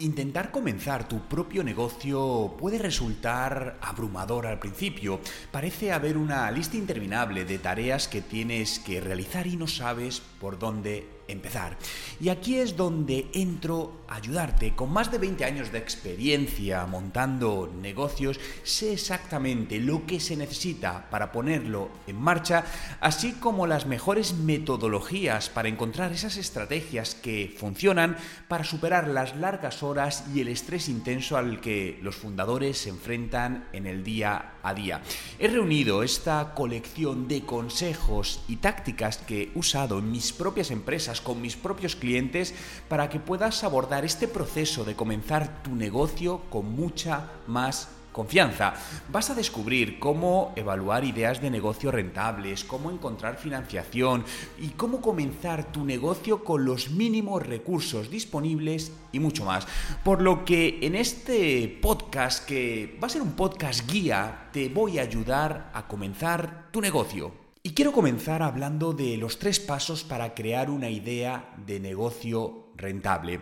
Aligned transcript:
Intentar 0.00 0.50
comenzar 0.50 1.06
tu 1.06 1.28
propio 1.28 1.62
negocio 1.62 2.54
puede 2.58 2.78
resultar 2.78 3.76
abrumador 3.82 4.46
al 4.46 4.58
principio. 4.58 5.20
Parece 5.52 5.92
haber 5.92 6.16
una 6.16 6.50
lista 6.50 6.78
interminable 6.78 7.44
de 7.44 7.58
tareas 7.58 8.08
que 8.08 8.22
tienes 8.22 8.78
que 8.78 9.02
realizar 9.02 9.46
y 9.46 9.58
no 9.58 9.66
sabes 9.66 10.22
por 10.40 10.58
dónde 10.58 11.06
empezar. 11.32 11.76
Y 12.20 12.28
aquí 12.28 12.58
es 12.58 12.76
donde 12.76 13.28
entro 13.32 14.00
a 14.08 14.16
ayudarte. 14.16 14.74
Con 14.74 14.92
más 14.92 15.10
de 15.10 15.18
20 15.18 15.44
años 15.44 15.72
de 15.72 15.78
experiencia 15.78 16.86
montando 16.86 17.72
negocios, 17.80 18.38
sé 18.62 18.92
exactamente 18.92 19.78
lo 19.78 20.06
que 20.06 20.20
se 20.20 20.36
necesita 20.36 21.08
para 21.10 21.32
ponerlo 21.32 21.90
en 22.06 22.20
marcha, 22.20 22.64
así 23.00 23.32
como 23.32 23.66
las 23.66 23.86
mejores 23.86 24.34
metodologías 24.34 25.48
para 25.48 25.68
encontrar 25.68 26.12
esas 26.12 26.36
estrategias 26.36 27.14
que 27.14 27.54
funcionan 27.56 28.16
para 28.48 28.64
superar 28.64 29.08
las 29.08 29.36
largas 29.36 29.82
horas 29.82 30.24
y 30.34 30.40
el 30.40 30.48
estrés 30.48 30.88
intenso 30.88 31.36
al 31.36 31.60
que 31.60 31.98
los 32.02 32.16
fundadores 32.16 32.78
se 32.78 32.90
enfrentan 32.90 33.68
en 33.72 33.86
el 33.86 34.04
día 34.04 34.52
a 34.62 34.74
día. 34.74 35.00
He 35.38 35.48
reunido 35.48 36.02
esta 36.02 36.52
colección 36.54 37.28
de 37.28 37.42
consejos 37.42 38.42
y 38.48 38.56
tácticas 38.56 39.18
que 39.18 39.42
he 39.42 39.50
usado 39.54 39.98
en 39.98 40.10
mis 40.10 40.32
propias 40.32 40.70
empresas 40.70 41.19
con 41.20 41.40
mis 41.40 41.56
propios 41.56 41.96
clientes 41.96 42.54
para 42.88 43.08
que 43.08 43.20
puedas 43.20 43.62
abordar 43.64 44.04
este 44.04 44.28
proceso 44.28 44.84
de 44.84 44.96
comenzar 44.96 45.62
tu 45.62 45.74
negocio 45.74 46.42
con 46.50 46.74
mucha 46.74 47.30
más 47.46 47.88
confianza. 48.12 48.74
Vas 49.08 49.30
a 49.30 49.34
descubrir 49.34 49.98
cómo 49.98 50.52
evaluar 50.56 51.04
ideas 51.04 51.40
de 51.40 51.50
negocio 51.50 51.90
rentables, 51.90 52.64
cómo 52.64 52.90
encontrar 52.90 53.36
financiación 53.36 54.24
y 54.58 54.68
cómo 54.70 55.00
comenzar 55.00 55.70
tu 55.72 55.84
negocio 55.84 56.44
con 56.44 56.64
los 56.64 56.90
mínimos 56.90 57.46
recursos 57.46 58.10
disponibles 58.10 58.92
y 59.12 59.20
mucho 59.20 59.44
más. 59.44 59.66
Por 60.04 60.22
lo 60.22 60.44
que 60.44 60.78
en 60.82 60.96
este 60.96 61.78
podcast, 61.80 62.44
que 62.44 62.98
va 63.02 63.06
a 63.06 63.10
ser 63.10 63.22
un 63.22 63.32
podcast 63.32 63.90
guía, 63.90 64.48
te 64.52 64.68
voy 64.68 64.98
a 64.98 65.02
ayudar 65.02 65.70
a 65.72 65.86
comenzar 65.86 66.68
tu 66.70 66.80
negocio. 66.80 67.39
Y 67.62 67.74
quiero 67.74 67.92
comenzar 67.92 68.42
hablando 68.42 68.94
de 68.94 69.18
los 69.18 69.38
tres 69.38 69.60
pasos 69.60 70.02
para 70.02 70.34
crear 70.34 70.70
una 70.70 70.88
idea 70.88 71.54
de 71.66 71.78
negocio 71.78 72.72
rentable. 72.74 73.40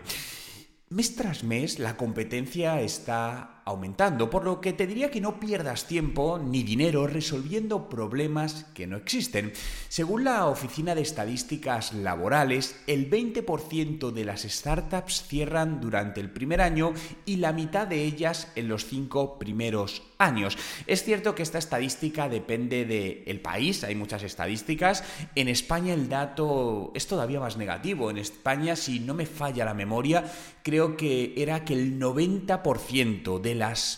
Mes 0.89 1.15
tras 1.15 1.45
mes 1.45 1.79
la 1.79 1.95
competencia 1.95 2.81
está 2.81 3.58
aumentando, 3.69 4.29
por 4.29 4.43
lo 4.43 4.61
que 4.61 4.73
te 4.73 4.87
diría 4.87 5.11
que 5.11 5.21
no 5.21 5.39
pierdas 5.39 5.85
tiempo 5.85 6.39
ni 6.39 6.63
dinero 6.63 7.07
resolviendo 7.07 7.89
problemas 7.89 8.65
que 8.73 8.87
no 8.87 8.97
existen. 8.97 9.53
Según 9.87 10.23
la 10.23 10.47
Oficina 10.47 10.95
de 10.95 11.01
Estadísticas 11.01 11.93
Laborales, 11.93 12.79
el 12.87 13.09
20% 13.09 14.11
de 14.11 14.25
las 14.25 14.41
startups 14.41 15.23
cierran 15.27 15.79
durante 15.79 16.19
el 16.19 16.29
primer 16.31 16.61
año 16.61 16.93
y 17.25 17.37
la 17.37 17.53
mitad 17.53 17.87
de 17.87 18.03
ellas 18.03 18.51
en 18.55 18.67
los 18.67 18.85
cinco 18.85 19.39
primeros 19.39 20.03
años. 20.17 20.57
Es 20.85 21.03
cierto 21.03 21.33
que 21.33 21.43
esta 21.43 21.57
estadística 21.57 22.27
depende 22.27 22.85
del 22.85 23.41
país, 23.41 23.83
hay 23.83 23.95
muchas 23.95 24.23
estadísticas. 24.23 25.03
En 25.35 25.47
España 25.47 25.93
el 25.93 26.09
dato 26.09 26.91
es 26.93 27.07
todavía 27.07 27.39
más 27.39 27.57
negativo. 27.57 28.09
En 28.09 28.17
España, 28.17 28.75
si 28.75 28.99
no 28.99 29.13
me 29.13 29.25
falla 29.25 29.65
la 29.65 29.73
memoria, 29.73 30.25
creo 30.69 30.95
que 30.95 31.33
era 31.35 31.65
que 31.65 31.73
el 31.73 31.99
90% 31.99 33.39
de 33.39 33.49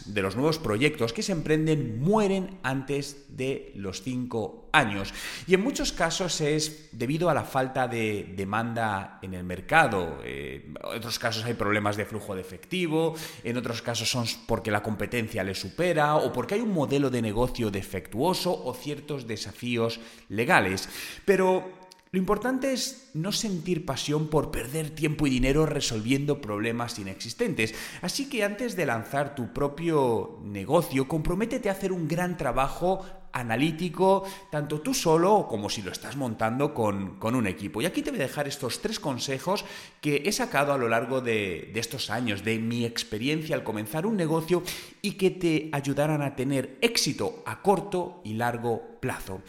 de 0.05 0.21
los 0.21 0.35
nuevos 0.37 0.57
proyectos 0.57 1.11
que 1.11 1.21
se 1.21 1.33
emprenden 1.33 1.99
mueren 1.99 2.59
antes 2.63 3.25
de 3.27 3.73
los 3.75 4.03
cinco 4.03 4.69
años. 4.71 5.13
Y 5.47 5.53
en 5.53 5.61
muchos 5.61 5.91
casos 5.91 6.39
es 6.39 6.87
debido 6.93 7.29
a 7.29 7.33
la 7.33 7.43
falta 7.43 7.89
de 7.89 8.33
demanda 8.37 9.19
en 9.21 9.33
el 9.33 9.43
mercado. 9.43 10.21
Eh, 10.23 10.63
en 10.65 10.97
otros 10.97 11.19
casos 11.19 11.43
hay 11.43 11.55
problemas 11.55 11.97
de 11.97 12.05
flujo 12.05 12.35
de 12.35 12.41
efectivo, 12.41 13.15
en 13.43 13.57
otros 13.57 13.81
casos 13.81 14.09
son 14.09 14.25
porque 14.47 14.71
la 14.71 14.81
competencia 14.81 15.43
le 15.43 15.55
supera 15.55 16.15
o 16.15 16.31
porque 16.31 16.55
hay 16.55 16.61
un 16.61 16.73
modelo 16.73 17.09
de 17.09 17.21
negocio 17.21 17.69
defectuoso 17.69 18.63
o 18.63 18.73
ciertos 18.73 19.27
desafíos 19.27 19.99
legales. 20.29 20.87
Pero 21.25 21.80
lo 22.13 22.19
importante 22.19 22.73
es 22.73 23.09
no 23.13 23.31
sentir 23.31 23.85
pasión 23.85 24.27
por 24.27 24.51
perder 24.51 24.89
tiempo 24.89 25.27
y 25.27 25.29
dinero 25.29 25.65
resolviendo 25.65 26.41
problemas 26.41 26.99
inexistentes. 26.99 27.73
Así 28.01 28.27
que 28.27 28.43
antes 28.43 28.75
de 28.75 28.85
lanzar 28.85 29.33
tu 29.33 29.53
propio 29.53 30.39
negocio, 30.43 31.07
comprométete 31.07 31.69
a 31.69 31.71
hacer 31.71 31.93
un 31.93 32.09
gran 32.09 32.35
trabajo 32.35 33.05
analítico, 33.31 34.25
tanto 34.51 34.81
tú 34.81 34.93
solo 34.93 35.47
como 35.47 35.69
si 35.69 35.81
lo 35.81 35.89
estás 35.89 36.17
montando 36.17 36.73
con, 36.73 37.17
un 37.21 37.47
equipo. 37.47 37.81
Y 37.81 37.85
aquí 37.85 38.01
te 38.01 38.11
voy 38.11 38.19
a 38.19 38.23
dejar 38.23 38.45
estos 38.45 38.81
tres 38.81 38.99
consejos 38.99 39.63
que 40.01 40.23
he 40.25 40.33
sacado 40.33 40.73
a 40.73 40.77
lo 40.77 40.89
largo 40.89 41.21
de, 41.21 41.71
de 41.73 41.79
estos 41.79 42.09
años, 42.09 42.43
de 42.43 42.59
mi 42.59 42.83
experiencia 42.83 43.55
al 43.55 43.63
comenzar 43.63 44.05
un 44.05 44.17
negocio 44.17 44.63
y 45.01 45.13
que 45.13 45.31
te 45.31 45.69
ayudarán 45.71 46.23
a 46.23 46.35
tener 46.35 46.77
éxito 46.81 47.41
a 47.45 47.61
corto 47.61 48.19
y 48.25 48.33
largo 48.33 48.99
plazo. 48.99 49.41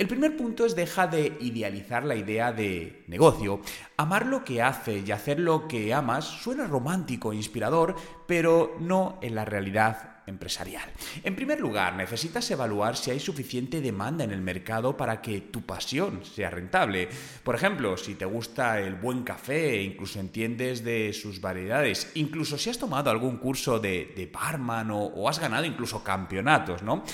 El 0.00 0.08
primer 0.08 0.34
punto 0.34 0.64
es 0.64 0.74
deja 0.74 1.06
de 1.06 1.36
idealizar 1.40 2.06
la 2.06 2.14
idea 2.14 2.54
de 2.54 3.04
negocio. 3.06 3.60
Amar 3.98 4.24
lo 4.24 4.46
que 4.46 4.62
hace 4.62 5.00
y 5.06 5.10
hacer 5.10 5.38
lo 5.38 5.68
que 5.68 5.92
amas 5.92 6.24
suena 6.24 6.66
romántico 6.66 7.32
e 7.32 7.36
inspirador, 7.36 7.94
pero 8.26 8.78
no 8.80 9.18
en 9.20 9.34
la 9.34 9.44
realidad 9.44 10.22
empresarial. 10.26 10.88
En 11.22 11.36
primer 11.36 11.60
lugar, 11.60 11.96
necesitas 11.96 12.50
evaluar 12.50 12.96
si 12.96 13.10
hay 13.10 13.20
suficiente 13.20 13.82
demanda 13.82 14.24
en 14.24 14.30
el 14.30 14.40
mercado 14.40 14.96
para 14.96 15.20
que 15.20 15.42
tu 15.42 15.66
pasión 15.66 16.24
sea 16.24 16.48
rentable. 16.48 17.10
Por 17.44 17.54
ejemplo, 17.54 17.98
si 17.98 18.14
te 18.14 18.24
gusta 18.24 18.80
el 18.80 18.94
buen 18.94 19.22
café, 19.22 19.82
incluso 19.82 20.18
entiendes 20.18 20.82
de 20.82 21.12
sus 21.12 21.42
variedades, 21.42 22.10
incluso 22.14 22.56
si 22.56 22.70
has 22.70 22.78
tomado 22.78 23.10
algún 23.10 23.36
curso 23.36 23.78
de, 23.78 24.14
de 24.16 24.24
barman 24.32 24.92
o, 24.92 24.98
o 24.98 25.28
has 25.28 25.38
ganado 25.38 25.66
incluso 25.66 26.02
campeonatos, 26.02 26.82
¿no? 26.82 27.04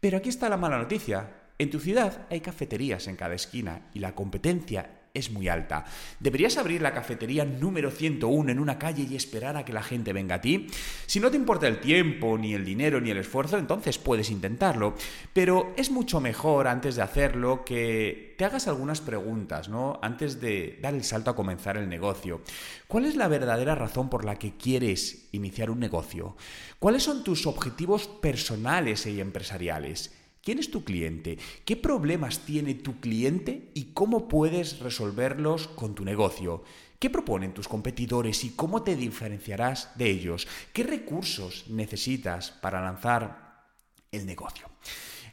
Pero 0.00 0.16
aquí 0.16 0.30
está 0.30 0.48
la 0.48 0.56
mala 0.56 0.78
noticia. 0.78 1.43
En 1.56 1.70
tu 1.70 1.78
ciudad 1.78 2.26
hay 2.30 2.40
cafeterías 2.40 3.06
en 3.06 3.14
cada 3.14 3.34
esquina 3.34 3.82
y 3.94 4.00
la 4.00 4.14
competencia 4.16 5.02
es 5.14 5.30
muy 5.30 5.48
alta. 5.48 5.84
¿Deberías 6.18 6.56
abrir 6.56 6.82
la 6.82 6.92
cafetería 6.92 7.44
número 7.44 7.92
101 7.92 8.50
en 8.50 8.58
una 8.58 8.80
calle 8.80 9.06
y 9.08 9.14
esperar 9.14 9.56
a 9.56 9.64
que 9.64 9.72
la 9.72 9.84
gente 9.84 10.12
venga 10.12 10.34
a 10.34 10.40
ti? 10.40 10.66
Si 11.06 11.20
no 11.20 11.30
te 11.30 11.36
importa 11.36 11.68
el 11.68 11.78
tiempo, 11.78 12.36
ni 12.36 12.54
el 12.54 12.64
dinero, 12.64 13.00
ni 13.00 13.10
el 13.10 13.18
esfuerzo, 13.18 13.56
entonces 13.56 13.98
puedes 13.98 14.30
intentarlo. 14.30 14.96
Pero 15.32 15.72
es 15.76 15.92
mucho 15.92 16.20
mejor 16.20 16.66
antes 16.66 16.96
de 16.96 17.02
hacerlo 17.02 17.64
que 17.64 18.34
te 18.36 18.44
hagas 18.44 18.66
algunas 18.66 19.00
preguntas, 19.00 19.68
¿no? 19.68 20.00
Antes 20.02 20.40
de 20.40 20.80
dar 20.82 20.94
el 20.94 21.04
salto 21.04 21.30
a 21.30 21.36
comenzar 21.36 21.76
el 21.76 21.88
negocio. 21.88 22.40
¿Cuál 22.88 23.04
es 23.04 23.14
la 23.14 23.28
verdadera 23.28 23.76
razón 23.76 24.10
por 24.10 24.24
la 24.24 24.40
que 24.40 24.56
quieres 24.56 25.28
iniciar 25.30 25.70
un 25.70 25.78
negocio? 25.78 26.36
¿Cuáles 26.80 27.04
son 27.04 27.22
tus 27.22 27.46
objetivos 27.46 28.08
personales 28.08 29.06
y 29.06 29.20
empresariales? 29.20 30.23
¿Quién 30.44 30.58
es 30.58 30.70
tu 30.70 30.84
cliente? 30.84 31.38
¿Qué 31.64 31.74
problemas 31.74 32.40
tiene 32.40 32.74
tu 32.74 33.00
cliente 33.00 33.70
y 33.72 33.94
cómo 33.94 34.28
puedes 34.28 34.80
resolverlos 34.80 35.68
con 35.68 35.94
tu 35.94 36.04
negocio? 36.04 36.62
¿Qué 36.98 37.08
proponen 37.08 37.54
tus 37.54 37.66
competidores 37.66 38.44
y 38.44 38.50
cómo 38.50 38.82
te 38.82 38.94
diferenciarás 38.94 39.96
de 39.96 40.10
ellos? 40.10 40.46
¿Qué 40.74 40.82
recursos 40.82 41.64
necesitas 41.70 42.50
para 42.50 42.82
lanzar 42.82 43.64
el 44.12 44.26
negocio? 44.26 44.73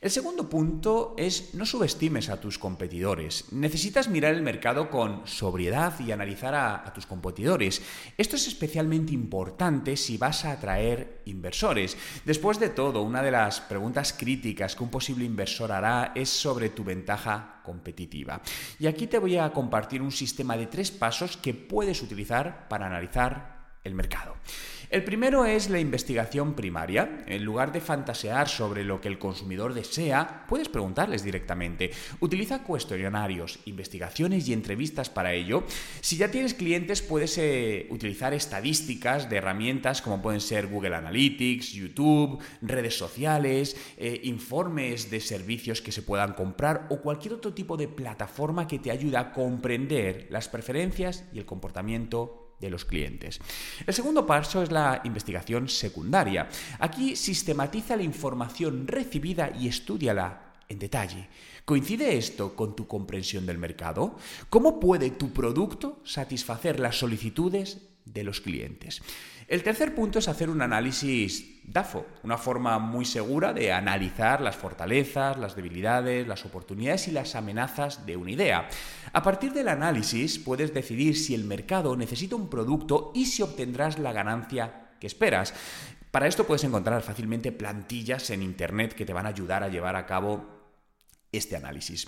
El 0.02 0.10
segundo 0.10 0.50
punto 0.50 1.14
es 1.16 1.54
no 1.54 1.64
subestimes 1.64 2.30
a 2.30 2.42
tus 2.42 2.58
competidores. 2.58 3.46
Necesitas 3.52 4.10
mirar 4.10 4.34
el 4.34 4.42
mercado 4.42 4.90
con 4.90 5.28
sobriedad 5.28 5.94
y 6.00 6.12
analizar 6.12 6.56
a, 6.56 6.92
tus 6.92 7.06
competidores. 7.06 7.84
Esto 8.18 8.36
es 8.36 8.48
especialmente 8.48 9.14
importante 9.14 9.96
si 9.96 10.18
vas 10.18 10.44
a 10.44 10.54
atraer 10.54 11.22
inversores. 11.26 11.96
Después 12.26 12.60
de 12.60 12.70
todo, 12.70 13.04
una 13.04 13.22
de 13.22 13.30
las 13.30 13.62
preguntas 13.62 14.12
críticas 14.12 14.76
que 14.76 14.84
un 14.84 14.90
posible 14.90 15.24
inversor 15.24 15.72
hará 15.72 16.14
es 16.16 16.30
sobre 16.30 16.70
tu 16.70 16.84
ventaja 16.84 17.62
competitiva. 17.64 18.42
Y 18.80 18.88
aquí 18.88 19.06
te 19.06 19.20
voy 19.20 19.38
a 19.38 19.54
compartir 19.54 20.02
un 20.02 20.12
sistema 20.12 20.58
de 20.58 20.66
tres 20.66 20.90
pasos 20.90 21.38
que 21.38 21.54
puedes 21.54 22.02
utilizar 22.02 22.68
para 22.70 22.88
analizar 22.88 23.78
el 23.84 23.94
mercado. 23.94 24.36
El 24.92 25.06
primero 25.06 25.46
es 25.46 25.70
la 25.70 25.80
investigación 25.80 26.54
primaria. 26.54 27.24
En 27.26 27.46
lugar 27.46 27.72
de 27.72 27.80
fantasear 27.80 28.50
sobre 28.50 28.84
lo 28.84 29.00
que 29.00 29.08
el 29.08 29.18
consumidor 29.18 29.74
desea, 29.74 30.46
puedes 30.50 30.68
preguntarles 30.68 31.24
directamente. 31.24 31.92
Utiliza 32.20 32.64
cuestionarios, 32.64 33.60
investigaciones 33.64 34.50
y 34.50 34.54
entrevistas 34.54 35.10
para 35.10 35.32
ello. 35.34 35.64
Si 36.02 36.18
ya 36.18 36.30
tienes 36.30 36.54
clientes, 36.54 37.02
puedes 37.02 37.38
eh, 37.38 37.88
utilizar 37.90 38.34
estadísticas 38.34 39.30
de 39.30 39.38
herramientas 39.38 40.02
como 40.02 40.22
pueden 40.22 40.42
ser 40.42 40.68
Google 40.68 40.98
Analytics, 40.98 41.72
YouTube, 41.72 42.44
redes 42.62 42.98
sociales, 42.98 43.78
eh, 43.96 44.20
informes 44.26 45.10
de 45.10 45.22
servicios 45.22 45.82
que 45.82 45.94
se 45.94 46.02
puedan 46.02 46.34
comprar 46.34 46.88
o 46.90 47.00
cualquier 47.02 47.36
otro 47.36 47.54
tipo 47.54 47.78
de 47.78 47.88
plataforma 47.88 48.68
que 48.68 48.80
te 48.80 48.92
ayude 48.92 49.16
a 49.16 49.32
comprender 49.32 50.28
las 50.30 50.50
preferencias 50.50 51.24
y 51.32 51.40
el 51.40 51.46
comportamiento 51.46 52.41
de 52.62 52.70
los 52.70 52.86
clientes. 52.86 53.40
El 53.86 53.94
segundo 53.94 54.26
paso 54.26 54.64
es 54.64 54.72
la 54.72 55.02
investigación 55.04 55.68
secundaria. 55.68 56.48
Aquí 56.80 57.18
sistematiza 57.18 57.98
la 57.98 58.04
información 58.04 58.88
recibida 58.88 59.52
y 59.60 59.68
estudiala 59.68 60.54
en 60.70 60.80
detalle. 60.80 61.28
¿Coincide 61.66 62.18
esto 62.18 62.56
con 62.56 62.76
tu 62.76 62.88
comprensión 62.88 63.46
del 63.46 63.58
mercado? 63.58 64.16
¿Cómo 64.50 64.80
puede 64.80 65.12
tu 65.12 65.34
producto 65.34 66.00
satisfacer 66.06 66.80
las 66.80 66.98
solicitudes 66.98 67.92
de 68.06 68.24
los 68.24 68.42
clientes. 68.42 69.02
El 69.48 69.64
tercer 69.64 69.96
punto 69.96 70.20
es 70.20 70.28
hacer 70.28 70.50
un 70.50 70.62
análisis 70.62 71.51
DAFO, 71.64 72.06
una 72.24 72.38
forma 72.38 72.80
muy 72.80 73.06
segura 73.06 73.54
de 73.54 73.72
analizar 73.72 74.42
las 74.42 74.56
fortalezas, 74.56 75.38
las 75.38 75.56
debilidades, 75.56 76.28
las 76.28 76.46
oportunidades 76.46 77.08
y 77.08 77.12
las 77.12 77.36
amenazas 77.36 78.06
de 78.06 78.18
una 78.18 78.32
idea. 78.32 78.68
A 79.14 79.24
partir 79.24 79.54
del 79.54 79.68
análisis 79.68 80.40
puedes 80.40 80.74
decidir 80.74 81.18
si 81.18 81.36
el 81.36 81.44
mercado 81.44 81.96
necesita 81.96 82.36
un 82.36 82.50
producto 82.50 83.12
y 83.14 83.26
si 83.26 83.42
obtendrás 83.42 84.00
la 84.00 84.12
ganancia 84.12 84.90
que 85.00 85.08
esperas. 85.08 85.54
Para 86.12 86.28
esto 86.28 86.46
puedes 86.46 86.64
encontrar 86.64 87.02
fácilmente 87.02 87.52
plantillas 87.52 88.30
en 88.32 88.44
Internet 88.44 88.94
que 88.94 89.06
te 89.06 89.14
van 89.14 89.26
a 89.26 89.30
ayudar 89.30 89.64
a 89.64 89.70
llevar 89.70 89.96
a 89.96 90.06
cabo 90.06 90.61
este 91.32 91.56
análisis. 91.56 92.08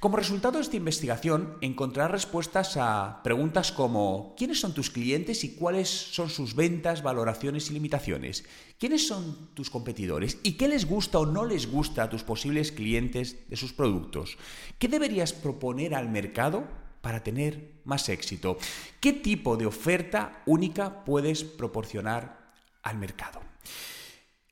Como 0.00 0.16
resultado 0.16 0.58
de 0.58 0.62
esta 0.62 0.76
investigación, 0.76 1.58
encontrarás 1.60 2.10
respuestas 2.10 2.76
a 2.76 3.22
preguntas 3.22 3.70
como 3.70 4.34
¿quiénes 4.36 4.60
son 4.60 4.74
tus 4.74 4.90
clientes 4.90 5.44
y 5.44 5.54
cuáles 5.54 5.88
son 5.88 6.28
sus 6.28 6.54
ventas, 6.54 7.02
valoraciones 7.02 7.70
y 7.70 7.74
limitaciones? 7.74 8.44
¿Quiénes 8.78 9.06
son 9.06 9.54
tus 9.54 9.70
competidores 9.70 10.38
y 10.42 10.52
qué 10.52 10.68
les 10.68 10.86
gusta 10.86 11.18
o 11.18 11.26
no 11.26 11.44
les 11.44 11.70
gusta 11.70 12.02
a 12.02 12.10
tus 12.10 12.24
posibles 12.24 12.72
clientes 12.72 13.48
de 13.48 13.56
sus 13.56 13.72
productos? 13.72 14.36
¿Qué 14.78 14.88
deberías 14.88 15.32
proponer 15.32 15.94
al 15.94 16.08
mercado 16.08 16.64
para 17.00 17.22
tener 17.22 17.80
más 17.84 18.08
éxito? 18.08 18.58
¿Qué 19.00 19.12
tipo 19.12 19.56
de 19.56 19.66
oferta 19.66 20.42
única 20.46 21.04
puedes 21.04 21.44
proporcionar 21.44 22.52
al 22.82 22.98
mercado? 22.98 23.40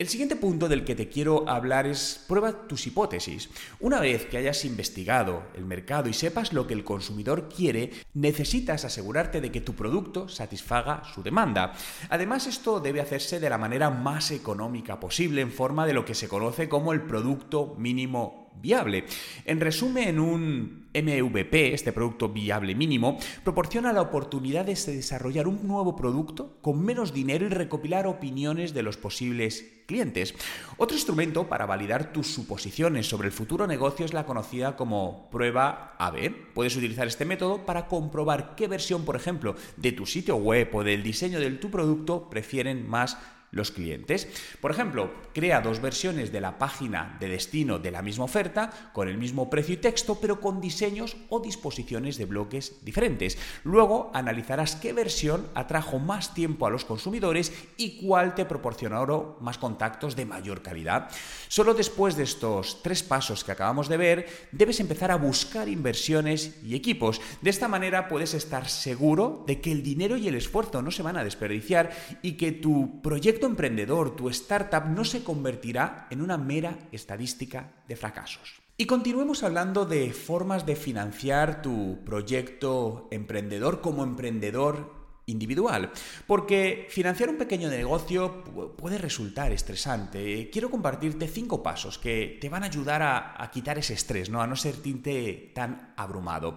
El 0.02 0.08
siguiente 0.08 0.34
punto 0.34 0.68
del 0.68 0.84
que 0.84 0.96
te 0.96 1.08
quiero 1.08 1.48
hablar 1.48 1.86
es 1.86 2.24
prueba 2.26 2.66
tus 2.66 2.88
hipótesis. 2.88 3.48
Una 3.78 4.00
vez 4.00 4.26
que 4.26 4.36
hayas 4.36 4.64
investigado 4.64 5.44
el 5.54 5.64
mercado 5.64 6.08
y 6.08 6.12
sepas 6.12 6.52
lo 6.52 6.66
que 6.66 6.74
el 6.74 6.82
consumidor 6.82 7.48
quiere, 7.48 7.92
necesitas 8.12 8.84
asegurarte 8.84 9.40
de 9.40 9.52
que 9.52 9.60
tu 9.60 9.74
producto 9.74 10.28
satisfaga 10.28 11.04
su 11.14 11.22
demanda. 11.22 11.74
Además, 12.08 12.48
esto 12.48 12.80
debe 12.80 13.00
hacerse 13.00 13.38
de 13.38 13.48
la 13.48 13.58
manera 13.58 13.90
más 13.90 14.32
económica 14.32 14.98
posible 14.98 15.40
en 15.40 15.52
forma 15.52 15.86
de 15.86 15.94
lo 15.94 16.04
que 16.04 16.16
se 16.16 16.26
conoce 16.26 16.68
como 16.68 16.92
el 16.92 17.02
producto 17.02 17.76
mínimo 17.78 18.41
viable. 18.60 19.04
En 19.44 19.60
resumen, 19.60 20.18
un 20.18 20.82
MVP, 20.94 21.72
este 21.72 21.92
producto 21.92 22.28
viable 22.28 22.74
mínimo, 22.74 23.18
proporciona 23.44 23.92
la 23.92 24.02
oportunidad 24.02 24.64
de 24.66 24.74
desarrollar 24.74 25.48
un 25.48 25.66
nuevo 25.66 25.96
producto 25.96 26.58
con 26.60 26.84
menos 26.84 27.14
dinero 27.14 27.46
y 27.46 27.48
recopilar 27.48 28.06
opiniones 28.06 28.74
de 28.74 28.82
los 28.82 28.96
posibles 28.96 29.64
clientes. 29.86 30.34
Otro 30.76 30.96
instrumento 30.96 31.48
para 31.48 31.66
validar 31.66 32.12
tus 32.12 32.28
suposiciones 32.28 33.08
sobre 33.08 33.28
el 33.28 33.32
futuro 33.32 33.66
negocio 33.66 34.04
es 34.04 34.12
la 34.12 34.26
conocida 34.26 34.76
como 34.76 35.28
prueba 35.30 35.96
AB. 35.98 36.52
Puedes 36.54 36.76
utilizar 36.76 37.06
este 37.06 37.24
método 37.24 37.64
para 37.64 37.88
comprobar 37.88 38.54
qué 38.54 38.68
versión, 38.68 39.04
por 39.04 39.16
ejemplo, 39.16 39.56
de 39.76 39.92
tu 39.92 40.06
sitio 40.06 40.36
web 40.36 40.68
o 40.74 40.84
del 40.84 41.02
diseño 41.02 41.40
de 41.40 41.50
tu 41.52 41.70
producto 41.70 42.28
prefieren 42.30 42.88
más 42.88 43.18
los 43.52 43.70
clientes. 43.70 44.26
Por 44.60 44.72
ejemplo, 44.72 45.12
crea 45.32 45.60
dos 45.60 45.80
versiones 45.80 46.32
de 46.32 46.40
la 46.40 46.58
página 46.58 47.16
de 47.20 47.28
destino 47.28 47.78
de 47.78 47.90
la 47.90 48.02
misma 48.02 48.24
oferta 48.24 48.90
con 48.92 49.08
el 49.08 49.18
mismo 49.18 49.48
precio 49.48 49.74
y 49.74 49.76
texto, 49.76 50.18
pero 50.20 50.40
con 50.40 50.60
diseños 50.60 51.16
o 51.28 51.38
disposiciones 51.38 52.16
de 52.16 52.24
bloques 52.24 52.84
diferentes. 52.84 53.38
Luego 53.62 54.10
analizarás 54.14 54.74
qué 54.76 54.92
versión 54.92 55.46
atrajo 55.54 55.98
más 55.98 56.34
tiempo 56.34 56.66
a 56.66 56.70
los 56.70 56.84
consumidores 56.84 57.52
y 57.76 58.04
cuál 58.04 58.34
te 58.34 58.46
proporcionó 58.46 59.36
más 59.40 59.58
contactos 59.58 60.16
de 60.16 60.26
mayor 60.26 60.62
calidad. 60.62 61.10
Solo 61.48 61.74
después 61.74 62.16
de 62.16 62.24
estos 62.24 62.82
tres 62.82 63.02
pasos 63.02 63.44
que 63.44 63.52
acabamos 63.52 63.88
de 63.88 63.98
ver, 63.98 64.48
debes 64.50 64.80
empezar 64.80 65.10
a 65.10 65.16
buscar 65.16 65.68
inversiones 65.68 66.56
y 66.64 66.74
equipos. 66.74 67.20
De 67.42 67.50
esta 67.50 67.68
manera 67.68 68.08
puedes 68.08 68.32
estar 68.32 68.68
seguro 68.68 69.44
de 69.46 69.60
que 69.60 69.72
el 69.72 69.82
dinero 69.82 70.16
y 70.16 70.28
el 70.28 70.36
esfuerzo 70.36 70.80
no 70.80 70.90
se 70.90 71.02
van 71.02 71.18
a 71.18 71.24
desperdiciar 71.24 71.90
y 72.22 72.32
que 72.32 72.52
tu 72.52 73.02
proyecto 73.02 73.41
emprendedor, 73.46 74.16
tu 74.16 74.28
startup, 74.28 74.86
no 74.86 75.04
se 75.04 75.24
convertirá 75.24 76.06
en 76.10 76.20
una 76.20 76.38
mera 76.38 76.78
estadística 76.92 77.72
de 77.88 77.96
fracasos. 77.96 78.62
Y 78.76 78.86
continuemos 78.86 79.42
hablando 79.42 79.84
de 79.84 80.12
formas 80.12 80.66
de 80.66 80.76
financiar 80.76 81.62
tu 81.62 81.98
proyecto 82.04 83.08
emprendedor 83.10 83.80
como 83.80 84.02
emprendedor 84.02 85.02
individual. 85.26 85.90
Porque 86.26 86.86
financiar 86.90 87.28
un 87.28 87.36
pequeño 87.36 87.68
negocio 87.68 88.42
puede 88.76 88.98
resultar 88.98 89.52
estresante. 89.52 90.50
Quiero 90.50 90.70
compartirte 90.70 91.28
cinco 91.28 91.62
pasos 91.62 91.98
que 91.98 92.38
te 92.40 92.48
van 92.48 92.62
a 92.62 92.66
ayudar 92.66 93.02
a, 93.02 93.50
quitar 93.52 93.78
ese 93.78 93.94
estrés, 93.94 94.30
¿no? 94.30 94.40
a 94.40 94.46
no 94.46 94.56
sentirte 94.56 95.52
tan 95.54 95.92
abrumado. 95.96 96.56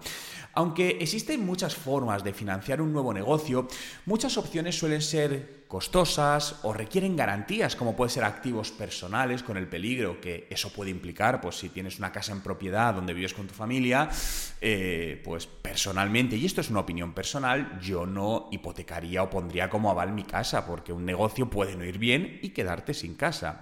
Aunque 0.54 0.98
existen 1.00 1.44
muchas 1.44 1.74
formas 1.74 2.24
de 2.24 2.32
financiar 2.32 2.80
un 2.80 2.92
nuevo 2.92 3.12
negocio, 3.12 3.68
muchas 4.06 4.38
opciones 4.38 4.78
suelen 4.78 5.02
ser 5.02 5.55
costosas 5.68 6.60
o 6.62 6.72
requieren 6.72 7.16
garantías, 7.16 7.74
como 7.74 7.96
puede 7.96 8.10
ser 8.10 8.24
activos 8.24 8.70
personales 8.70 9.42
con 9.42 9.56
el 9.56 9.66
peligro 9.66 10.20
que 10.20 10.46
eso 10.50 10.72
puede 10.72 10.90
implicar, 10.90 11.40
pues 11.40 11.56
si 11.56 11.70
tienes 11.70 11.98
una 11.98 12.12
casa 12.12 12.32
en 12.32 12.40
propiedad 12.40 12.94
donde 12.94 13.14
vives 13.14 13.34
con 13.34 13.46
tu 13.46 13.54
familia, 13.54 14.08
eh, 14.60 15.20
pues 15.24 15.46
personalmente, 15.46 16.36
y 16.36 16.46
esto 16.46 16.60
es 16.60 16.70
una 16.70 16.80
opinión 16.80 17.12
personal, 17.12 17.78
yo 17.80 18.06
no 18.06 18.48
hipotecaría 18.52 19.22
o 19.22 19.30
pondría 19.30 19.68
como 19.68 19.90
aval 19.90 20.12
mi 20.12 20.24
casa, 20.24 20.66
porque 20.66 20.92
un 20.92 21.04
negocio 21.04 21.50
puede 21.50 21.76
no 21.76 21.84
ir 21.84 21.98
bien 21.98 22.38
y 22.42 22.50
quedarte 22.50 22.94
sin 22.94 23.14
casa. 23.14 23.60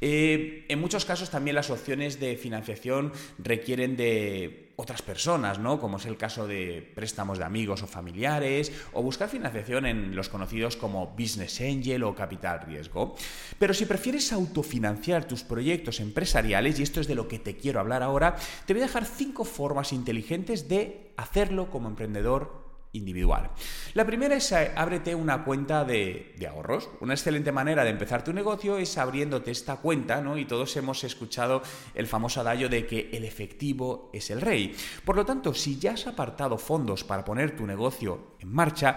Eh, 0.00 0.66
en 0.68 0.80
muchos 0.80 1.04
casos 1.04 1.30
también 1.30 1.54
las 1.54 1.70
opciones 1.70 2.18
de 2.18 2.36
financiación 2.36 3.12
requieren 3.38 3.96
de 3.96 4.63
otras 4.76 5.02
personas, 5.02 5.58
¿no? 5.58 5.80
Como 5.80 5.98
es 5.98 6.06
el 6.06 6.16
caso 6.16 6.46
de 6.46 6.92
préstamos 6.94 7.38
de 7.38 7.44
amigos 7.44 7.82
o 7.82 7.86
familiares, 7.86 8.72
o 8.92 9.02
buscar 9.02 9.28
financiación 9.28 9.86
en 9.86 10.16
los 10.16 10.28
conocidos 10.28 10.76
como 10.76 11.14
Business 11.18 11.60
Angel 11.60 12.02
o 12.02 12.14
Capital 12.14 12.62
Riesgo. 12.66 13.14
Pero 13.58 13.74
si 13.74 13.86
prefieres 13.86 14.32
autofinanciar 14.32 15.26
tus 15.26 15.44
proyectos 15.44 16.00
empresariales, 16.00 16.78
y 16.78 16.82
esto 16.82 17.00
es 17.00 17.06
de 17.06 17.14
lo 17.14 17.28
que 17.28 17.38
te 17.38 17.56
quiero 17.56 17.80
hablar 17.80 18.02
ahora, 18.02 18.36
te 18.66 18.72
voy 18.72 18.82
a 18.82 18.86
dejar 18.86 19.04
cinco 19.04 19.44
formas 19.44 19.92
inteligentes 19.92 20.68
de 20.68 21.12
hacerlo 21.16 21.70
como 21.70 21.88
emprendedor 21.88 22.63
individual. 22.94 23.50
La 23.92 24.06
primera 24.06 24.36
es 24.36 24.50
eh, 24.52 24.72
ábrete 24.74 25.14
una 25.14 25.44
cuenta 25.44 25.84
de, 25.84 26.34
ahorros. 26.50 26.88
Una 27.00 27.14
excelente 27.14 27.52
manera 27.52 27.84
de 27.84 27.90
empezar 27.90 28.24
tu 28.24 28.32
negocio 28.32 28.78
es 28.78 28.96
abriéndote 28.96 29.50
esta 29.50 29.76
cuenta, 29.76 30.20
¿no? 30.20 30.38
Y 30.38 30.46
todos 30.46 30.76
hemos 30.76 31.04
escuchado 31.04 31.62
el 31.94 32.06
famoso 32.06 32.40
adagio 32.40 32.68
de 32.68 32.86
que 32.86 33.10
el 33.12 33.24
efectivo 33.24 34.10
es 34.12 34.30
el 34.30 34.40
rey. 34.40 34.74
Por 35.04 35.16
lo 35.16 35.24
tanto, 35.24 35.54
si 35.54 35.78
ya 35.78 35.92
has 35.92 36.06
apartado 36.06 36.58
fondos 36.58 37.04
para 37.04 37.24
poner 37.24 37.54
tu 37.54 37.66
negocio 37.66 38.34
en 38.40 38.52
marcha, 38.52 38.96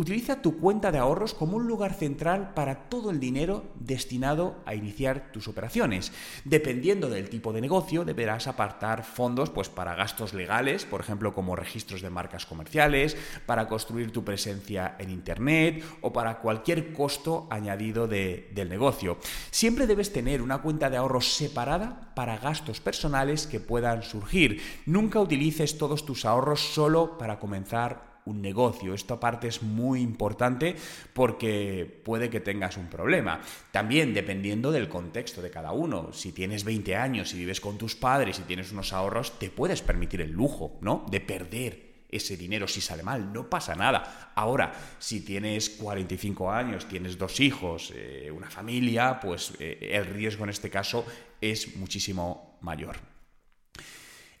Utiliza 0.00 0.42
tu 0.42 0.58
cuenta 0.58 0.92
de 0.92 0.98
ahorros 0.98 1.34
como 1.34 1.56
un 1.56 1.66
lugar 1.66 1.92
central 1.92 2.54
para 2.54 2.88
todo 2.88 3.10
el 3.10 3.18
dinero 3.18 3.64
destinado 3.74 4.54
a 4.64 4.76
iniciar 4.76 5.32
tus 5.32 5.48
operaciones. 5.48 6.12
Dependiendo 6.44 7.10
del 7.10 7.28
tipo 7.28 7.52
de 7.52 7.60
negocio, 7.60 8.04
deberás 8.04 8.46
apartar 8.46 9.02
fondos 9.02 9.50
pues, 9.50 9.68
para 9.68 9.96
gastos 9.96 10.34
legales, 10.34 10.84
por 10.84 11.00
ejemplo, 11.00 11.34
como 11.34 11.56
registros 11.56 12.00
de 12.00 12.10
marcas 12.10 12.46
comerciales, 12.46 13.16
para 13.44 13.66
construir 13.66 14.12
tu 14.12 14.22
presencia 14.22 14.94
en 15.00 15.10
Internet 15.10 15.82
o 16.00 16.12
para 16.12 16.38
cualquier 16.38 16.92
costo 16.92 17.48
añadido 17.50 18.06
del 18.06 18.68
negocio. 18.68 19.18
Siempre 19.50 19.88
debes 19.88 20.12
tener 20.12 20.42
una 20.42 20.62
cuenta 20.62 20.90
de 20.90 20.96
ahorros 20.96 21.34
separada 21.34 22.12
para 22.14 22.38
gastos 22.38 22.78
personales 22.78 23.48
que 23.48 23.58
puedan 23.58 24.04
surgir. 24.04 24.62
Nunca 24.86 25.18
utilices 25.18 25.76
todos 25.76 26.06
tus 26.06 26.24
ahorros 26.24 26.60
solo 26.60 27.18
para 27.18 27.40
comenzar 27.40 28.07
un 28.28 28.42
negocio. 28.42 28.94
Esto 28.94 29.14
aparte 29.14 29.48
es 29.48 29.62
muy 29.62 30.00
importante 30.00 30.76
porque 31.12 32.00
puede 32.04 32.30
que 32.30 32.40
tengas 32.40 32.76
un 32.76 32.88
problema. 32.88 33.40
También 33.72 34.14
dependiendo 34.14 34.70
del 34.70 34.88
contexto 34.88 35.42
de 35.42 35.50
cada 35.50 35.72
uno. 35.72 36.12
Si 36.12 36.32
tienes 36.32 36.64
20 36.64 36.96
años 36.96 37.34
y 37.34 37.38
vives 37.38 37.60
con 37.60 37.78
tus 37.78 37.94
padres 37.94 38.38
y 38.38 38.42
tienes 38.42 38.72
unos 38.72 38.92
ahorros, 38.92 39.38
te 39.38 39.50
puedes 39.50 39.82
permitir 39.82 40.20
el 40.20 40.32
lujo, 40.32 40.78
¿no? 40.80 41.06
De 41.10 41.20
perder 41.20 41.88
ese 42.08 42.36
dinero 42.36 42.66
si 42.66 42.80
sale 42.80 43.02
mal, 43.02 43.32
no 43.32 43.50
pasa 43.50 43.74
nada. 43.74 44.32
Ahora, 44.34 44.72
si 44.98 45.20
tienes 45.20 45.70
45 45.70 46.50
años, 46.50 46.86
tienes 46.86 47.18
dos 47.18 47.38
hijos, 47.40 47.92
eh, 47.94 48.30
una 48.34 48.48
familia, 48.50 49.20
pues 49.20 49.52
eh, 49.58 49.90
el 49.92 50.06
riesgo 50.06 50.44
en 50.44 50.50
este 50.50 50.70
caso 50.70 51.04
es 51.40 51.76
muchísimo 51.76 52.58
mayor. 52.62 53.17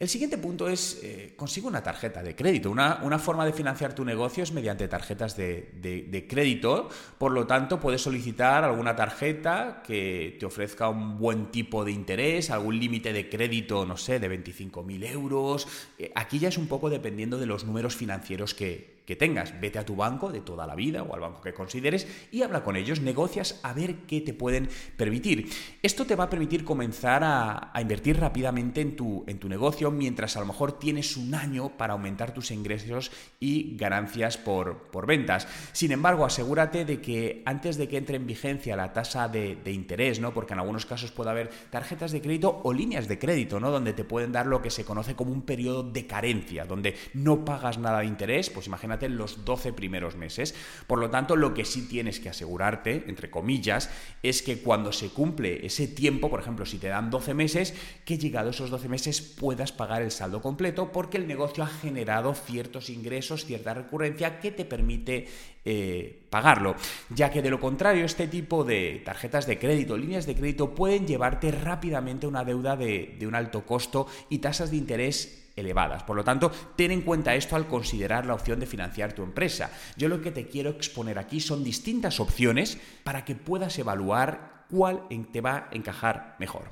El 0.00 0.08
siguiente 0.08 0.38
punto 0.38 0.68
es, 0.68 1.00
eh, 1.02 1.32
consigue 1.34 1.66
una 1.66 1.82
tarjeta 1.82 2.22
de 2.22 2.36
crédito. 2.36 2.70
Una, 2.70 3.00
una, 3.02 3.18
forma 3.18 3.44
de 3.44 3.52
financiar 3.52 3.94
tu 3.96 4.04
negocio 4.04 4.44
es 4.44 4.52
mediante 4.52 4.86
tarjetas 4.86 5.36
de, 5.36 6.26
crédito. 6.28 6.88
Por 7.18 7.32
lo 7.32 7.48
tanto, 7.48 7.80
puedes 7.80 8.00
solicitar 8.00 8.62
alguna 8.62 8.94
tarjeta 8.94 9.82
que 9.84 10.36
te 10.38 10.46
ofrezca 10.46 10.88
un 10.88 11.18
buen 11.18 11.50
tipo 11.50 11.84
de 11.84 11.90
interés, 11.90 12.50
algún 12.50 12.78
límite 12.78 13.12
de 13.12 13.28
crédito, 13.28 13.84
no 13.86 13.96
sé, 13.96 14.20
de 14.20 14.30
25.000 14.30 15.04
euros. 15.10 15.66
Eh, 15.98 16.12
aquí 16.14 16.38
ya 16.38 16.48
es 16.48 16.58
un 16.58 16.68
poco 16.68 16.90
dependiendo 16.90 17.36
de 17.36 17.46
los 17.46 17.64
números 17.64 17.96
financieros 17.96 18.54
que, 18.54 18.97
que 19.08 19.16
tengas. 19.16 19.58
Vete 19.58 19.78
a 19.78 19.86
tu 19.86 19.96
banco 19.96 20.30
de 20.30 20.42
toda 20.42 20.66
la 20.66 20.74
vida 20.74 21.02
o 21.02 21.14
al 21.14 21.20
banco 21.20 21.40
que 21.40 21.54
consideres 21.54 22.06
y 22.30 22.42
habla 22.42 22.62
con 22.62 22.76
ellos, 22.76 23.00
negocias 23.00 23.58
a 23.62 23.72
ver 23.72 24.00
qué 24.06 24.20
te 24.20 24.34
pueden 24.34 24.68
permitir. 24.98 25.48
Esto 25.82 26.04
te 26.04 26.14
va 26.14 26.24
a 26.24 26.28
permitir 26.28 26.62
comenzar 26.62 27.22
a, 27.24 27.72
invertir 27.80 28.20
rápidamente 28.20 28.82
en 28.82 28.96
tu, 28.96 29.24
en 29.26 29.38
tu 29.38 29.48
negocio 29.48 29.90
mientras 29.90 30.36
a 30.36 30.40
lo 30.40 30.46
mejor 30.46 30.78
tienes 30.78 31.16
un 31.16 31.34
año 31.34 31.70
para 31.70 31.94
aumentar 31.94 32.34
tus 32.34 32.50
ingresos 32.50 33.10
y 33.40 33.78
ganancias 33.78 34.36
por, 34.36 34.90
por 34.90 35.06
ventas. 35.06 35.48
Sin 35.72 35.90
embargo, 35.90 36.26
asegúrate 36.26 36.84
de 36.84 37.00
que 37.00 37.42
antes 37.46 37.78
de 37.78 37.88
que 37.88 37.96
entre 37.96 38.16
en 38.16 38.26
vigencia 38.26 38.76
la 38.76 38.92
tasa 38.92 39.26
de, 39.26 39.56
interés, 39.72 40.20
¿no? 40.20 40.34
porque 40.34 40.52
en 40.52 40.58
algunos 40.58 40.84
casos 40.84 41.12
puede 41.12 41.30
haber 41.30 41.48
tarjetas 41.70 42.12
de 42.12 42.20
crédito 42.20 42.60
o 42.62 42.74
líneas 42.74 43.08
de 43.08 43.18
crédito, 43.18 43.58
¿no? 43.58 43.70
donde 43.70 43.94
te 43.94 44.04
pueden 44.04 44.32
dar 44.32 44.44
lo 44.44 44.60
que 44.60 44.68
se 44.68 44.84
conoce 44.84 45.14
como 45.14 45.32
un 45.32 45.40
periodo 45.40 45.82
de 45.82 46.06
carencia, 46.06 46.66
donde 46.66 46.94
no 47.14 47.42
pagas 47.46 47.78
nada 47.78 48.00
de 48.00 48.06
interés, 48.06 48.50
pues 48.50 48.66
imagínate 48.66 48.97
en 49.06 49.16
los 49.16 49.44
12 49.44 49.72
primeros 49.72 50.16
meses. 50.16 50.54
Por 50.86 50.98
lo 50.98 51.10
tanto, 51.10 51.36
lo 51.36 51.54
que 51.54 51.64
sí 51.64 51.88
tienes 51.88 52.20
que 52.20 52.28
asegurarte, 52.28 53.04
entre 53.08 53.30
comillas, 53.30 53.90
es 54.22 54.42
que 54.42 54.58
cuando 54.58 54.92
se 54.92 55.10
cumple 55.10 55.64
ese 55.66 55.88
tiempo, 55.88 56.30
por 56.30 56.40
ejemplo, 56.40 56.66
si 56.66 56.78
te 56.78 56.88
dan 56.88 57.10
12 57.10 57.34
meses, 57.34 57.74
que 58.04 58.18
llegado 58.18 58.50
esos 58.50 58.70
12 58.70 58.88
meses 58.88 59.20
puedas 59.20 59.72
pagar 59.72 60.02
el 60.02 60.10
saldo 60.10 60.40
completo 60.42 60.92
porque 60.92 61.16
el 61.16 61.26
negocio 61.26 61.64
ha 61.64 61.66
generado 61.66 62.34
ciertos 62.34 62.90
ingresos, 62.90 63.44
cierta 63.44 63.74
recurrencia 63.74 64.40
que 64.40 64.50
te 64.50 64.64
permite 64.64 65.26
eh, 65.64 66.26
pagarlo, 66.30 66.76
ya 67.10 67.30
que 67.30 67.42
de 67.42 67.50
lo 67.50 67.60
contrario 67.60 68.04
este 68.04 68.26
tipo 68.28 68.64
de 68.64 69.02
tarjetas 69.04 69.46
de 69.46 69.58
crédito, 69.58 69.96
líneas 69.96 70.26
de 70.26 70.34
crédito 70.34 70.74
pueden 70.74 71.06
llevarte 71.06 71.50
rápidamente 71.50 72.26
una 72.26 72.44
deuda 72.44 72.76
de, 72.76 73.16
de 73.18 73.26
un 73.26 73.34
alto 73.34 73.66
costo 73.66 74.06
y 74.30 74.38
tasas 74.38 74.70
de 74.70 74.76
interés 74.76 75.47
elevadas. 75.58 76.02
Por 76.02 76.16
lo 76.16 76.24
tanto, 76.24 76.50
ten 76.76 76.90
en 76.90 77.02
cuenta 77.02 77.34
esto 77.34 77.56
al 77.56 77.66
considerar 77.66 78.26
la 78.26 78.34
opción 78.34 78.60
de 78.60 78.66
financiar 78.66 79.12
tu 79.12 79.22
empresa. 79.22 79.70
Yo 79.96 80.08
lo 80.08 80.20
que 80.20 80.30
te 80.30 80.46
quiero 80.46 80.70
exponer 80.70 81.18
aquí 81.18 81.40
son 81.40 81.64
distintas 81.64 82.20
opciones 82.20 82.78
para 83.04 83.24
que 83.24 83.34
puedas 83.34 83.78
evaluar 83.78 84.58
cuál 84.70 85.02
te 85.32 85.40
va 85.40 85.68
a 85.70 85.74
encajar 85.74 86.36
mejor. 86.38 86.64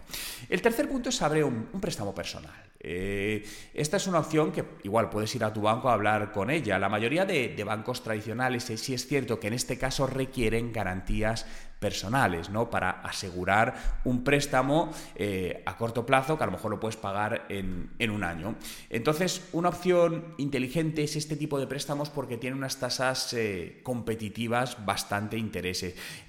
El 0.48 0.62
tercer 0.62 0.88
punto 0.88 1.08
es 1.08 1.22
abrir 1.22 1.44
un, 1.44 1.66
préstamo 1.80 2.14
personal. 2.14 2.52
Eh, 2.78 3.44
esta 3.74 3.96
es 3.96 4.06
una 4.06 4.20
opción 4.20 4.52
que 4.52 4.64
igual 4.84 5.10
puedes 5.10 5.34
ir 5.34 5.42
a 5.44 5.52
tu 5.52 5.62
banco 5.62 5.88
a 5.88 5.94
hablar 5.94 6.30
con 6.30 6.50
ella. 6.50 6.78
La 6.78 6.88
mayoría 6.88 7.24
de, 7.24 7.48
de 7.48 7.64
bancos 7.64 8.02
tradicionales, 8.02 8.64
sí 8.64 8.94
es 8.94 9.06
cierto 9.06 9.40
que 9.40 9.48
en 9.48 9.54
este 9.54 9.78
caso 9.78 10.06
requieren 10.06 10.72
garantías 10.72 11.46
personales, 11.78 12.50
¿no? 12.50 12.70
Para 12.70 12.90
asegurar 13.02 13.74
un 14.04 14.24
préstamo 14.24 14.90
eh, 15.14 15.62
a 15.66 15.76
corto 15.76 16.06
plazo 16.06 16.36
que 16.36 16.44
a 16.44 16.46
lo 16.46 16.52
mejor 16.52 16.70
lo 16.70 16.80
puedes 16.80 16.96
pagar 16.96 17.46
en, 17.48 18.10
un 18.10 18.24
año. 18.24 18.54
Entonces, 18.88 19.48
una 19.52 19.68
opción 19.68 20.34
inteligente 20.38 21.02
es 21.02 21.16
este 21.16 21.36
tipo 21.36 21.58
de 21.58 21.66
préstamos 21.66 22.08
porque 22.08 22.38
tiene 22.38 22.56
unas 22.56 22.78
tasas 22.78 23.32
eh, 23.34 23.80
competitivas 23.82 24.84
bastante, 24.86 25.36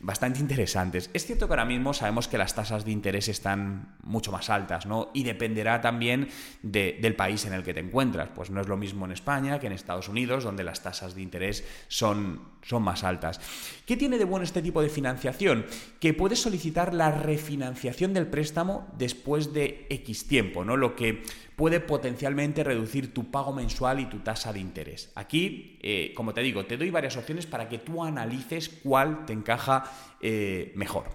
bastante 0.01 0.39
interesantes. 0.39 1.09
Es 1.13 1.25
cierto 1.25 1.47
que 1.47 1.53
ahora 1.53 1.65
mismo 1.65 1.93
sabemos 1.93 2.27
que 2.27 2.37
las 2.37 2.53
tasas 2.53 2.83
de 2.83 2.91
interés 2.91 3.27
están 3.27 3.95
mucho 4.03 4.31
más 4.31 4.49
altas, 4.49 4.85
¿no? 4.85 5.11
Y 5.13 5.23
dependerá 5.23 5.81
también 5.81 6.29
del 6.61 7.15
país 7.15 7.45
en 7.45 7.53
el 7.53 7.63
que 7.63 7.73
te 7.73 7.79
encuentras. 7.79 8.29
Pues 8.33 8.49
no 8.49 8.59
es 8.59 8.67
lo 8.67 8.77
mismo 8.77 9.05
en 9.05 9.11
España 9.11 9.59
que 9.59 9.67
en 9.67 9.73
Estados 9.73 10.09
Unidos, 10.09 10.43
donde 10.43 10.63
las 10.63 10.81
tasas 10.81 11.15
de 11.15 11.21
interés 11.21 11.63
son, 11.87 12.41
son 12.67 12.83
más 12.83 13.03
altas. 13.03 13.39
¿Qué 13.85 13.95
tiene 13.95 14.17
de 14.17 14.25
bueno 14.25 14.43
este 14.43 14.61
tipo 14.61 14.81
de 14.81 14.89
financiación? 14.89 15.65
que 15.99 16.13
puedes 16.13 16.41
solicitar 16.41 16.93
la 16.93 17.11
refinanciación 17.11 18.13
del 18.13 18.27
préstamo 18.27 18.87
después 18.97 19.53
de 19.53 19.87
X 19.89 20.27
tiempo, 20.27 20.63
¿no? 20.63 20.77
Lo 20.77 20.95
que 20.95 21.23
puede 21.55 21.79
potencialmente 21.79 22.63
reducir 22.63 23.13
tu 23.13 23.31
pago 23.31 23.53
mensual 23.53 23.99
y 23.99 24.05
tu 24.05 24.19
tasa 24.19 24.53
de 24.53 24.59
interés. 24.59 25.11
Aquí, 25.15 25.79
eh, 25.81 26.13
como 26.15 26.33
te 26.33 26.41
digo, 26.41 26.65
te 26.65 26.77
doy 26.77 26.91
varias 26.91 27.17
opciones 27.17 27.45
para 27.45 27.67
que 27.67 27.79
tú 27.79 28.03
analices 28.03 28.69
cuál 28.69 29.25
te 29.25 29.33
encaja 29.33 29.83
eh, 30.21 30.71
mejor. 30.75 31.05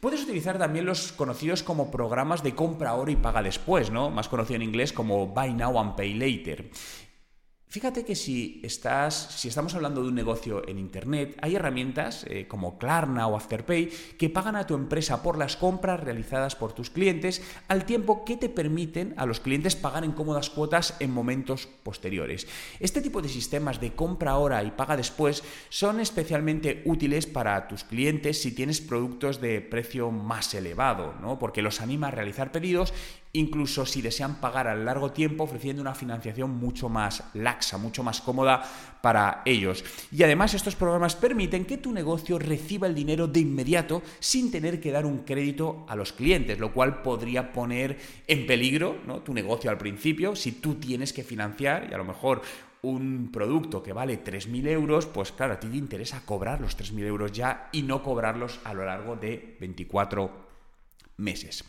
Puedes 0.00 0.22
utilizar 0.22 0.58
también 0.58 0.86
los 0.86 1.10
conocidos 1.10 1.64
como 1.64 1.90
programas 1.90 2.44
de 2.44 2.54
compra 2.54 2.90
ahora 2.90 3.10
y 3.10 3.16
paga 3.16 3.42
después, 3.42 3.90
¿no? 3.90 4.10
Más 4.10 4.28
conocido 4.28 4.56
en 4.56 4.62
inglés 4.62 4.92
como 4.92 5.26
Buy 5.26 5.54
Now 5.54 5.78
and 5.80 5.96
Pay 5.96 6.14
Later. 6.14 6.70
Fíjate 7.70 8.06
que 8.06 8.16
si, 8.16 8.62
estás, 8.64 9.14
si 9.36 9.48
estamos 9.48 9.74
hablando 9.74 10.02
de 10.02 10.08
un 10.08 10.14
negocio 10.14 10.66
en 10.66 10.78
Internet, 10.78 11.36
hay 11.42 11.54
herramientas 11.54 12.24
eh, 12.26 12.46
como 12.48 12.78
Klarna 12.78 13.26
o 13.26 13.36
Afterpay 13.36 13.90
que 14.16 14.30
pagan 14.30 14.56
a 14.56 14.66
tu 14.66 14.74
empresa 14.74 15.22
por 15.22 15.36
las 15.36 15.58
compras 15.58 16.00
realizadas 16.00 16.56
por 16.56 16.72
tus 16.72 16.88
clientes 16.88 17.42
al 17.68 17.84
tiempo 17.84 18.24
que 18.24 18.38
te 18.38 18.48
permiten 18.48 19.12
a 19.18 19.26
los 19.26 19.40
clientes 19.40 19.76
pagar 19.76 20.04
en 20.04 20.12
cómodas 20.12 20.48
cuotas 20.48 20.96
en 20.98 21.10
momentos 21.10 21.68
posteriores. 21.82 22.46
Este 22.80 23.02
tipo 23.02 23.20
de 23.20 23.28
sistemas 23.28 23.82
de 23.82 23.92
compra 23.92 24.30
ahora 24.30 24.64
y 24.64 24.70
paga 24.70 24.96
después 24.96 25.44
son 25.68 26.00
especialmente 26.00 26.80
útiles 26.86 27.26
para 27.26 27.68
tus 27.68 27.84
clientes 27.84 28.40
si 28.40 28.52
tienes 28.52 28.80
productos 28.80 29.42
de 29.42 29.60
precio 29.60 30.10
más 30.10 30.54
elevado, 30.54 31.16
¿no? 31.20 31.38
porque 31.38 31.60
los 31.60 31.82
anima 31.82 32.08
a 32.08 32.12
realizar 32.12 32.50
pedidos 32.50 32.94
incluso 33.38 33.86
si 33.86 34.02
desean 34.02 34.40
pagar 34.40 34.68
a 34.68 34.74
largo 34.74 35.12
tiempo 35.12 35.44
ofreciendo 35.44 35.82
una 35.82 35.94
financiación 35.94 36.50
mucho 36.50 36.88
más 36.88 37.24
laxa, 37.34 37.78
mucho 37.78 38.02
más 38.02 38.20
cómoda 38.20 38.62
para 39.00 39.42
ellos. 39.44 39.84
Y 40.10 40.22
además 40.22 40.54
estos 40.54 40.76
programas 40.76 41.16
permiten 41.16 41.64
que 41.64 41.78
tu 41.78 41.92
negocio 41.92 42.38
reciba 42.38 42.86
el 42.86 42.94
dinero 42.94 43.26
de 43.26 43.40
inmediato 43.40 44.02
sin 44.18 44.50
tener 44.50 44.80
que 44.80 44.92
dar 44.92 45.06
un 45.06 45.18
crédito 45.18 45.86
a 45.88 45.96
los 45.96 46.12
clientes, 46.12 46.58
lo 46.58 46.72
cual 46.72 47.02
podría 47.02 47.52
poner 47.52 47.98
en 48.26 48.46
peligro 48.46 48.98
¿no? 49.06 49.20
tu 49.20 49.32
negocio 49.32 49.70
al 49.70 49.78
principio 49.78 50.34
si 50.36 50.52
tú 50.52 50.74
tienes 50.74 51.12
que 51.12 51.24
financiar 51.24 51.88
y 51.90 51.94
a 51.94 51.98
lo 51.98 52.04
mejor 52.04 52.42
un 52.82 53.30
producto 53.32 53.82
que 53.82 53.92
vale 53.92 54.22
3.000 54.22 54.68
euros, 54.68 55.06
pues 55.06 55.32
claro, 55.32 55.54
a 55.54 55.60
ti 55.60 55.68
te 55.68 55.76
interesa 55.76 56.22
cobrar 56.24 56.60
los 56.60 56.78
3.000 56.78 57.04
euros 57.04 57.32
ya 57.32 57.68
y 57.72 57.82
no 57.82 58.02
cobrarlos 58.02 58.60
a 58.64 58.72
lo 58.74 58.84
largo 58.84 59.16
de 59.16 59.56
24 59.60 60.48
meses. 61.18 61.64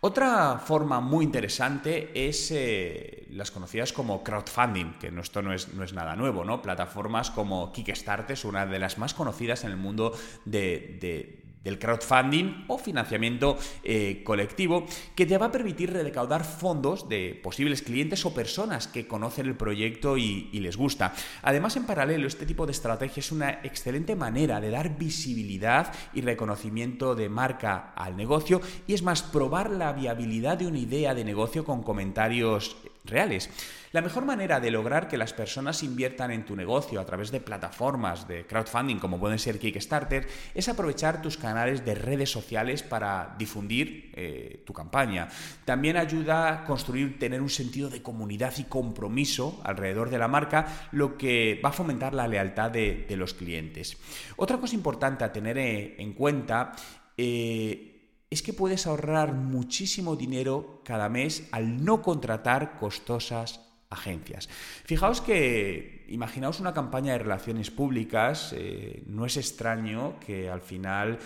Otra 0.00 0.58
forma 0.58 1.00
muy 1.00 1.24
interesante 1.24 2.10
es 2.14 2.50
eh, 2.50 3.26
las 3.30 3.50
conocidas 3.50 3.92
como 3.92 4.22
crowdfunding, 4.22 4.98
que 4.98 5.08
esto 5.18 5.42
no 5.42 5.52
es, 5.52 5.72
no 5.74 5.82
es, 5.82 5.94
nada 5.94 6.14
nuevo, 6.16 6.44
¿no? 6.44 6.60
Plataformas 6.62 7.30
como 7.30 7.72
Kickstarter 7.72 8.34
es 8.34 8.44
una 8.44 8.66
de 8.66 8.78
las 8.78 8.98
más 8.98 9.14
conocidas 9.14 9.64
en 9.64 9.70
el 9.70 9.76
mundo 9.78 10.12
de 10.44 11.45
del 11.66 11.80
crowdfunding 11.80 12.64
o 12.68 12.78
financiamiento 12.78 13.58
eh, 13.82 14.22
colectivo 14.22 14.86
que 15.16 15.26
te 15.26 15.36
va 15.36 15.46
a 15.46 15.52
permitir 15.52 15.92
recaudar 15.92 16.44
fondos 16.44 17.08
de 17.08 17.38
posibles 17.42 17.82
clientes 17.82 18.24
o 18.24 18.32
personas 18.32 18.86
que 18.86 19.08
conocen 19.08 19.46
el 19.46 19.56
proyecto 19.56 20.16
y, 20.16 20.48
les 20.56 20.76
gusta. 20.76 21.12
Además, 21.42 21.76
en 21.76 21.84
paralelo, 21.84 22.26
este 22.26 22.46
tipo 22.46 22.66
de 22.66 22.72
estrategia 22.72 23.20
es 23.20 23.30
una 23.30 23.60
excelente 23.62 24.16
manera 24.16 24.60
de 24.60 24.70
dar 24.70 24.96
visibilidad 24.96 25.92
y 26.14 26.22
reconocimiento 26.22 27.14
de 27.14 27.28
marca 27.28 27.92
al 27.94 28.16
negocio 28.16 28.60
y 28.86 28.94
es 28.94 29.02
más, 29.02 29.22
probar 29.22 29.70
la 29.70 29.92
viabilidad 29.92 30.58
de 30.58 30.66
una 30.66 30.78
idea 30.78 31.14
de 31.14 31.24
negocio 31.24 31.64
con 31.64 31.82
comentarios 31.82 32.76
reales. 33.04 33.50
La 33.96 34.02
mejor 34.02 34.26
manera 34.26 34.60
de 34.60 34.70
lograr 34.70 35.08
que 35.08 35.16
las 35.16 35.32
personas 35.32 35.82
inviertan 35.82 36.30
en 36.30 36.44
tu 36.44 36.54
negocio 36.54 37.00
a 37.00 37.06
través 37.06 37.30
de 37.30 37.40
plataformas 37.40 38.28
de 38.28 38.46
crowdfunding 38.46 38.98
como 38.98 39.18
pueden 39.18 39.38
ser 39.38 39.58
Kickstarter 39.58 40.28
es 40.54 40.68
aprovechar 40.68 41.22
tus 41.22 41.38
canales 41.38 41.82
de 41.82 41.94
redes 41.94 42.30
sociales 42.30 42.82
para 42.82 43.34
difundir 43.38 44.12
eh, 44.14 44.62
tu 44.66 44.74
campaña. 44.74 45.28
También 45.64 45.96
ayuda 45.96 46.52
a 46.52 46.64
construir, 46.66 47.18
tener 47.18 47.40
un 47.40 47.48
sentido 47.48 47.88
de 47.88 48.02
comunidad 48.02 48.52
y 48.58 48.64
compromiso 48.64 49.62
alrededor 49.64 50.10
de 50.10 50.18
la 50.18 50.28
marca, 50.28 50.90
lo 50.92 51.16
que 51.16 51.58
va 51.64 51.70
a 51.70 51.72
fomentar 51.72 52.12
la 52.12 52.28
lealtad 52.28 52.70
de, 52.70 53.06
los 53.16 53.32
clientes. 53.32 53.96
Otra 54.36 54.58
cosa 54.58 54.74
importante 54.74 55.24
a 55.24 55.32
tener 55.32 55.56
eh, 55.56 55.96
en 55.96 56.12
cuenta 56.12 56.72
eh, 57.16 58.26
es 58.28 58.42
que 58.42 58.52
puedes 58.52 58.86
ahorrar 58.86 59.32
muchísimo 59.32 60.16
dinero 60.16 60.82
cada 60.84 61.08
mes 61.08 61.48
al 61.50 61.82
no 61.82 62.02
contratar 62.02 62.76
costosas 62.76 63.65
agencias. 63.90 64.48
Fijaos 64.84 65.20
que, 65.20 66.04
imaginaos 66.08 66.60
una 66.60 66.74
campaña 66.74 67.12
de 67.12 67.18
relaciones 67.18 67.70
públicas, 67.70 68.52
eh, 68.56 69.02
no 69.06 69.26
es 69.26 69.36
extraño 69.36 70.18
que 70.20 70.50
al 70.50 70.60
final 70.60 71.18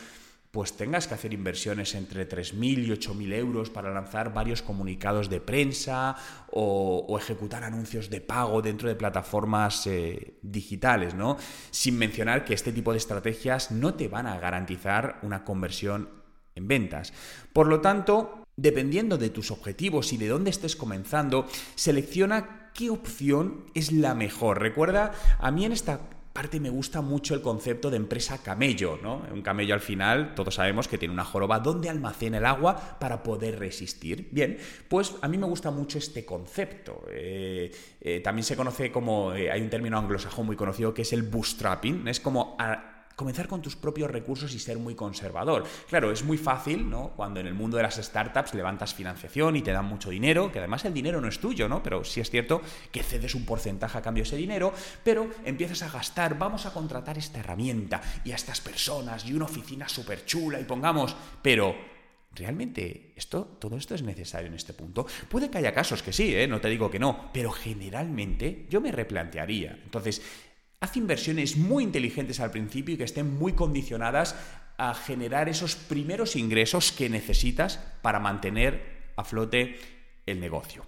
pues 0.51 0.77
tengas 0.77 1.07
que 1.07 1.15
hacer 1.15 1.33
inversiones 1.33 1.95
entre 1.95 2.29
3.000 2.29 2.87
y 2.87 2.91
8.000 2.91 3.35
euros 3.35 3.71
para 3.71 3.93
lanzar 3.93 4.35
varios 4.35 4.63
comunicados 4.63 5.31
de 5.31 5.41
prensa 5.41 6.17
o, 6.51 7.17
ejecutar 7.21 7.63
anuncios 7.63 8.11
de 8.11 8.21
pago 8.21 8.61
dentro 8.61 8.89
de 8.89 8.97
plataformas 8.97 9.87
eh, 9.87 10.39
digitales, 10.43 11.15
¿no? 11.15 11.37
Sin 11.71 11.99
mencionar 11.99 12.45
que 12.45 12.55
este 12.55 12.73
tipo 12.73 12.91
de 12.91 12.99
estrategias 12.99 13.71
no 13.71 13.95
te 13.95 14.09
van 14.09 14.27
a 14.27 14.41
garantizar 14.41 15.21
una 15.23 15.45
conversión 15.45 16.09
en 16.57 16.67
ventas. 16.67 17.13
Por 17.53 17.69
lo 17.69 17.81
tanto, 17.81 18.40
dependiendo 18.61 19.17
de 19.17 19.31
tus 19.31 19.51
objetivos 19.51 20.13
y 20.13 20.17
de 20.17 20.29
dónde 20.29 20.51
estés 20.51 20.77
comenzando, 20.77 21.47
selecciona 21.75 22.71
qué 22.75 22.91
opción 22.91 23.65
es 23.75 23.93
la 23.93 24.15
mejor. 24.15 24.61
Recuerda, 24.61 25.13
a 25.39 25.51
mí 25.51 25.65
en 25.65 25.73
esta 25.73 26.01
parte 26.33 26.61
me 26.61 26.71
gusta 26.71 27.01
mucho 27.01 27.35
el 27.35 27.41
concepto 27.41 27.91
de 27.91 27.97
empresa 27.97 28.39
camello, 28.39 28.99
¿no? 29.03 29.23
Un 29.33 29.43
camello 29.43 29.75
al 29.75 29.81
final, 29.81 30.35
todos 30.35 30.55
sabemos 30.55 30.87
que 30.87 30.97
tiene 30.97 31.13
una 31.13 31.25
joroba 31.25 31.59
donde 31.59 31.89
almacena 31.89 32.39
el 32.39 32.47
agua 32.47 32.99
para 33.01 33.23
poder 33.23 33.59
resistir. 33.59 34.29
Bien, 34.31 34.57
pues 34.89 35.15
a 35.23 35.29
mí 35.29 35.39
me 35.39 35.47
gusta 35.47 35.71
mucho 35.71 35.99
este 35.99 36.25
concepto. 36.25 37.05
Eh, 37.11 37.73
eh, 38.01 38.21
también 38.21 38.45
se 38.45 38.57
conoce 38.57 38.93
como, 38.93 39.35
eh, 39.35 39.51
hay 39.51 39.61
un 39.61 39.71
término 39.71 39.99
anglosajón 39.99 40.47
muy 40.47 40.57
conocido 40.57 40.95
que 40.95 41.03
es 41.03 41.13
el 41.13 41.23
bootstrapping, 41.23 42.07
es 42.07 42.21
como 42.21 42.57
comenzar 43.21 43.49
con 43.49 43.61
tus 43.61 43.77
propios 43.77 44.11
recursos 44.11 44.55
y 44.55 44.59
ser 44.59 44.79
muy 44.79 44.95
conservador. 44.95 45.65
Claro, 45.91 46.11
es 46.11 46.25
muy 46.25 46.39
fácil, 46.39 46.89
¿no? 46.89 47.11
Cuando 47.11 47.39
en 47.39 47.47
el 47.47 47.53
mundo 47.53 47.77
de 47.77 47.83
las 47.83 47.97
startups 47.97 48.55
levantas 48.55 48.95
financiación 48.95 49.57
y 49.57 49.61
te 49.61 49.73
dan 49.73 49.85
mucho 49.85 50.09
dinero, 50.09 50.51
que 50.51 50.59
además 50.59 50.87
el 50.87 50.95
dinero 50.95 51.21
no 51.21 51.29
es 51.29 51.39
tuyo, 51.39 51.69
¿no? 51.69 51.83
Pero 51.83 52.03
sí 52.03 52.23
es 52.23 52.31
cierto 52.31 52.63
que 52.91 53.03
cedes 53.03 53.35
un 53.35 53.45
porcentaje 53.45 53.99
a 53.99 54.01
cambio 54.01 54.23
de 54.23 54.29
ese 54.29 54.37
dinero, 54.37 54.73
pero 55.05 55.29
empiezas 55.45 55.83
a 55.83 55.91
gastar, 55.91 56.39
vamos 56.39 56.65
a 56.65 56.73
contratar 56.73 57.19
esta 57.19 57.41
herramienta 57.41 58.01
y 58.25 58.33
a 58.33 58.37
estas 58.37 58.63
personas 58.63 59.27
y 59.27 59.35
una 59.35 59.45
oficina 59.45 59.87
súper 59.87 60.25
chula 60.25 60.59
y 60.59 60.65
pongamos, 60.65 61.15
pero 61.43 61.91
¿Realmente 62.33 63.13
esto, 63.17 63.57
todo 63.59 63.77
esto 63.77 63.97
es 63.97 64.03
necesario 64.03 64.47
en 64.47 64.55
este 64.55 64.73
punto? 64.73 65.05
Puede 65.29 65.51
que 65.51 65.59
haya 65.59 65.75
casos 65.75 66.01
que 66.01 66.13
sí, 66.13 66.33
¿eh? 66.33 66.47
no 66.47 66.61
te 66.61 66.69
digo 66.69 66.89
que 66.89 67.01
no, 67.01 67.29
pero 67.33 67.51
generalmente 67.51 68.67
yo 68.71 68.81
me 68.81 68.93
replantearía. 68.93 69.77
Entonces, 69.83 70.23
Haz 70.83 70.97
inversiones 70.97 71.59
muy 71.59 71.85
inteligentes 71.85 72.41
al 72.41 72.51
principio 72.51 72.95
y 72.95 72.97
que 72.97 73.05
estén 73.05 73.39
muy 73.39 73.53
condicionadas 73.53 74.35
a 74.79 74.95
generar 74.95 75.51
esos 75.51 75.77
primeros 75.77 76.37
ingresos 76.37 76.91
que 76.91 77.11
necesitas 77.11 77.77
para 78.01 78.19
mantener 78.19 79.13
a 79.15 79.25
flote 79.25 79.79
el 80.25 80.41
negocio. 80.41 80.87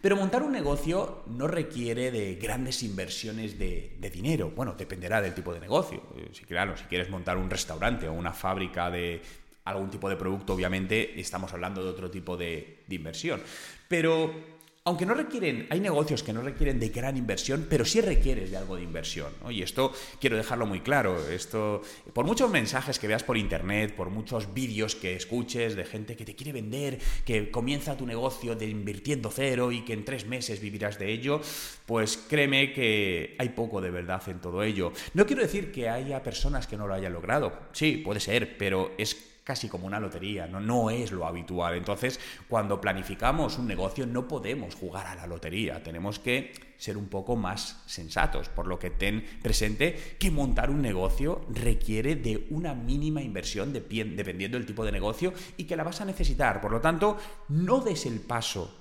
Pero 0.00 0.14
montar 0.14 0.44
un 0.44 0.52
negocio 0.52 1.24
no 1.26 1.48
requiere 1.48 2.12
de 2.12 2.36
grandes 2.36 2.84
inversiones 2.84 3.58
de, 3.58 3.98
dinero. 4.14 4.52
Bueno, 4.54 4.74
dependerá 4.78 5.20
del 5.20 5.34
tipo 5.34 5.52
de 5.52 5.58
negocio. 5.58 6.04
Si, 6.30 6.44
claro, 6.44 6.76
si 6.76 6.84
quieres 6.84 7.10
montar 7.10 7.38
un 7.38 7.50
restaurante 7.50 8.06
o 8.06 8.12
una 8.12 8.32
fábrica 8.32 8.88
de 8.88 9.20
algún 9.64 9.90
tipo 9.90 10.08
de 10.08 10.14
producto, 10.14 10.54
obviamente 10.54 11.18
estamos 11.18 11.52
hablando 11.52 11.82
de 11.82 11.90
otro 11.90 12.08
tipo 12.08 12.36
de, 12.36 12.84
de 12.86 12.94
inversión. 12.94 13.42
Pero 13.88 14.55
aunque 14.86 15.04
no 15.04 15.14
requieren, 15.14 15.66
hay 15.68 15.80
negocios 15.80 16.22
que 16.22 16.32
no 16.32 16.42
requieren 16.42 16.78
de 16.78 16.90
gran 16.90 17.16
inversión, 17.16 17.66
pero 17.68 17.84
sí 17.84 18.00
requieres 18.00 18.52
de 18.52 18.56
algo 18.56 18.76
de 18.76 18.84
inversión. 18.84 19.32
Y 19.50 19.62
esto 19.62 19.92
quiero 20.20 20.36
dejarlo 20.36 20.64
muy 20.64 20.80
claro. 20.80 21.28
Esto, 21.28 21.82
por 22.12 22.24
muchos 22.24 22.48
mensajes 22.50 23.00
que 23.00 23.08
veas 23.08 23.24
por 23.24 23.36
internet, 23.36 23.96
por 23.96 24.10
muchos 24.10 24.54
vídeos 24.54 24.94
que 24.94 25.16
escuches 25.16 25.74
de 25.74 25.84
gente 25.84 26.14
que 26.14 26.24
te 26.24 26.36
quiere 26.36 26.52
vender, 26.52 27.00
que 27.24 27.50
comienza 27.50 27.96
tu 27.96 28.06
negocio 28.06 28.54
de 28.54 28.68
invirtiendo 28.68 29.28
cero 29.32 29.72
y 29.72 29.84
que 29.84 29.92
en 29.92 30.04
tres 30.04 30.24
meses 30.24 30.60
vivirás 30.60 31.00
de 31.00 31.12
ello, 31.12 31.40
pues 31.84 32.16
créeme 32.16 32.72
que 32.72 33.34
hay 33.40 33.48
poco 33.48 33.80
de 33.80 33.90
verdad 33.90 34.22
en 34.28 34.40
todo 34.40 34.62
ello. 34.62 34.92
No 35.14 35.26
quiero 35.26 35.42
decir 35.42 35.72
que 35.72 35.88
haya 35.88 36.22
personas 36.22 36.68
que 36.68 36.76
no 36.76 36.86
lo 36.86 36.94
hayan 36.94 37.12
logrado. 37.12 37.52
Sí, 37.72 38.02
puede 38.04 38.20
ser, 38.20 38.56
pero 38.56 38.92
es 38.98 39.35
casi 39.46 39.68
como 39.68 39.86
una 39.86 40.00
lotería, 40.00 40.48
¿no? 40.48 40.58
no 40.58 40.90
es 40.90 41.12
lo 41.12 41.24
habitual. 41.24 41.76
Entonces, 41.76 42.18
cuando 42.48 42.80
planificamos 42.80 43.58
un 43.58 43.68
negocio 43.68 44.04
no 44.04 44.26
podemos 44.26 44.74
jugar 44.74 45.06
a 45.06 45.14
la 45.14 45.28
lotería, 45.28 45.84
tenemos 45.84 46.18
que 46.18 46.52
ser 46.76 46.96
un 46.96 47.06
poco 47.06 47.36
más 47.36 47.80
sensatos, 47.86 48.48
por 48.48 48.66
lo 48.66 48.80
que 48.80 48.90
ten 48.90 49.24
presente 49.40 50.16
que 50.18 50.32
montar 50.32 50.68
un 50.68 50.82
negocio 50.82 51.46
requiere 51.48 52.16
de 52.16 52.48
una 52.50 52.74
mínima 52.74 53.22
inversión 53.22 53.72
dependiendo 53.72 54.58
del 54.58 54.66
tipo 54.66 54.84
de 54.84 54.90
negocio 54.90 55.32
y 55.56 55.62
que 55.62 55.76
la 55.76 55.84
vas 55.84 56.00
a 56.00 56.06
necesitar. 56.06 56.60
Por 56.60 56.72
lo 56.72 56.80
tanto, 56.80 57.16
no 57.48 57.80
des 57.80 58.04
el 58.06 58.18
paso 58.18 58.74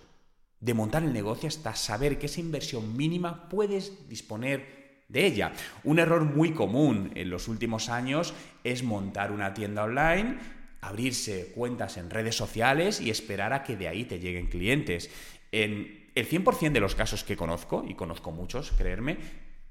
de 0.60 0.74
montar 0.74 1.04
el 1.04 1.14
negocio 1.14 1.48
hasta 1.48 1.76
saber 1.76 2.18
que 2.18 2.26
esa 2.26 2.40
inversión 2.40 2.98
mínima 2.98 3.50
puedes 3.50 4.10
disponer 4.10 4.75
de 5.08 5.26
ella. 5.26 5.54
Un 5.84 6.00
error 6.00 6.24
muy 6.26 6.52
común 6.52 7.12
en 7.16 7.30
los 7.30 7.48
últimos 7.48 7.90
años 7.90 8.34
es 8.64 8.84
montar 8.84 9.32
una 9.32 9.54
tienda 9.54 9.84
online 9.84 10.38
abrirse 10.86 11.52
cuentas 11.56 11.98
en 11.98 12.10
redes 12.10 12.36
sociales 12.36 13.02
y 13.02 13.10
esperar 13.10 13.54
a 13.54 13.64
que 13.64 13.76
de 13.76 13.88
ahí 13.88 14.06
te 14.06 14.20
lleguen 14.20 14.48
clientes. 14.48 15.10
En 15.52 16.10
el 16.14 16.30
100% 16.30 16.72
de 16.72 16.80
los 16.80 16.96
casos 16.96 17.24
que 17.24 17.36
conozco, 17.36 17.84
y 17.88 17.96
conozco 17.96 18.32
muchos, 18.32 18.72
creerme, 18.72 19.18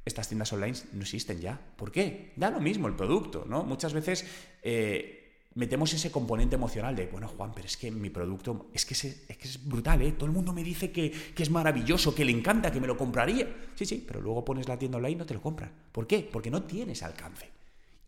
estas 0.05 0.29
tiendas 0.29 0.53
online 0.53 0.77
no 0.93 1.03
existen 1.03 1.41
ya. 1.41 1.59
¿Por 1.77 1.93
qué? 1.93 2.33
Da 2.37 2.51
lo 2.51 2.61
mismo 2.61 2.89
el 2.89 2.95
producto, 2.95 3.47
¿no? 3.49 3.63
Muchas 3.63 3.95
veces 3.95 4.27
eh, 4.63 5.24
metemos 5.55 5.93
ese 5.93 6.11
componente 6.11 6.57
emocional 6.57 6.97
de, 6.97 7.07
bueno, 7.07 7.29
Juan, 7.29 7.53
pero 7.55 7.67
es 7.67 7.77
que 7.77 7.91
mi 7.91 8.11
producto 8.11 8.71
es 8.73 8.85
que 8.85 8.95
es, 8.95 9.05
es 9.29 9.65
brutal, 9.65 10.03
¿eh? 10.03 10.13
Todo 10.13 10.27
el 10.27 10.33
mundo 10.33 10.53
me 10.53 10.65
dice 10.65 10.91
que, 10.91 11.11
que, 11.11 11.43
es 11.43 11.51
maravilloso, 11.51 12.15
que 12.15 12.25
le 12.25 12.33
encanta, 12.33 12.73
que 12.73 12.81
me 12.81 12.87
lo 12.87 12.97
compraría. 12.97 13.49
Sí, 13.75 13.87
sí, 13.87 14.05
pero 14.07 14.21
luego 14.21 14.45
pones 14.45 14.69
la 14.69 14.79
tienda 14.79 14.99
online 14.99 15.13
y 15.13 15.17
no 15.17 15.27
te 15.27 15.35
lo 15.35 15.43
compran. 15.43 15.73
¿Por 15.93 16.07
qué? 16.07 16.29
Porque 16.31 16.51
no 16.51 16.63
tienes 16.65 17.03
alcance. 17.03 17.51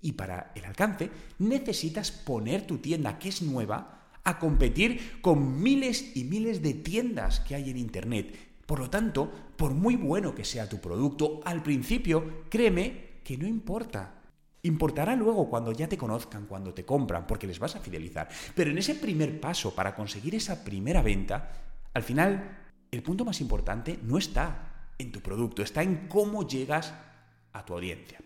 Y 0.03 0.13
para 0.13 0.53
el 0.55 0.65
alcance 0.65 1.11
necesitas 1.39 2.11
poner 2.11 2.67
tu 2.67 2.79
tienda, 2.79 3.19
que 3.19 3.29
es 3.29 3.43
nueva, 3.43 4.09
a 4.25 4.39
competir 4.39 5.21
con 5.21 5.63
miles 5.63 6.17
y 6.17 6.25
miles 6.25 6.61
de 6.63 6.75
tiendas 6.75 7.41
que 7.41 7.55
hay 7.55 7.71
en 7.71 7.77
Internet. 7.77 8.35
Por 8.67 8.81
lo 8.81 8.91
tanto, 8.91 9.31
por 9.57 9.73
muy 9.73 9.95
bueno 9.95 10.35
que 10.35 10.45
sea 10.45 10.69
tu 10.69 10.81
producto, 10.81 11.41
al 11.45 11.63
principio, 11.63 12.43
créeme 12.49 13.21
que 13.23 13.39
no 13.39 13.47
importa. 13.47 14.16
Importará 14.67 15.17
luego 15.17 15.49
cuando 15.49 15.73
ya 15.73 15.89
te 15.89 15.97
conozcan, 15.97 16.47
cuando 16.47 16.75
te 16.75 16.85
compran, 16.85 17.27
porque 17.27 17.47
les 17.47 17.59
vas 17.59 17.77
a 17.77 17.81
fidelizar. 17.81 18.29
Pero 18.55 18.71
en 18.71 18.79
ese 18.79 18.95
primer 18.95 19.41
paso 19.41 19.75
para 19.75 19.95
conseguir 19.95 20.35
esa 20.35 20.65
primera 20.65 21.03
venta, 21.03 21.53
al 21.95 22.03
final, 22.03 22.59
el 22.91 23.03
punto 23.03 23.25
más 23.25 23.41
importante 23.41 23.99
no 24.03 24.19
está 24.19 24.93
en 24.99 25.13
tu 25.13 25.21
producto, 25.21 25.63
está 25.63 25.83
en 25.83 26.09
cómo 26.09 26.47
llegas 26.47 26.95
a 27.53 27.65
tu 27.65 27.75
audiencia. 27.75 28.19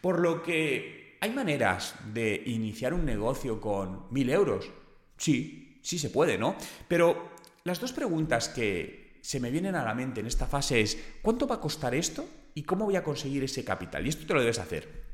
Por 0.00 0.20
lo 0.20 0.42
que 0.42 1.06
¿Hay 1.20 1.30
maneras 1.30 1.94
de 2.12 2.42
iniciar 2.46 2.92
un 2.92 3.04
negocio 3.04 3.60
con 3.60 4.06
mil 4.10 4.28
euros? 4.30 4.70
Sí, 5.16 5.80
sí 5.82 5.98
se 5.98 6.10
puede, 6.10 6.36
¿no? 6.36 6.56
Pero 6.88 7.30
las 7.64 7.80
dos 7.80 7.92
preguntas 7.92 8.48
que 8.48 9.18
se 9.22 9.40
me 9.40 9.50
vienen 9.50 9.74
a 9.74 9.84
la 9.84 9.94
mente 9.94 10.20
en 10.20 10.26
esta 10.26 10.46
fase 10.46 10.80
es, 10.80 10.98
¿cuánto 11.22 11.46
va 11.46 11.56
a 11.56 11.60
costar 11.60 11.94
esto? 11.94 12.28
¿Y 12.54 12.62
cómo 12.64 12.84
voy 12.84 12.96
a 12.96 13.02
conseguir 13.02 13.42
ese 13.44 13.64
capital? 13.64 14.04
Y 14.04 14.10
esto 14.10 14.26
te 14.26 14.34
lo 14.34 14.40
debes 14.40 14.58
hacer. 14.58 15.05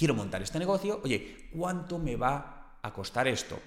Quiero 0.00 0.14
montar 0.14 0.40
este 0.40 0.58
negocio, 0.58 0.98
oye, 1.04 1.50
¿cuánto 1.52 1.98
me 1.98 2.16
va 2.16 2.78
a 2.80 2.90
costar 2.90 3.28
esto? 3.28 3.58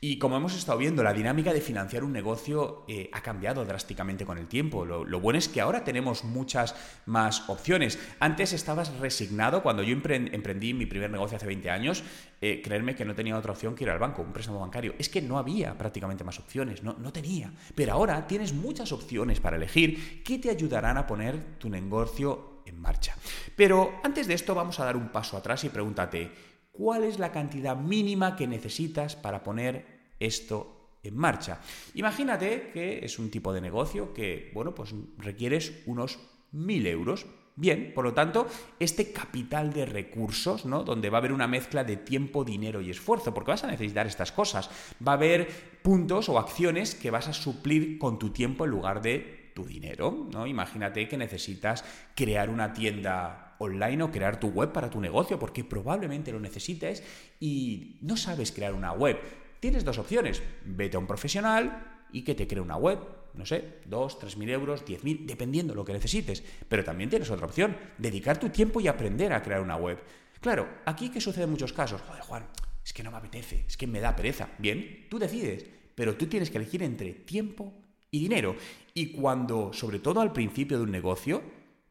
Y 0.00 0.18
como 0.18 0.34
hemos 0.34 0.56
estado 0.56 0.78
viendo, 0.78 1.02
la 1.02 1.12
dinámica 1.12 1.52
de 1.52 1.60
financiar 1.60 2.04
un 2.04 2.12
negocio 2.14 2.86
eh, 2.88 3.10
ha 3.12 3.20
cambiado 3.20 3.66
drásticamente 3.66 4.24
con 4.24 4.38
el 4.38 4.46
tiempo. 4.48 4.86
Lo, 4.86 5.20
bueno 5.20 5.38
es 5.38 5.46
que 5.46 5.60
ahora 5.60 5.84
tenemos 5.84 6.24
muchas 6.24 6.74
más 7.04 7.50
opciones. 7.50 7.98
Antes 8.18 8.54
estabas 8.54 8.96
resignado, 8.98 9.62
cuando 9.62 9.82
yo 9.82 9.94
emprendí 9.94 10.72
mi 10.72 10.86
primer 10.86 11.10
negocio 11.10 11.36
hace 11.36 11.46
20 11.46 11.68
años, 11.68 12.02
eh, 12.40 12.62
creerme 12.64 12.94
que 12.94 13.04
no 13.04 13.14
tenía 13.14 13.36
otra 13.36 13.52
opción 13.52 13.74
que 13.74 13.84
ir 13.84 13.90
al 13.90 13.98
banco, 13.98 14.22
un 14.22 14.32
préstamo 14.32 14.60
bancario. 14.60 14.94
Es 14.98 15.10
que 15.10 15.20
no 15.20 15.36
había 15.36 15.76
prácticamente 15.76 16.24
más 16.24 16.40
opciones, 16.40 16.82
no, 16.82 16.94
no 16.94 17.12
tenía. 17.12 17.52
Pero 17.74 17.92
ahora 17.92 18.26
tienes 18.26 18.54
muchas 18.54 18.90
opciones 18.90 19.38
para 19.38 19.56
elegir 19.56 20.22
que 20.24 20.38
te 20.38 20.48
ayudarán 20.48 20.96
a 20.96 21.06
poner 21.06 21.58
tu 21.58 21.68
negocio 21.68 22.53
en 22.66 22.80
marcha. 22.80 23.16
Pero 23.56 24.00
antes 24.02 24.26
de 24.26 24.34
esto 24.34 24.54
vamos 24.54 24.80
a 24.80 24.84
dar 24.84 24.96
un 24.96 25.10
paso 25.10 25.36
atrás 25.36 25.64
y 25.64 25.68
pregúntate, 25.68 26.30
¿cuál 26.72 27.04
es 27.04 27.18
la 27.18 27.32
cantidad 27.32 27.76
mínima 27.76 28.36
que 28.36 28.46
necesitas 28.46 29.16
para 29.16 29.42
poner 29.42 29.94
esto 30.18 30.74
en 31.04 31.16
marcha. 31.16 31.60
Imagínate 31.94 32.70
que 32.72 33.04
es 33.04 33.18
un 33.18 33.30
tipo 33.30 33.52
de 33.52 33.60
negocio 33.60 34.12
que, 34.12 34.50
bueno, 34.54 34.74
pues 34.74 34.94
requieres 35.18 35.82
unos 35.86 36.18
mil 36.52 36.86
euros. 36.86 37.26
Bien, 37.56 37.92
por 37.94 38.04
lo 38.04 38.14
tanto, 38.14 38.48
este 38.80 39.12
capital 39.12 39.72
de 39.72 39.86
recursos, 39.86 40.64
¿no? 40.64 40.82
Donde 40.82 41.08
va 41.08 41.18
a 41.18 41.20
haber 41.20 41.32
una 41.32 41.46
mezcla 41.46 41.84
de 41.84 41.96
tiempo, 41.96 42.42
dinero 42.42 42.80
y 42.80 42.90
esfuerzo, 42.90 43.32
porque 43.32 43.52
vas 43.52 43.62
a 43.62 43.68
necesitar 43.68 44.08
estas 44.08 44.32
cosas. 44.32 44.70
Va 45.06 45.12
a 45.12 45.16
haber 45.16 45.48
puntos 45.82 46.28
o 46.28 46.38
acciones 46.38 46.96
que 46.96 47.12
vas 47.12 47.28
a 47.28 47.32
suplir 47.32 47.98
con 47.98 48.18
tu 48.18 48.30
tiempo 48.30 48.64
en 48.64 48.70
lugar 48.72 49.02
de 49.02 49.43
tu 49.54 49.64
dinero, 49.64 50.28
¿no? 50.32 50.46
Imagínate 50.46 51.08
que 51.08 51.16
necesitas 51.16 51.84
crear 52.14 52.50
una 52.50 52.72
tienda 52.72 53.54
online 53.58 54.02
o 54.02 54.10
crear 54.10 54.40
tu 54.40 54.48
web 54.48 54.72
para 54.72 54.90
tu 54.90 55.00
negocio, 55.00 55.38
porque 55.38 55.64
probablemente 55.64 56.32
lo 56.32 56.40
necesites 56.40 57.02
y 57.40 57.98
no 58.02 58.16
sabes 58.16 58.52
crear 58.52 58.74
una 58.74 58.92
web 58.92 59.18
tienes 59.64 59.82
dos 59.82 59.96
opciones. 59.96 60.42
Vete 60.66 60.98
a 60.98 61.00
un 61.00 61.06
profesional 61.06 62.04
y 62.12 62.20
que 62.20 62.34
te 62.34 62.46
cree 62.46 62.60
una 62.60 62.76
web. 62.76 62.98
No 63.32 63.46
sé, 63.46 63.80
2, 63.86 64.18
3 64.18 64.36
mil 64.36 64.50
euros, 64.50 64.84
10 64.84 65.04
mil, 65.04 65.26
dependiendo 65.26 65.72
de 65.72 65.76
lo 65.76 65.86
que 65.86 65.94
necesites. 65.94 66.44
Pero 66.68 66.84
también 66.84 67.08
tienes 67.08 67.30
otra 67.30 67.46
opción, 67.46 67.74
dedicar 67.96 68.38
tu 68.38 68.50
tiempo 68.50 68.78
y 68.82 68.88
aprender 68.88 69.32
a 69.32 69.42
crear 69.42 69.62
una 69.62 69.76
web. 69.76 69.98
Claro, 70.38 70.68
aquí 70.84 71.08
que 71.08 71.18
sucede 71.18 71.44
en 71.44 71.50
muchos 71.50 71.72
casos, 71.72 72.02
joder 72.02 72.20
Juan, 72.20 72.46
es 72.84 72.92
que 72.92 73.02
no 73.02 73.10
me 73.10 73.16
apetece, 73.16 73.64
es 73.66 73.78
que 73.78 73.86
me 73.86 74.00
da 74.00 74.14
pereza. 74.14 74.50
Bien, 74.58 75.06
tú 75.08 75.18
decides, 75.18 75.64
pero 75.94 76.14
tú 76.14 76.26
tienes 76.26 76.50
que 76.50 76.58
elegir 76.58 76.82
entre 76.82 77.14
tiempo 77.14 77.72
y 78.14 78.20
dinero. 78.20 78.54
Y 78.94 79.06
cuando, 79.06 79.72
sobre 79.72 79.98
todo 79.98 80.20
al 80.20 80.32
principio 80.32 80.76
de 80.76 80.84
un 80.84 80.92
negocio, 80.92 81.42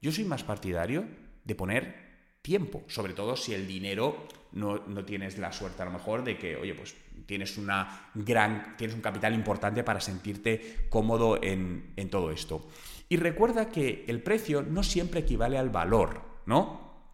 yo 0.02 0.10
soy 0.10 0.24
más 0.24 0.44
partidario 0.44 1.06
de 1.44 1.54
poner 1.54 1.96
tiempo, 2.42 2.84
sobre 2.88 3.14
todo 3.14 3.36
si 3.36 3.54
el 3.54 3.68
dinero 3.68 4.26
no, 4.54 4.80
tienes 5.04 5.38
la 5.38 5.52
suerte 5.52 5.82
a 5.82 5.86
lo 5.86 5.92
mejor 5.92 6.24
de 6.24 6.38
que, 6.38 6.56
oye, 6.56 6.76
pues 6.76 6.96
tienes 7.26 7.58
una 7.58 8.10
gran, 8.14 8.78
tienes 8.78 8.96
un 8.96 9.02
capital 9.02 9.34
importante 9.34 9.84
para 9.84 10.00
sentirte 10.00 10.88
cómodo 10.90 11.44
en, 11.44 11.92
en 11.98 12.10
todo 12.10 12.32
esto. 12.32 12.70
Y 13.10 13.18
recuerda 13.18 13.70
que 13.70 14.06
el 14.08 14.24
precio 14.24 14.62
no 14.62 14.82
siempre 14.84 15.22
equivale 15.22 15.58
al 15.58 15.72
valor, 15.72 16.22
¿no? 16.46 17.10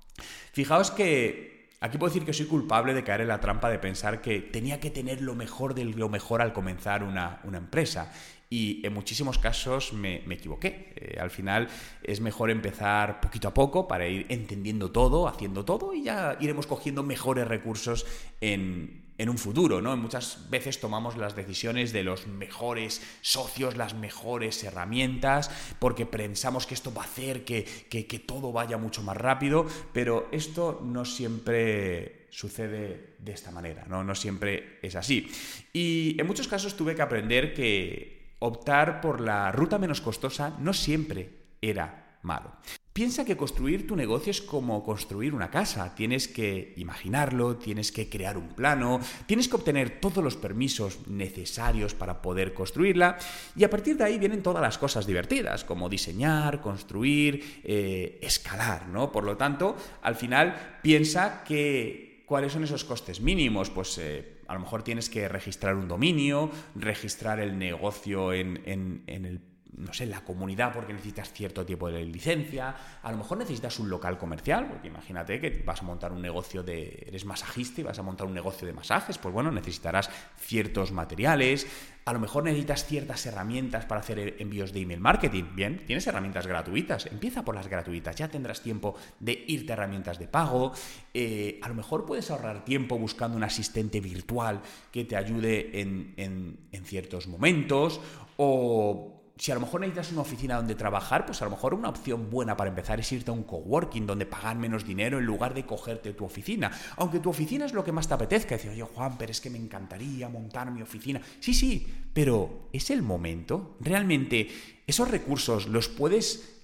Fijaos 0.51 0.91
que 0.91 1.49
aquí 1.81 1.97
puedo 1.97 2.13
decir 2.13 2.25
que 2.25 2.33
soy 2.33 2.45
culpable 2.45 2.93
de 2.93 3.03
caer 3.03 3.21
en 3.21 3.29
la 3.29 3.39
trampa 3.39 3.69
de 3.69 3.79
pensar 3.79 4.21
que 4.21 4.39
tenía 4.41 4.79
que 4.79 4.91
tener 4.91 5.21
lo 5.21 5.35
mejor 5.35 5.73
de 5.73 5.85
lo 5.85 6.09
mejor 6.09 6.41
al 6.41 6.53
comenzar 6.53 7.03
una, 7.03 7.41
empresa. 7.53 8.11
Y 8.49 8.85
en 8.85 8.93
muchísimos 8.93 9.37
casos 9.37 9.93
me, 9.93 10.23
equivoqué. 10.31 10.93
Eh, 10.95 11.19
al 11.19 11.29
final 11.29 11.67
es 12.01 12.19
mejor 12.19 12.49
empezar 12.49 13.21
poquito 13.21 13.47
a 13.47 13.53
poco 13.53 13.87
para 13.87 14.07
ir 14.07 14.25
entendiendo 14.29 14.91
todo, 14.91 15.27
haciendo 15.27 15.65
todo 15.65 15.93
y 15.93 16.03
ya 16.03 16.37
iremos 16.39 16.65
cogiendo 16.65 17.03
mejores 17.03 17.47
recursos 17.47 18.07
en, 18.41 19.09
en 19.19 19.29
un 19.29 19.37
futuro, 19.37 19.81
¿no? 19.81 19.95
Muchas 19.97 20.49
veces 20.49 20.79
tomamos 20.79 21.17
las 21.17 21.35
decisiones 21.35 21.91
de 21.91 22.03
los 22.03 22.25
mejores 22.25 23.01
socios, 23.21 23.75
las 23.75 23.93
mejores 23.93 24.63
herramientas, 24.63 25.51
porque 25.77 26.05
pensamos 26.05 26.65
que 26.65 26.73
esto 26.73 26.93
va 26.93 27.01
a 27.03 27.05
hacer 27.05 27.43
que, 27.43 28.23
todo 28.25 28.53
vaya 28.53 28.77
mucho 28.77 29.03
más 29.03 29.17
rápido, 29.17 29.67
pero 29.93 30.29
esto 30.31 30.81
no 30.83 31.03
siempre 31.03 32.27
sucede 32.29 33.15
de 33.19 33.33
esta 33.33 33.51
manera, 33.51 33.85
¿no? 33.89 34.05
No 34.05 34.15
siempre 34.15 34.79
es 34.81 34.95
así. 34.95 35.29
Y 35.73 36.15
en 36.17 36.25
muchos 36.25 36.47
casos 36.47 36.77
tuve 36.77 36.95
que 36.95 37.01
aprender 37.01 37.53
que 37.53 38.18
optar 38.39 39.01
por 39.01 39.21
la 39.21 39.51
ruta 39.51 39.77
menos 39.77 40.01
costosa 40.01 40.55
no 40.59 40.73
siempre 40.73 41.29
era 41.61 42.17
malo. 42.23 42.51
Piensa 42.91 43.23
que 43.23 43.37
construir 43.37 43.87
tu 43.87 43.95
negocio 43.95 44.31
es 44.31 44.41
como 44.41 44.83
construir 44.83 45.33
una 45.33 45.49
casa. 45.49 45.95
Tienes 45.95 46.27
que 46.27 46.73
imaginarlo, 46.75 47.55
tienes 47.55 47.93
que 47.93 48.09
crear 48.09 48.37
un 48.37 48.49
plano, 48.49 48.99
tienes 49.25 49.47
que 49.47 49.55
obtener 49.55 50.01
todos 50.01 50.21
los 50.21 50.35
permisos 50.35 51.07
necesarios 51.07 51.93
para 51.93 52.21
poder 52.21 52.53
construirla 52.53 53.17
y 53.55 53.63
a 53.63 53.69
partir 53.69 53.95
de 53.95 54.03
ahí 54.03 54.17
vienen 54.19 54.43
todas 54.43 54.61
las 54.61 54.77
cosas 54.77 55.05
divertidas, 55.05 55.63
como 55.63 55.87
diseñar, 55.87 56.59
construir, 56.59 57.61
eh, 57.63 58.19
escalar, 58.21 58.89
¿no? 58.89 59.13
Por 59.13 59.23
lo 59.23 59.37
tanto, 59.37 59.77
al 60.01 60.15
final 60.15 60.79
piensa 60.81 61.43
que 61.45 62.23
cuáles 62.25 62.51
son 62.51 62.65
esos 62.65 62.83
costes 62.83 63.21
mínimos, 63.21 63.69
pues... 63.69 63.97
Eh, 63.97 64.38
a 64.49 64.53
lo 64.55 64.61
mejor 64.61 64.81
tienes 64.81 65.09
que 65.09 65.27
registrar 65.29 65.75
un 65.75 65.87
dominio, 65.87 66.49
registrar 66.73 67.39
el 67.39 67.59
negocio 67.59 68.33
en, 68.33 68.59
en, 68.65 69.03
en 69.05 69.25
el 69.25 69.39
no 69.77 69.93
sé, 69.93 70.05
la 70.05 70.21
comunidad 70.21 70.73
porque 70.73 70.93
necesitas 70.93 71.31
cierto 71.31 71.65
tipo 71.65 71.89
de 71.89 72.03
licencia, 72.03 72.75
a 73.01 73.11
lo 73.11 73.17
mejor 73.17 73.37
necesitas 73.37 73.79
un 73.79 73.89
local 73.89 74.17
comercial, 74.17 74.67
porque 74.67 74.87
imagínate 74.87 75.39
que 75.39 75.63
vas 75.65 75.81
a 75.81 75.85
montar 75.85 76.11
un 76.11 76.21
negocio 76.21 76.63
de, 76.63 77.03
eres 77.07 77.25
masajista 77.25 77.81
y 77.81 77.83
vas 77.83 77.99
a 77.99 78.03
montar 78.03 78.27
un 78.27 78.33
negocio 78.33 78.67
de 78.67 78.73
masajes, 78.73 79.17
pues 79.17 79.33
bueno, 79.33 79.51
necesitarás 79.51 80.09
ciertos 80.37 80.91
materiales, 80.91 81.67
a 82.05 82.13
lo 82.13 82.19
mejor 82.19 82.43
necesitas 82.43 82.85
ciertas 82.85 83.25
herramientas 83.25 83.85
para 83.85 84.01
hacer 84.01 84.37
envíos 84.39 84.73
de 84.73 84.81
email 84.81 84.99
marketing, 84.99 85.43
bien, 85.53 85.85
tienes 85.85 86.07
herramientas 86.07 86.47
gratuitas, 86.47 87.05
empieza 87.05 87.45
por 87.45 87.55
las 87.55 87.67
gratuitas, 87.67 88.15
ya 88.15 88.27
tendrás 88.27 88.61
tiempo 88.61 88.95
de 89.19 89.43
irte 89.47 89.71
a 89.71 89.75
herramientas 89.75 90.17
de 90.17 90.27
pago, 90.27 90.73
eh, 91.13 91.59
a 91.61 91.69
lo 91.69 91.75
mejor 91.75 92.05
puedes 92.05 92.31
ahorrar 92.31 92.65
tiempo 92.65 92.97
buscando 92.97 93.37
un 93.37 93.43
asistente 93.43 94.01
virtual 94.01 94.61
que 94.91 95.05
te 95.05 95.15
ayude 95.15 95.79
en, 95.79 96.13
en 96.17 96.85
ciertos 96.85 97.27
momentos, 97.27 98.01
o 98.37 99.18
si 99.39 99.51
a 99.51 99.55
lo 99.55 99.61
mejor 99.61 99.79
necesitas 99.79 100.11
una 100.11 100.21
oficina 100.21 100.57
donde 100.57 100.75
trabajar, 100.75 101.25
pues 101.25 101.41
a 101.41 101.45
lo 101.45 101.51
mejor 101.51 101.73
una 101.73 101.87
opción 101.87 102.29
buena 102.29 102.57
para 102.57 102.69
empezar 102.69 102.99
es 102.99 103.09
irte 103.13 103.31
a 103.31 103.33
un 103.33 103.43
coworking 103.43 104.05
donde 104.05 104.25
pagar 104.25 104.57
menos 104.57 104.85
dinero 104.85 105.17
en 105.17 105.25
lugar 105.25 105.53
de 105.53 105.65
cogerte 105.65 106.11
tu 106.11 106.25
oficina. 106.25 106.69
Aunque 106.97 107.21
tu 107.21 107.29
oficina 107.29 107.65
es 107.65 107.71
lo 107.71 107.81
que 107.81 107.93
más 107.93 108.05
te 108.05 108.13
apetezca. 108.15 108.55
Decir, 108.55 108.71
oye 108.71 108.83
Juan, 108.83 109.17
pero 109.17 109.31
es 109.31 109.39
que 109.39 109.49
me 109.49 109.57
encantaría 109.57 110.27
montar 110.27 110.69
mi 110.71 110.81
oficina. 110.81 111.21
Sí, 111.39 111.53
sí, 111.53 111.87
pero 112.13 112.67
¿es 112.73 112.89
el 112.89 113.01
momento? 113.01 113.77
¿Realmente 113.79 114.49
esos 114.85 115.09
recursos 115.09 115.67
los 115.67 115.87
puedes 115.87 116.57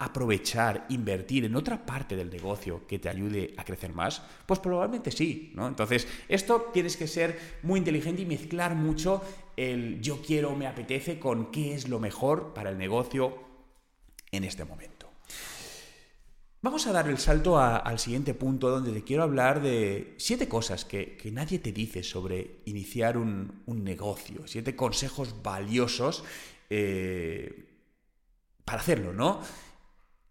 aprovechar, 0.00 0.86
invertir 0.88 1.44
en 1.44 1.54
otra 1.54 1.86
parte 1.86 2.16
del 2.16 2.30
negocio 2.30 2.84
que 2.88 2.98
te 2.98 3.08
ayude 3.08 3.54
a 3.56 3.64
crecer 3.64 3.92
más? 3.92 4.22
Pues 4.44 4.58
probablemente 4.58 5.12
sí, 5.12 5.52
¿no? 5.54 5.68
Entonces, 5.68 6.08
esto 6.28 6.70
tienes 6.72 6.96
que 6.96 7.06
ser 7.06 7.38
muy 7.62 7.78
inteligente 7.78 8.22
y 8.22 8.26
mezclar 8.26 8.74
mucho 8.74 9.22
el 9.58 10.00
yo 10.00 10.22
quiero, 10.22 10.54
me 10.54 10.66
apetece 10.66 11.18
con 11.18 11.50
qué 11.50 11.74
es 11.74 11.88
lo 11.88 11.98
mejor 11.98 12.54
para 12.54 12.70
el 12.70 12.78
negocio 12.78 13.36
en 14.30 14.44
este 14.44 14.64
momento. 14.64 15.10
Vamos 16.60 16.86
a 16.86 16.92
dar 16.92 17.08
el 17.08 17.18
salto 17.18 17.58
al 17.58 17.98
siguiente 17.98 18.34
punto 18.34 18.68
donde 18.68 18.92
te 18.92 19.04
quiero 19.04 19.22
hablar 19.22 19.62
de 19.62 20.14
siete 20.16 20.48
cosas 20.48 20.84
que, 20.84 21.16
nadie 21.32 21.60
te 21.60 21.70
dice 21.70 22.02
sobre 22.02 22.62
iniciar 22.64 23.16
un, 23.16 23.62
negocio, 23.66 24.42
siete 24.46 24.74
consejos 24.74 25.40
valiosos 25.42 26.24
eh, 26.68 27.64
para 28.64 28.80
hacerlo, 28.80 29.12
¿no? 29.12 29.40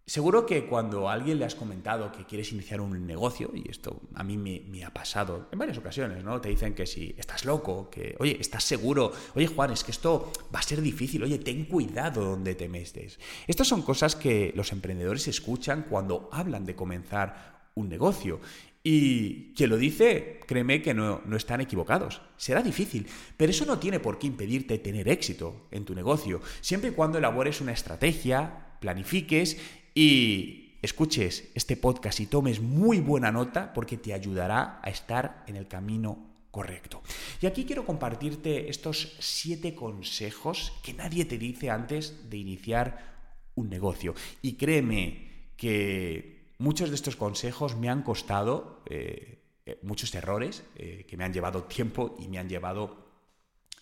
Seguro 0.08 0.46
que 0.46 0.64
cuando 0.64 1.06
a 1.06 1.12
alguien 1.12 1.38
le 1.38 1.44
has 1.44 1.54
comentado 1.54 2.10
que 2.10 2.24
quieres 2.24 2.50
iniciar 2.52 2.80
un 2.80 3.06
negocio, 3.06 3.52
y 3.54 3.70
esto 3.70 4.00
a 4.14 4.24
mí 4.24 4.38
me, 4.38 4.82
ha 4.82 4.88
pasado 4.88 5.48
en 5.52 5.58
varias 5.58 5.76
ocasiones, 5.76 6.24
¿no? 6.24 6.40
Te 6.40 6.48
dicen 6.48 6.74
que 6.74 6.86
si 6.86 7.14
estás 7.18 7.44
loco, 7.44 7.90
que, 7.90 8.16
oye, 8.18 8.38
estás 8.40 8.64
seguro, 8.64 9.12
oye 9.34 9.46
Juan, 9.46 9.70
es 9.70 9.84
que 9.84 9.90
esto 9.90 10.32
va 10.52 10.60
a 10.60 10.62
ser 10.62 10.80
difícil, 10.80 11.22
oye, 11.24 11.38
ten 11.38 11.66
cuidado 11.66 12.24
donde 12.24 12.54
te 12.54 12.70
metes. 12.70 13.20
Estas 13.46 13.68
son 13.68 13.82
cosas 13.82 14.16
que 14.16 14.50
los 14.56 14.72
emprendedores 14.72 15.28
escuchan 15.28 15.84
cuando 15.90 16.30
hablan 16.32 16.64
de 16.64 16.74
comenzar 16.74 17.68
un 17.74 17.90
negocio. 17.90 18.40
Y 18.82 19.52
quien 19.52 19.68
lo 19.68 19.76
dice, 19.76 20.40
créeme 20.46 20.80
que 20.80 20.94
no, 20.94 21.20
no, 21.26 21.36
están 21.36 21.60
equivocados. 21.60 22.22
Será 22.38 22.62
difícil, 22.62 23.06
pero 23.36 23.50
eso 23.50 23.66
no 23.66 23.78
tiene 23.78 24.00
por 24.00 24.18
qué 24.18 24.26
impedirte 24.26 24.78
tener 24.78 25.06
éxito 25.06 25.66
en 25.70 25.84
tu 25.84 25.94
negocio, 25.94 26.40
siempre 26.62 26.88
y 26.88 26.94
cuando 26.94 27.18
elabores 27.18 27.60
una 27.60 27.72
estrategia, 27.72 28.64
planifiques 28.80 29.58
y 30.00 30.78
escuches 30.80 31.50
este 31.56 31.76
podcast 31.76 32.20
y 32.20 32.26
tomes 32.26 32.60
muy 32.60 33.00
buena 33.00 33.32
nota 33.32 33.72
porque 33.74 33.96
te 33.96 34.14
ayudará 34.14 34.78
a 34.80 34.90
estar 34.90 35.42
en 35.48 35.56
el 35.56 35.66
camino 35.66 36.46
correcto. 36.52 37.02
Y 37.42 37.46
aquí 37.46 37.64
quiero 37.64 37.84
compartirte 37.84 38.70
estos 38.70 39.16
siete 39.18 39.74
consejos 39.74 40.72
que 40.84 40.94
nadie 40.94 41.24
te 41.24 41.36
dice 41.36 41.70
antes 41.70 42.30
de 42.30 42.36
iniciar 42.36 43.50
un 43.56 43.68
negocio. 43.70 44.14
Y 44.40 44.52
créeme 44.52 45.50
que 45.56 46.52
muchos 46.58 46.90
de 46.90 46.94
estos 46.94 47.16
consejos 47.16 47.76
me 47.76 47.88
han 47.88 48.02
costado 48.04 48.84
eh, 48.86 49.42
eh, 49.66 49.80
muchos 49.82 50.14
errores, 50.14 50.62
eh, 50.76 51.06
que 51.08 51.16
me 51.16 51.24
han 51.24 51.32
llevado 51.32 51.64
tiempo 51.64 52.14
y 52.20 52.28
me 52.28 52.38
han 52.38 52.48
llevado 52.48 53.04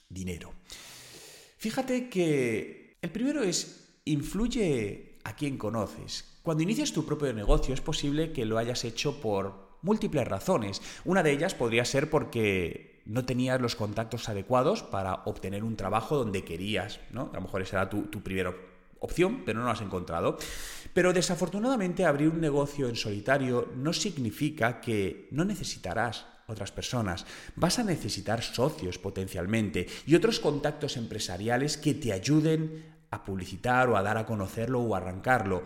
dinero. 0.08 0.54
Fíjate 1.58 2.08
que 2.08 2.96
el 3.02 3.10
primero 3.10 3.42
es, 3.42 4.00
influye 4.06 5.05
a 5.26 5.34
quién 5.34 5.58
conoces. 5.58 6.24
Cuando 6.42 6.62
inicias 6.62 6.92
tu 6.92 7.04
propio 7.04 7.32
negocio 7.32 7.74
es 7.74 7.80
posible 7.80 8.32
que 8.32 8.46
lo 8.46 8.58
hayas 8.58 8.84
hecho 8.84 9.20
por 9.20 9.76
múltiples 9.82 10.26
razones. 10.26 10.80
Una 11.04 11.24
de 11.24 11.32
ellas 11.32 11.54
podría 11.54 11.84
ser 11.84 12.08
porque 12.08 13.02
no 13.06 13.24
tenías 13.24 13.60
los 13.60 13.74
contactos 13.74 14.28
adecuados 14.28 14.84
para 14.84 15.22
obtener 15.24 15.64
un 15.64 15.76
trabajo 15.76 16.16
donde 16.16 16.44
querías, 16.44 17.00
¿no? 17.10 17.30
A 17.32 17.36
lo 17.36 17.40
mejor 17.40 17.62
esa 17.62 17.78
era 17.78 17.90
tu, 17.90 18.02
tu 18.02 18.22
primera 18.22 18.54
opción, 19.00 19.42
pero 19.44 19.58
no 19.58 19.64
lo 19.64 19.72
has 19.72 19.80
encontrado. 19.80 20.38
Pero 20.94 21.12
desafortunadamente 21.12 22.04
abrir 22.04 22.28
un 22.28 22.40
negocio 22.40 22.88
en 22.88 22.94
solitario 22.94 23.72
no 23.74 23.92
significa 23.92 24.80
que 24.80 25.26
no 25.32 25.44
necesitarás 25.44 26.24
otras 26.46 26.70
personas. 26.70 27.26
Vas 27.56 27.80
a 27.80 27.84
necesitar 27.84 28.42
socios 28.42 28.98
potencialmente 28.98 29.88
y 30.06 30.14
otros 30.14 30.38
contactos 30.38 30.96
empresariales 30.96 31.76
que 31.76 31.94
te 31.94 32.12
ayuden 32.12 32.95
a 33.10 33.24
publicitar 33.24 33.88
o 33.88 33.96
a 33.96 34.02
dar 34.02 34.18
a 34.18 34.26
conocerlo 34.26 34.80
o 34.80 34.94
a 34.94 34.98
arrancarlo. 34.98 35.62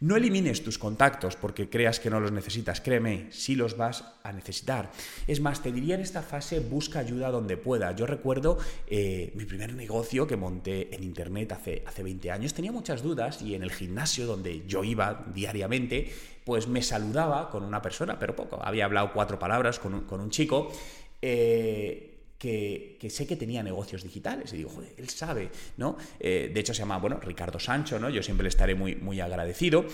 No 0.00 0.16
elimines 0.16 0.64
tus 0.64 0.78
contactos 0.78 1.36
porque 1.36 1.68
creas 1.68 2.00
que 2.00 2.08
no 2.08 2.20
los 2.20 2.32
necesitas, 2.32 2.80
créeme, 2.80 3.28
sí 3.30 3.54
los 3.54 3.76
vas 3.76 4.02
a 4.22 4.32
necesitar. 4.32 4.90
Es 5.26 5.40
más, 5.40 5.62
te 5.62 5.72
diría 5.72 5.94
en 5.94 6.00
esta 6.00 6.22
fase, 6.22 6.60
busca 6.60 7.00
ayuda 7.00 7.30
donde 7.30 7.58
pueda. 7.58 7.94
Yo 7.94 8.06
recuerdo 8.06 8.56
eh, 8.86 9.30
mi 9.34 9.44
primer 9.44 9.74
negocio 9.74 10.26
que 10.26 10.38
monté 10.38 10.94
en 10.94 11.02
Internet 11.02 11.52
hace, 11.52 11.84
hace 11.86 12.02
20 12.02 12.30
años, 12.30 12.54
tenía 12.54 12.72
muchas 12.72 13.02
dudas 13.02 13.42
y 13.42 13.54
en 13.54 13.62
el 13.62 13.70
gimnasio 13.70 14.26
donde 14.26 14.66
yo 14.66 14.84
iba 14.84 15.26
diariamente, 15.34 16.10
pues 16.46 16.66
me 16.66 16.80
saludaba 16.80 17.50
con 17.50 17.62
una 17.62 17.82
persona, 17.82 18.18
pero 18.18 18.34
poco, 18.34 18.58
había 18.62 18.86
hablado 18.86 19.12
cuatro 19.12 19.38
palabras 19.38 19.78
con 19.78 19.92
un, 19.92 20.00
con 20.06 20.20
un 20.20 20.30
chico. 20.30 20.72
Eh, 21.20 22.09
que, 22.40 23.10
sé 23.10 23.26
que 23.26 23.36
tenía 23.36 23.62
negocios 23.62 24.02
digitales. 24.02 24.52
Y 24.54 24.56
digo, 24.56 24.70
joder, 24.70 24.94
él 24.96 25.08
sabe, 25.10 25.50
¿no? 25.76 25.98
Eh, 26.18 26.50
de 26.52 26.60
hecho, 26.60 26.72
se 26.72 26.80
llama, 26.80 26.96
bueno, 26.98 27.20
Ricardo 27.20 27.60
Sancho, 27.60 27.98
¿no? 28.00 28.08
Yo 28.08 28.22
siempre 28.22 28.44
le 28.44 28.48
estaré 28.48 28.74
muy, 28.74 28.96
muy 28.96 29.20
agradecido. 29.20 29.84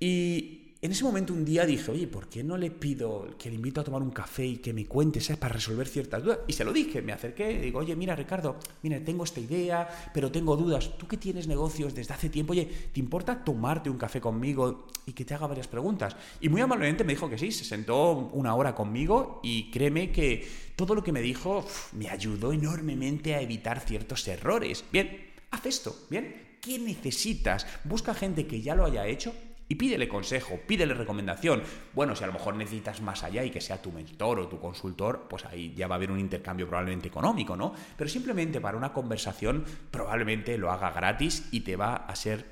Y, 0.00 0.59
en 0.82 0.92
ese 0.92 1.04
momento 1.04 1.34
un 1.34 1.44
día 1.44 1.66
dije, 1.66 1.90
oye, 1.90 2.06
¿por 2.06 2.28
qué 2.28 2.42
no 2.42 2.56
le 2.56 2.70
pido 2.70 3.28
que 3.38 3.50
le 3.50 3.56
invito 3.56 3.82
a 3.82 3.84
tomar 3.84 4.02
un 4.02 4.10
café 4.10 4.46
y 4.46 4.56
que 4.56 4.72
me 4.72 4.86
cuente, 4.86 5.20
¿sabes? 5.20 5.38
Para 5.38 5.54
resolver 5.54 5.86
ciertas 5.86 6.22
dudas. 6.22 6.38
Y 6.46 6.54
se 6.54 6.64
lo 6.64 6.72
dije, 6.72 7.02
me 7.02 7.12
acerqué, 7.12 7.52
y 7.52 7.58
digo, 7.58 7.80
oye, 7.80 7.94
mira, 7.94 8.16
Ricardo, 8.16 8.56
mira, 8.82 8.98
tengo 9.04 9.24
esta 9.24 9.40
idea, 9.40 10.10
pero 10.14 10.32
tengo 10.32 10.56
dudas. 10.56 10.96
Tú 10.96 11.06
que 11.06 11.18
tienes 11.18 11.46
negocios 11.46 11.94
desde 11.94 12.14
hace 12.14 12.30
tiempo, 12.30 12.52
oye, 12.52 12.66
¿te 12.94 12.98
importa 12.98 13.44
tomarte 13.44 13.90
un 13.90 13.98
café 13.98 14.22
conmigo 14.22 14.86
y 15.04 15.12
que 15.12 15.26
te 15.26 15.34
haga 15.34 15.46
varias 15.46 15.68
preguntas? 15.68 16.16
Y 16.40 16.48
muy 16.48 16.62
amablemente 16.62 17.04
me 17.04 17.12
dijo 17.12 17.28
que 17.28 17.36
sí, 17.36 17.52
se 17.52 17.64
sentó 17.64 18.12
una 18.32 18.54
hora 18.54 18.74
conmigo 18.74 19.40
y 19.42 19.70
créeme 19.70 20.10
que 20.10 20.48
todo 20.76 20.94
lo 20.94 21.04
que 21.04 21.12
me 21.12 21.20
dijo 21.20 21.62
me 21.92 22.08
ayudó 22.08 22.54
enormemente 22.54 23.34
a 23.34 23.42
evitar 23.42 23.80
ciertos 23.80 24.26
errores. 24.28 24.82
Bien, 24.90 25.28
haz 25.50 25.66
esto, 25.66 25.94
¿bien? 26.08 26.56
¿Qué 26.62 26.78
necesitas? 26.78 27.66
Busca 27.84 28.14
gente 28.14 28.46
que 28.46 28.62
ya 28.62 28.74
lo 28.74 28.86
haya 28.86 29.06
hecho 29.06 29.34
y 29.70 29.76
pídele 29.76 30.08
consejo, 30.08 30.58
pídele 30.66 30.94
recomendación. 30.94 31.62
Bueno, 31.94 32.16
si 32.16 32.24
a 32.24 32.26
lo 32.26 32.32
mejor 32.32 32.56
necesitas 32.56 33.00
más 33.02 33.22
allá 33.22 33.44
y 33.44 33.50
que 33.50 33.60
sea 33.60 33.80
tu 33.80 33.92
mentor 33.92 34.40
o 34.40 34.48
tu 34.48 34.58
consultor, 34.58 35.28
pues 35.30 35.44
ahí 35.44 35.72
ya 35.76 35.86
va 35.86 35.94
a 35.94 35.96
haber 35.96 36.10
un 36.10 36.18
intercambio 36.18 36.66
probablemente 36.66 37.06
económico, 37.06 37.56
¿no? 37.56 37.72
Pero 37.96 38.10
simplemente 38.10 38.60
para 38.60 38.76
una 38.76 38.92
conversación 38.92 39.64
probablemente 39.92 40.58
lo 40.58 40.72
haga 40.72 40.90
gratis 40.90 41.46
y 41.52 41.60
te 41.60 41.76
va 41.76 41.94
a 41.94 42.16
ser 42.16 42.46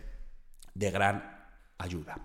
de 0.75 0.93
gran 0.93 1.45
ayuda. 1.79 2.21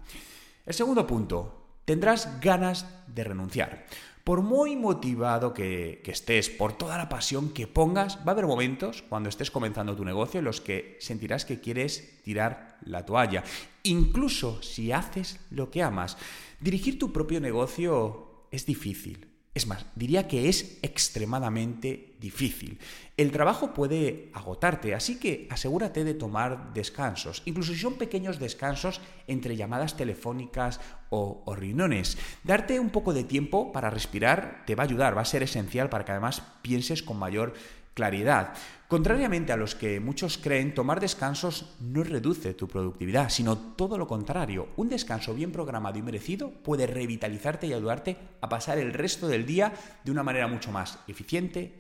El 0.64 0.76
segundo 0.76 1.08
punto, 1.08 1.80
tendrás 1.86 2.40
ganas 2.40 2.88
de 3.08 3.24
renunciar. 3.24 3.88
Por 4.24 4.42
muy 4.42 4.78
motivado 4.78 5.54
que, 5.54 6.02
estés, 6.06 6.50
por 6.50 6.72
toda 6.72 6.98
la 6.98 7.10
pasión 7.10 7.50
que 7.50 7.68
pongas, 7.68 8.20
va 8.20 8.28
a 8.28 8.32
haber 8.32 8.48
momentos 8.48 9.04
cuando 9.10 9.28
estés 9.28 9.52
comenzando 9.52 9.98
tu 9.98 10.06
negocio 10.06 10.40
en 10.40 10.46
los 10.46 10.62
que 10.62 10.98
sentirás 11.02 11.44
que 11.44 11.60
quieres 11.60 12.22
tirar 12.24 12.78
la 12.86 13.06
toalla. 13.06 13.44
Incluso 13.84 14.62
si 14.62 14.94
haces 14.94 15.42
lo 15.50 15.70
que 15.70 15.84
amas. 15.84 16.18
Dirigir 16.62 16.98
tu 16.98 17.12
propio 17.12 17.42
negocio 17.42 18.48
es 18.50 18.66
difícil. 18.66 19.33
Es 19.56 19.68
más, 19.68 19.86
diría 19.96 20.28
que 20.28 20.50
es 20.50 20.80
extremadamente 20.82 22.16
difícil. 22.20 22.80
El 23.18 23.32
trabajo 23.32 23.72
puede 23.72 24.32
agotarte, 24.34 24.96
así 24.96 25.20
que 25.20 25.48
asegúrate 25.52 26.04
de 26.04 26.16
tomar 26.16 26.74
descansos, 26.74 27.44
incluso 27.46 27.74
si 27.74 27.80
son 27.80 28.00
pequeños 28.00 28.39
descansos 28.39 29.00
entre 29.28 29.56
llamadas 29.56 29.96
telefónicas 29.96 30.80
o, 31.12 31.44
reuniones. 31.56 32.18
Darte 32.44 32.80
un 32.80 32.89
poco 32.89 33.13
de 33.13 33.26
tiempo 33.26 33.72
para 33.72 33.92
respirar 33.92 34.63
te 34.66 34.74
va 34.74 34.84
a 34.84 34.88
ayudar, 34.88 35.16
va 35.16 35.22
a 35.22 35.26
ser 35.26 35.44
esencial 35.44 35.88
para 35.89 36.04
que 36.04 36.13
además 36.13 36.42
pienses 36.63 37.04
con 37.04 37.20
mayor 37.20 37.54
claridad. 37.94 38.56
Contrariamente 38.94 39.52
a 39.52 39.58
los 39.58 39.74
que 39.74 40.00
muchos 40.00 40.38
creen, 40.38 40.76
tomar 40.76 41.00
descansos 41.00 41.74
no 41.80 42.04
reduce 42.04 42.54
tu 42.54 42.68
productividad, 42.68 43.30
sino 43.30 43.58
todo 43.58 43.98
lo 43.98 44.06
contrario. 44.06 44.68
Un 44.76 44.88
descanso 44.88 45.34
bien 45.34 45.52
programado 45.52 45.98
y 45.98 46.04
merecido 46.04 46.52
puede 46.52 46.86
revitalizarte 46.86 47.66
y 47.66 47.74
ayudarte 47.74 48.18
a 48.40 48.50
pasar 48.50 48.78
el 48.78 48.94
resto 48.94 49.28
del 49.28 49.48
día 49.48 49.74
de 50.04 50.12
una 50.12 50.22
manera 50.22 50.48
mucho 50.48 50.72
más 50.72 51.00
eficiente 51.08 51.74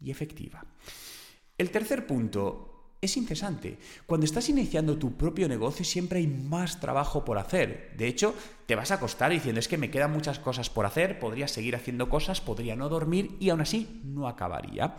y 0.00 0.12
efectiva. 0.12 0.64
El 1.58 1.72
tercer 1.72 2.06
punto 2.06 2.94
es 3.00 3.16
incesante. 3.16 3.76
Cuando 4.06 4.24
estás 4.24 4.48
iniciando 4.48 4.96
tu 4.96 5.16
propio 5.16 5.48
negocio 5.48 5.84
siempre 5.84 6.20
hay 6.20 6.28
más 6.28 6.78
trabajo 6.78 7.24
por 7.24 7.38
hacer. 7.38 7.96
De 7.96 8.06
hecho, 8.06 8.32
te 8.66 8.76
vas 8.76 8.92
a 8.92 8.94
acostar 8.94 9.32
diciendo 9.32 9.58
es 9.58 9.66
que 9.66 9.76
me 9.76 9.90
quedan 9.90 10.12
muchas 10.12 10.38
cosas 10.38 10.70
por 10.70 10.86
hacer, 10.86 11.18
podría 11.18 11.48
seguir 11.48 11.74
haciendo 11.74 12.08
cosas, 12.08 12.40
podría 12.40 12.76
no 12.76 12.88
dormir 12.88 13.36
y 13.40 13.50
aún 13.50 13.60
así 13.60 14.00
no 14.04 14.28
acabaría. 14.28 14.94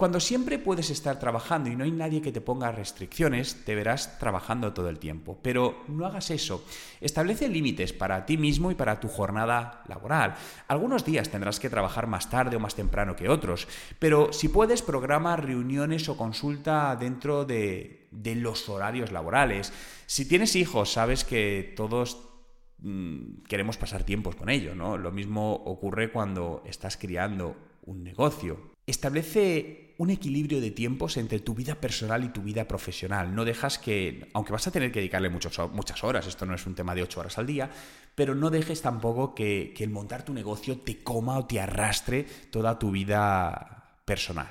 Cuando 0.00 0.18
siempre 0.18 0.58
puedes 0.58 0.88
estar 0.88 1.18
trabajando 1.18 1.68
y 1.68 1.76
no 1.76 1.84
hay 1.84 1.90
nadie 1.90 2.22
que 2.22 2.32
te 2.32 2.40
ponga 2.40 2.72
restricciones, 2.72 3.66
te 3.66 3.74
verás 3.74 4.18
trabajando 4.18 4.72
todo 4.72 4.88
el 4.88 4.98
tiempo. 4.98 5.38
Pero 5.42 5.84
no 5.88 6.06
hagas 6.06 6.30
eso. 6.30 6.64
Establece 7.02 7.50
límites 7.50 7.92
para 7.92 8.24
ti 8.24 8.38
mismo 8.38 8.70
y 8.70 8.74
para 8.74 8.98
tu 8.98 9.08
jornada 9.08 9.84
laboral. 9.88 10.36
Algunos 10.68 11.04
días 11.04 11.28
tendrás 11.28 11.60
que 11.60 11.68
trabajar 11.68 12.06
más 12.06 12.30
tarde 12.30 12.56
o 12.56 12.60
más 12.60 12.74
temprano 12.74 13.14
que 13.14 13.28
otros, 13.28 13.68
pero 13.98 14.32
si 14.32 14.48
puedes, 14.48 14.80
programa 14.80 15.36
reuniones 15.36 16.08
o 16.08 16.16
consulta 16.16 16.96
dentro 16.96 17.44
de, 17.44 18.08
los 18.10 18.70
horarios 18.70 19.12
laborales. 19.12 19.70
Si 20.06 20.26
tienes 20.26 20.56
hijos, 20.56 20.94
sabes 20.94 21.24
que 21.24 21.74
todos 21.76 22.26
mm, 22.78 23.42
queremos 23.46 23.76
pasar 23.76 24.04
tiempos 24.04 24.34
con 24.34 24.48
ellos, 24.48 24.74
¿no? 24.74 24.96
Lo 24.96 25.12
mismo 25.12 25.52
ocurre 25.52 26.10
cuando 26.10 26.62
estás 26.64 26.96
criando 26.96 27.54
un 27.82 28.02
negocio. 28.02 28.70
Establece 28.86 29.89
un 30.00 30.08
equilibrio 30.08 30.62
de 30.62 30.70
tiempos 30.70 31.18
entre 31.18 31.40
tu 31.40 31.54
vida 31.54 31.74
personal 31.74 32.24
y 32.24 32.30
tu 32.30 32.40
vida 32.40 32.66
profesional. 32.66 33.34
No 33.34 33.44
dejas 33.44 33.78
que, 33.78 34.30
aunque 34.32 34.50
vas 34.50 34.66
a 34.66 34.70
tener 34.70 34.90
que 34.90 35.00
dedicarle 35.00 35.28
muchas 35.28 36.04
horas, 36.04 36.26
esto 36.26 36.46
no 36.46 36.54
es 36.54 36.64
un 36.64 36.74
tema 36.74 36.94
de 36.94 37.02
ocho 37.02 37.20
horas 37.20 37.36
al 37.36 37.46
día, 37.46 37.68
pero 38.14 38.34
no 38.34 38.48
dejes 38.48 38.80
tampoco 38.80 39.34
que, 39.34 39.74
que 39.76 39.84
el 39.84 39.90
montar 39.90 40.24
tu 40.24 40.32
negocio 40.32 40.78
te 40.78 41.02
coma 41.02 41.36
o 41.36 41.44
te 41.44 41.60
arrastre 41.60 42.24
toda 42.50 42.78
tu 42.78 42.90
vida 42.90 44.00
personal. 44.06 44.48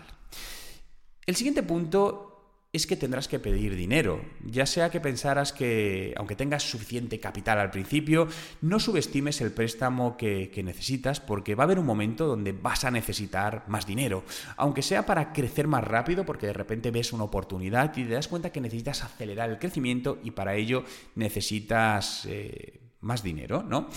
El 1.25 1.35
siguiente 1.35 1.63
punto 1.63 2.28
es 2.71 2.85
que 2.85 2.95
tendrás 2.95 3.27
que 3.27 3.39
pedir 3.39 3.75
dinero, 3.75 4.21
ya 4.45 4.67
sea 4.67 4.91
que 4.91 4.99
pensaras 4.99 5.53
que, 5.53 6.13
aunque 6.17 6.35
tengas 6.35 6.61
suficiente 6.61 7.19
capital 7.19 7.57
al 7.57 7.71
principio, 7.71 8.27
no 8.61 8.79
subestimes 8.79 9.41
el 9.41 9.51
préstamo 9.51 10.17
que, 10.17 10.51
necesitas 10.59 11.19
porque 11.19 11.55
va 11.55 11.63
a 11.63 11.65
haber 11.65 11.79
un 11.79 11.85
momento 11.85 12.27
donde 12.27 12.51
vas 12.51 12.83
a 12.83 12.91
necesitar 12.91 13.63
más 13.67 13.87
dinero, 13.87 14.23
aunque 14.55 14.83
sea 14.83 15.05
para 15.05 15.33
crecer 15.33 15.67
más 15.67 15.83
rápido 15.83 16.25
porque 16.25 16.47
de 16.47 16.53
repente 16.53 16.91
ves 16.91 17.11
una 17.11 17.23
oportunidad 17.23 17.95
y 17.97 18.03
te 18.03 18.13
das 18.13 18.27
cuenta 18.27 18.51
que 18.51 18.61
necesitas 18.61 19.03
acelerar 19.03 19.49
el 19.49 19.57
crecimiento 19.57 20.19
y 20.23 20.31
para 20.31 20.53
ello 20.53 20.83
necesitas... 21.15 22.25
Eh, 22.27 22.88
más 23.01 23.23
dinero, 23.23 23.63
¿no? 23.63 23.87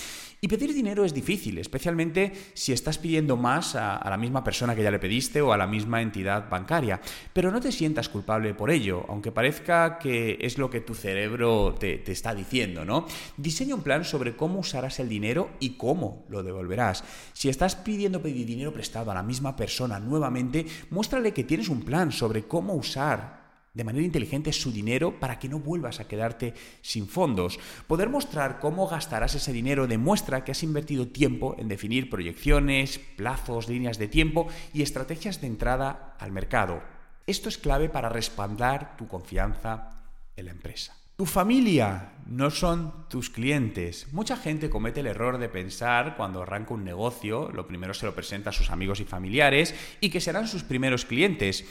Y 0.41 0.49
pedir 0.49 0.73
dinero 0.73 1.05
es 1.05 1.15
difícil, 1.15 1.59
especialmente 1.59 2.33
si 2.55 2.73
estás 2.73 2.99
pidiendo 2.99 3.37
más 3.37 3.75
a, 3.75 4.01
la 4.09 4.17
misma 4.17 4.45
persona 4.45 4.75
que 4.75 4.83
ya 4.83 4.91
le 4.91 4.99
pediste 4.99 5.41
o 5.41 5.53
a 5.53 5.57
la 5.57 5.67
misma 5.67 6.03
entidad 6.03 6.49
bancaria. 6.49 7.01
Pero 7.33 7.51
no 7.51 7.61
te 7.61 7.73
sientas 7.73 8.09
culpable 8.09 8.55
por 8.55 8.71
ello, 8.71 9.05
aunque 9.09 9.33
parezca 9.33 9.99
que 9.99 10.39
es 10.41 10.59
lo 10.59 10.71
que 10.71 10.81
tu 10.81 10.95
cerebro 10.95 11.75
te, 11.79 11.99
te 11.99 12.13
está 12.13 12.35
diciendo, 12.35 12.85
¿no? 12.85 13.07
Diseña 13.37 13.75
un 13.75 13.83
plan 13.83 14.05
sobre 14.05 14.37
cómo 14.37 14.61
usarás 14.61 15.01
el 15.01 15.09
dinero 15.09 15.51
y 15.61 15.71
cómo 15.71 16.25
lo 16.29 16.43
devolverás. 16.43 17.05
Si 17.33 17.49
estás 17.49 17.77
pidiendo 17.77 18.23
pedir 18.23 18.47
dinero 18.47 18.73
prestado 18.73 19.11
a 19.11 19.15
la 19.15 19.23
misma 19.23 19.57
persona 19.57 19.99
nuevamente, 19.99 20.67
muéstrale 20.91 21.33
que 21.33 21.45
tienes 21.45 21.69
un 21.69 21.83
plan 21.83 22.13
sobre 22.13 22.45
cómo 22.45 22.75
usar 22.75 23.42
de 23.75 23.85
manera 23.85 24.05
inteligente 24.05 24.53
su 24.53 24.73
dinero 24.73 25.19
para 25.19 25.39
que 25.39 25.49
no 25.49 25.59
vuelvas 25.59 26.01
a 26.01 26.09
quedarte 26.09 26.55
sin 26.83 27.09
fondos. 27.09 27.59
Poder 27.87 28.09
mostrar 28.09 28.61
cómo 28.61 28.87
gastarás 28.87 29.35
ese 29.35 29.53
dinero 29.53 29.87
demuestra 29.87 30.45
que 30.45 30.53
has 30.53 30.63
invertido 30.63 31.09
tiempo 31.09 31.57
en 31.59 31.69
definir 31.69 32.11
proyecciones, 32.11 32.99
plazos, 33.17 33.69
líneas 33.69 33.99
de 33.99 34.09
tiempo 34.09 34.49
y 34.75 34.83
estrategias 34.83 35.41
de 35.41 35.47
entrada 35.47 36.17
al 36.19 36.33
mercado. 36.33 36.83
Esto 37.27 37.49
es 37.49 37.59
clave 37.59 37.89
para 37.89 38.09
respaldar 38.09 38.97
tu 38.97 39.09
confianza 39.09 39.91
en 40.37 40.47
la 40.47 40.53
empresa. 40.53 40.97
Tu 41.17 41.27
familia 41.27 42.15
no 42.27 42.51
son 42.51 43.07
tus 43.09 43.31
clientes. 43.31 44.13
Mucha 44.13 44.37
gente 44.37 44.71
comete 44.71 45.01
el 45.01 45.07
error 45.07 45.39
de 45.39 45.49
pensar 45.49 46.17
cuando 46.17 46.43
arranca 46.43 46.75
un 46.75 46.85
negocio, 46.85 47.51
lo 47.53 47.67
primero 47.67 47.95
se 47.95 48.07
lo 48.07 48.15
presenta 48.15 48.51
a 48.51 48.53
sus 48.53 48.71
amigos 48.71 48.99
y 48.99 49.05
familiares 49.05 49.75
y 50.01 50.11
que 50.11 50.21
serán 50.21 50.49
sus 50.49 50.65
primeros 50.65 51.05
clientes. 51.05 51.65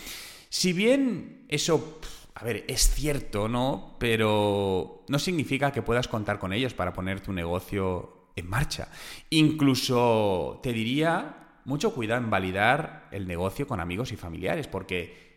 Si 0.52 0.74
bien 0.74 1.46
eso, 1.48 2.02
a 2.36 2.44
ver, 2.44 2.66
es 2.68 2.94
cierto, 2.94 3.48
¿no? 3.48 3.96
Pero 4.00 5.06
no 5.08 5.18
significa 5.18 5.72
que 5.72 5.82
puedas 5.82 6.10
contar 6.10 6.40
con 6.40 6.52
ellos 6.52 6.74
para 6.74 6.92
poner 6.92 7.22
tu 7.22 7.32
negocio 7.32 8.28
en 8.36 8.50
marcha. 8.50 8.90
Incluso 9.30 10.60
te 10.62 10.74
diría 10.74 11.62
mucho 11.64 11.94
cuidado 11.94 12.22
en 12.22 12.30
validar 12.30 13.08
el 13.12 13.30
negocio 13.30 13.66
con 13.66 13.80
amigos 13.80 14.12
y 14.12 14.18
familiares, 14.18 14.68
porque 14.68 15.31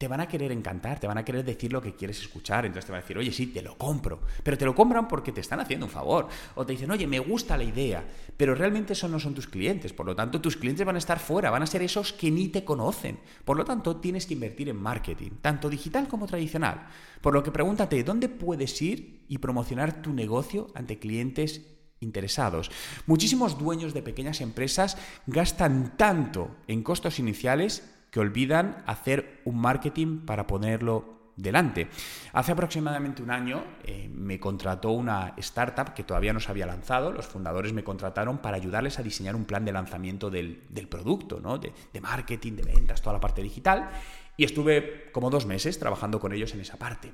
te 0.00 0.08
van 0.08 0.22
a 0.22 0.26
querer 0.26 0.50
encantar, 0.50 0.98
te 0.98 1.06
van 1.06 1.18
a 1.18 1.24
querer 1.26 1.44
decir 1.44 1.70
lo 1.74 1.82
que 1.82 1.94
quieres 1.94 2.18
escuchar, 2.20 2.64
entonces 2.64 2.86
te 2.86 2.92
van 2.92 3.00
a 3.00 3.02
decir, 3.02 3.18
oye, 3.18 3.30
sí, 3.30 3.48
te 3.48 3.60
lo 3.60 3.76
compro, 3.76 4.22
pero 4.42 4.56
te 4.56 4.64
lo 4.64 4.74
compran 4.74 5.06
porque 5.06 5.30
te 5.30 5.42
están 5.42 5.60
haciendo 5.60 5.84
un 5.84 5.92
favor, 5.92 6.26
o 6.54 6.64
te 6.64 6.72
dicen, 6.72 6.90
oye, 6.90 7.06
me 7.06 7.18
gusta 7.18 7.58
la 7.58 7.64
idea, 7.64 8.02
pero 8.34 8.54
realmente 8.54 8.94
esos 8.94 9.10
no 9.10 9.20
son 9.20 9.34
tus 9.34 9.46
clientes, 9.46 9.92
por 9.92 10.06
lo 10.06 10.16
tanto 10.16 10.40
tus 10.40 10.56
clientes 10.56 10.86
van 10.86 10.94
a 10.94 11.00
estar 11.00 11.18
fuera, 11.18 11.50
van 11.50 11.64
a 11.64 11.66
ser 11.66 11.82
esos 11.82 12.14
que 12.14 12.30
ni 12.30 12.48
te 12.48 12.64
conocen, 12.64 13.18
por 13.44 13.58
lo 13.58 13.64
tanto 13.66 13.96
tienes 13.96 14.24
que 14.24 14.32
invertir 14.32 14.70
en 14.70 14.80
marketing, 14.80 15.32
tanto 15.42 15.68
digital 15.68 16.08
como 16.08 16.26
tradicional, 16.26 16.86
por 17.20 17.34
lo 17.34 17.42
que 17.42 17.52
pregúntate, 17.52 18.02
¿dónde 18.02 18.30
puedes 18.30 18.80
ir 18.80 19.26
y 19.28 19.36
promocionar 19.36 20.00
tu 20.00 20.14
negocio 20.14 20.68
ante 20.74 20.98
clientes 20.98 21.76
interesados. 22.02 22.70
Muchísimos 23.04 23.58
dueños 23.58 23.92
de 23.92 24.00
pequeñas 24.00 24.40
empresas 24.40 24.96
gastan 25.26 25.98
tanto 25.98 26.56
en 26.66 26.82
costos 26.82 27.18
iniciales 27.18 27.82
que 28.10 28.20
olvidan 28.20 28.82
hacer 28.86 29.40
un 29.44 29.60
marketing 29.60 30.20
para 30.26 30.46
ponerlo 30.46 31.20
delante. 31.36 31.88
Hace 32.32 32.52
aproximadamente 32.52 33.22
un 33.22 33.30
año 33.30 33.64
eh, 33.84 34.08
me 34.12 34.38
contrató 34.38 34.90
una 34.90 35.34
startup 35.38 35.94
que 35.94 36.04
todavía 36.04 36.32
no 36.32 36.40
se 36.40 36.50
había 36.50 36.66
lanzado, 36.66 37.12
los 37.12 37.26
fundadores 37.26 37.72
me 37.72 37.84
contrataron 37.84 38.38
para 38.38 38.56
ayudarles 38.56 38.98
a 38.98 39.02
diseñar 39.02 39.34
un 39.34 39.44
plan 39.44 39.64
de 39.64 39.72
lanzamiento 39.72 40.30
del, 40.30 40.60
producto, 40.88 41.40
¿no? 41.40 41.58
de, 41.58 41.72
marketing, 42.00 42.52
de 42.54 42.62
ventas, 42.62 43.00
toda 43.00 43.14
la 43.14 43.20
parte 43.20 43.42
digital, 43.42 43.90
y 44.36 44.44
estuve 44.44 45.10
como 45.12 45.30
dos 45.30 45.46
meses 45.46 45.78
trabajando 45.78 46.20
con 46.20 46.32
ellos 46.32 46.54
en 46.54 46.60
esa 46.60 46.76
parte. 46.76 47.12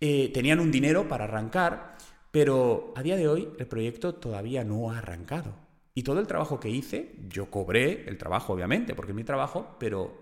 Eh, 0.00 0.30
tenían 0.32 0.60
un 0.60 0.70
dinero 0.70 1.08
para 1.08 1.24
arrancar, 1.24 1.96
pero 2.30 2.92
a 2.96 3.02
día 3.02 3.16
de 3.16 3.28
hoy 3.28 3.48
el 3.58 3.66
proyecto 3.66 4.14
todavía 4.14 4.64
no 4.64 4.90
ha 4.90 4.98
arrancado. 4.98 5.54
Y 5.94 6.02
todo 6.02 6.20
el 6.20 6.26
trabajo 6.26 6.60
que 6.60 6.70
hice, 6.70 7.16
yo 7.28 7.50
cobré 7.50 8.08
el 8.08 8.16
trabajo, 8.16 8.52
obviamente, 8.52 8.94
porque 8.94 9.12
es 9.12 9.16
mi 9.16 9.24
trabajo, 9.24 9.76
pero 9.78 10.19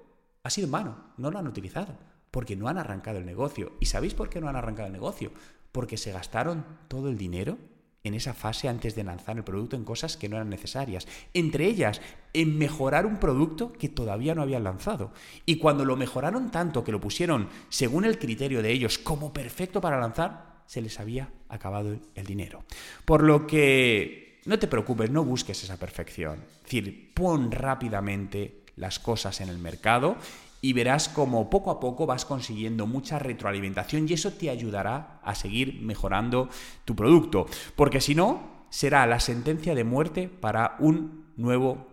ha 0.49 0.51
sido 0.51 0.65
en 0.65 0.73
vano, 0.73 0.97
no 1.19 1.31
lo 1.31 1.39
han 1.39 1.47
utilizado, 1.47 1.95
porque 2.31 2.57
no 2.57 2.69
han 2.69 2.79
arrancado 2.79 3.19
el 3.19 3.27
negocio. 3.27 3.73
¿Y 3.81 3.87
sabéis 3.87 4.15
por 4.15 4.31
qué 4.31 4.41
no 4.41 4.49
han 4.49 4.57
arrancado 4.57 4.87
el 4.87 4.95
negocio? 4.95 5.31
Porque 5.73 5.99
se 5.99 6.11
gastaron 6.11 6.65
todo 6.89 7.11
el 7.11 7.19
dinero 7.19 7.59
en 8.03 8.15
esa 8.15 8.33
fase 8.33 8.67
antes 8.67 8.95
de 8.95 9.05
lanzar 9.05 9.37
el 9.37 9.45
producto 9.45 9.77
en 9.77 9.85
cosas 9.85 10.17
que 10.17 10.27
no 10.27 10.37
eran 10.37 10.49
necesarias. 10.49 11.07
Entre 11.35 11.67
ellas, 11.67 12.01
en 12.33 12.57
mejorar 12.57 13.05
un 13.05 13.19
producto 13.19 13.75
que 13.75 13.91
todavía 13.91 14.35
no 14.35 14.41
habían 14.41 14.65
lanzado. 14.65 15.13
Y 15.45 15.57
cuando 15.57 15.85
lo 15.85 15.97
mejoraron 15.97 16.51
tanto 16.51 16.83
que 16.83 16.93
lo 16.93 17.01
pusieron 17.01 17.51
según 17.69 18.07
el 18.07 18.19
criterio 18.19 18.63
de 18.63 18.73
ellos 18.73 18.97
como 18.97 19.35
perfecto 19.35 19.83
para 19.83 20.01
lanzar, 20.01 20.63
se 20.65 20.81
les 20.81 20.99
había 20.99 21.31
acabado 21.51 21.95
el 22.15 22.27
dinero. 22.27 22.65
Por 23.05 23.23
lo 23.23 23.47
que 23.47 24.41
no 24.47 24.59
te 24.59 24.67
preocupes, 24.67 25.11
no 25.11 25.25
busques 25.25 25.63
esa 25.63 25.77
perfección. 25.77 26.39
Es 26.57 26.63
decir, 26.63 27.13
pon 27.13 27.53
rápidamente 27.53 28.65
las 28.79 28.99
cosas 28.99 29.41
en 29.41 29.49
el 29.49 29.59
mercado 29.59 30.17
y 30.61 30.73
verás 30.73 31.09
como 31.09 31.51
poco 31.51 31.71
a 31.71 31.81
poco 31.81 32.07
vas 32.07 32.25
consiguiendo 32.25 32.87
mucha 32.87 33.19
retroalimentación 33.19 34.09
y 34.09 34.15
eso 34.15 34.33
te 34.33 34.51
ayudará 34.51 35.21
a 35.23 35.35
seguir 35.35 35.81
mejorando 35.83 36.49
tu 36.85 36.97
producto. 36.97 37.47
Porque 37.77 38.01
si 38.01 38.15
no, 38.15 38.67
será 38.71 39.07
la 39.07 39.21
sentencia 39.21 39.75
de 39.75 39.85
muerte 39.85 40.29
para 40.29 40.77
un 40.81 41.27
nuevo 41.37 41.87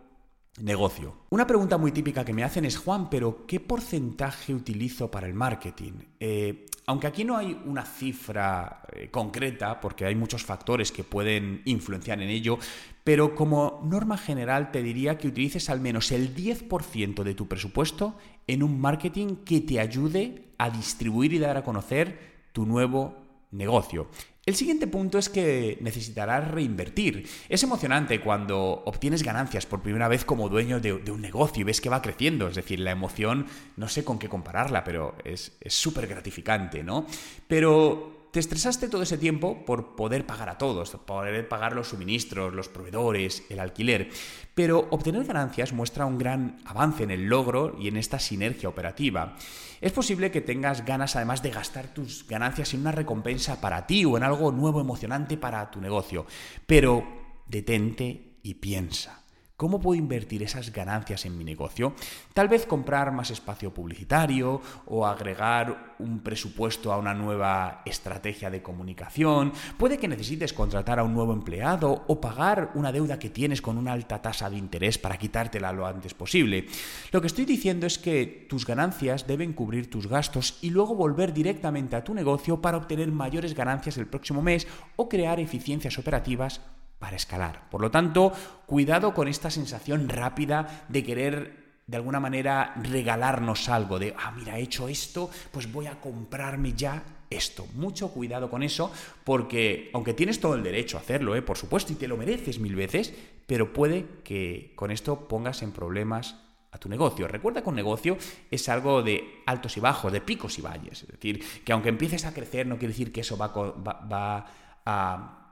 negocio. 0.60 1.16
Una 1.30 1.46
pregunta 1.46 1.78
muy 1.78 1.92
típica 1.92 2.26
que 2.26 2.34
me 2.34 2.44
hacen 2.44 2.66
es, 2.66 2.78
Juan, 2.78 3.10
pero 3.10 3.46
¿qué 3.46 3.60
porcentaje 3.60 4.54
utilizo 4.54 5.12
para 5.12 5.28
el 5.28 5.34
marketing? 5.34 5.94
Eh, 6.20 6.66
aunque 6.88 7.08
aquí 7.08 7.24
no 7.24 7.38
hay 7.38 7.60
una 7.66 7.84
cifra 7.84 8.82
eh, 8.92 9.10
concreta, 9.10 9.82
porque 9.82 10.06
hay 10.06 10.16
muchos 10.16 10.44
factores 10.44 10.92
que 10.92 11.04
pueden 11.04 11.62
influenciar 11.66 12.22
en 12.22 12.30
ello, 12.30 12.60
pero 13.04 13.36
como 13.36 13.82
norma 13.84 14.18
general 14.18 14.72
te 14.72 14.84
diría 14.84 15.18
que 15.18 15.28
utilices 15.28 15.70
al 15.70 15.80
menos 15.80 16.12
el 16.12 16.36
10% 16.36 17.24
de 17.24 17.36
tu 17.36 17.48
presupuesto 17.48 18.16
en 18.48 18.64
un 18.64 18.80
marketing 18.80 19.38
que 19.46 19.62
te 19.62 19.80
ayude 19.80 20.46
a 20.58 20.70
distribuir 20.70 21.34
y 21.34 21.40
dar 21.40 21.58
a 21.58 21.64
conocer 21.64 22.36
tu 22.52 22.66
nuevo 22.66 23.25
negocio. 23.58 24.08
El 24.46 24.56
siguiente 24.56 24.86
punto 24.86 25.18
es 25.18 25.28
que 25.28 25.80
necesitarás 25.82 26.52
reinvertir. 26.52 27.28
Es 27.50 27.64
emocionante 27.64 28.22
cuando 28.22 28.84
obtienes 28.86 29.24
ganancias 29.24 29.66
por 29.66 29.82
primera 29.82 30.08
vez 30.08 30.24
como 30.24 30.50
dueño 30.50 30.80
de, 30.80 30.94
un 30.94 31.22
negocio 31.22 31.62
y 31.62 31.64
ves 31.64 31.82
que 31.82 31.90
va 31.90 32.04
creciendo. 32.04 32.48
Es 32.48 32.56
decir, 32.56 32.80
la 32.80 32.92
emoción 32.92 33.48
no 33.76 33.88
sé 33.88 34.04
con 34.04 34.20
qué 34.20 34.30
compararla, 34.30 34.84
pero 34.84 35.16
es 35.24 35.58
súper 35.66 36.06
gratificante, 36.06 36.84
¿no? 36.84 37.08
Pero 37.48 38.15
te 38.36 38.42
estresaste 38.42 38.90
todo 38.90 39.02
ese 39.02 39.18
tiempo 39.18 39.64
por 39.64 39.96
poder 39.96 40.26
pagar 40.26 40.50
a 40.50 40.58
todos, 40.58 40.90
poder 41.06 41.48
pagar 41.48 41.74
los 41.74 41.88
suministros, 41.88 42.54
los 42.54 42.68
proveedores, 42.68 43.46
el 43.48 43.62
alquiler, 43.62 44.10
pero 44.54 44.90
obtener 44.92 45.24
ganancias 45.24 45.72
muestra 45.72 46.06
un 46.06 46.18
gran 46.18 46.58
avance 46.66 47.04
en 47.04 47.12
el 47.12 47.28
logro 47.28 47.78
y 47.80 47.88
en 47.88 47.96
esta 47.96 48.20
sinergia 48.20 48.68
operativa. 48.68 49.38
Es 49.80 49.94
posible 49.94 50.32
que 50.32 50.42
tengas 50.42 50.84
ganas 50.84 51.16
además 51.16 51.44
de 51.44 51.52
gastar 51.52 51.94
tus 51.94 52.28
ganancias 52.28 52.74
en 52.74 52.82
una 52.82 52.92
recompensa 52.92 53.62
para 53.62 53.88
ti 53.88 54.04
o 54.04 54.18
en 54.18 54.24
algo 54.24 54.52
nuevo 54.52 54.82
emocionante 54.82 55.38
para 55.38 55.72
tu 55.72 55.80
negocio, 55.80 56.26
pero 56.68 57.08
detente 57.48 58.40
y 58.44 58.56
piensa. 58.56 59.25
¿Cómo 59.58 59.80
puedo 59.80 59.98
invertir 59.98 60.44
esas 60.44 60.74
ganancias 60.74 61.26
en 61.26 61.38
mi 61.38 61.46
negocio? 61.46 61.96
Tal 62.34 62.50
vez 62.50 62.66
comprar 62.66 63.14
más 63.14 63.32
espacio 63.32 63.74
publicitario 63.74 64.62
o 64.86 65.08
agregar 65.08 65.96
un 66.00 66.20
presupuesto 66.20 66.92
a 66.92 66.98
una 66.98 67.14
nueva 67.14 67.82
estrategia 67.86 68.50
de 68.50 68.62
comunicación. 68.62 69.54
Puede 69.78 69.98
que 69.98 70.10
necesites 70.10 70.52
contratar 70.52 71.00
a 71.00 71.06
un 71.06 71.14
nuevo 71.14 71.32
empleado 71.32 72.04
o 72.06 72.20
pagar 72.20 72.72
una 72.76 72.92
deuda 72.92 73.18
que 73.18 73.30
tienes 73.30 73.62
con 73.62 73.78
una 73.78 73.94
alta 73.94 74.22
tasa 74.22 74.50
de 74.50 74.58
interés 74.58 74.98
para 74.98 75.18
quitártela 75.18 75.72
lo 75.72 75.88
antes 75.88 76.14
posible. 76.14 76.66
Lo 77.14 77.22
que 77.22 77.28
estoy 77.28 77.46
diciendo 77.46 77.88
es 77.88 77.98
que 77.98 78.46
tus 78.50 78.66
ganancias 78.66 79.26
deben 79.26 79.54
cubrir 79.54 79.90
tus 79.90 80.08
gastos 80.08 80.58
y 80.64 80.72
luego 80.72 80.96
volver 80.96 81.32
directamente 81.32 81.96
a 81.96 82.04
tu 82.04 82.14
negocio 82.14 82.62
para 82.62 82.76
obtener 82.76 83.10
mayores 83.10 83.56
ganancias 83.56 83.96
el 83.96 84.08
próximo 84.08 84.42
mes 84.42 84.68
o 84.98 85.08
crear 85.08 85.40
eficiencias 85.40 85.98
operativas 85.98 86.60
para 87.00 87.16
escalar. 87.16 87.70
Por 87.70 87.82
lo 87.82 87.92
tanto, 87.92 88.32
cuidado 88.66 89.14
con 89.14 89.28
esta 89.28 89.50
sensación 89.50 90.10
rápida 90.10 90.86
de 90.90 91.04
querer 91.04 91.66
de 91.88 91.98
alguna 91.98 92.20
manera 92.20 92.74
regalarnos 92.82 93.70
algo, 93.70 94.00
de, 94.00 94.16
ah, 94.18 94.32
mira, 94.36 94.58
he 94.58 94.64
hecho 94.64 94.88
esto, 94.88 95.30
pues 95.52 95.72
voy 95.72 95.86
a 95.86 96.00
comprarme 96.00 96.74
ya 96.74 97.04
esto. 97.30 97.68
Mucho 97.76 98.10
cuidado 98.10 98.50
con 98.50 98.64
eso, 98.64 98.92
porque 99.24 99.92
aunque 99.94 100.14
tienes 100.14 100.40
todo 100.40 100.56
el 100.56 100.64
derecho 100.64 100.98
a 100.98 101.02
hacerlo, 101.02 101.36
¿eh? 101.36 101.42
por 101.42 101.58
supuesto, 101.58 101.94
y 101.94 101.96
te 101.96 102.08
lo 102.08 102.18
mereces 102.18 102.60
mil 102.60 102.76
veces, 102.76 103.14
pero 103.46 103.72
puede 103.72 104.06
que 104.24 104.74
con 104.76 104.90
esto 104.90 105.28
pongas 105.28 105.62
en 105.62 105.72
problemas 105.72 106.38
a 106.72 106.80
tu 106.80 106.90
negocio. 106.90 107.28
Recuerda 107.28 107.62
que 107.62 107.70
un 107.70 107.76
negocio 107.76 108.18
es 108.50 108.68
algo 108.68 109.04
de 109.04 109.44
altos 109.46 109.78
y 109.78 109.80
bajos, 109.80 110.12
de 110.12 110.22
picos 110.22 110.58
y 110.58 110.62
valles. 110.62 111.04
Es 111.04 111.08
decir, 111.08 111.44
que 111.64 111.72
aunque 111.72 111.90
empieces 111.90 112.26
a 112.26 112.34
crecer, 112.34 112.66
no 112.66 112.78
quiere 112.78 112.94
decir 112.94 113.12
que 113.12 113.22
eso 113.22 113.38
va, 113.38 113.48
va 113.48 114.46
a 114.86 115.45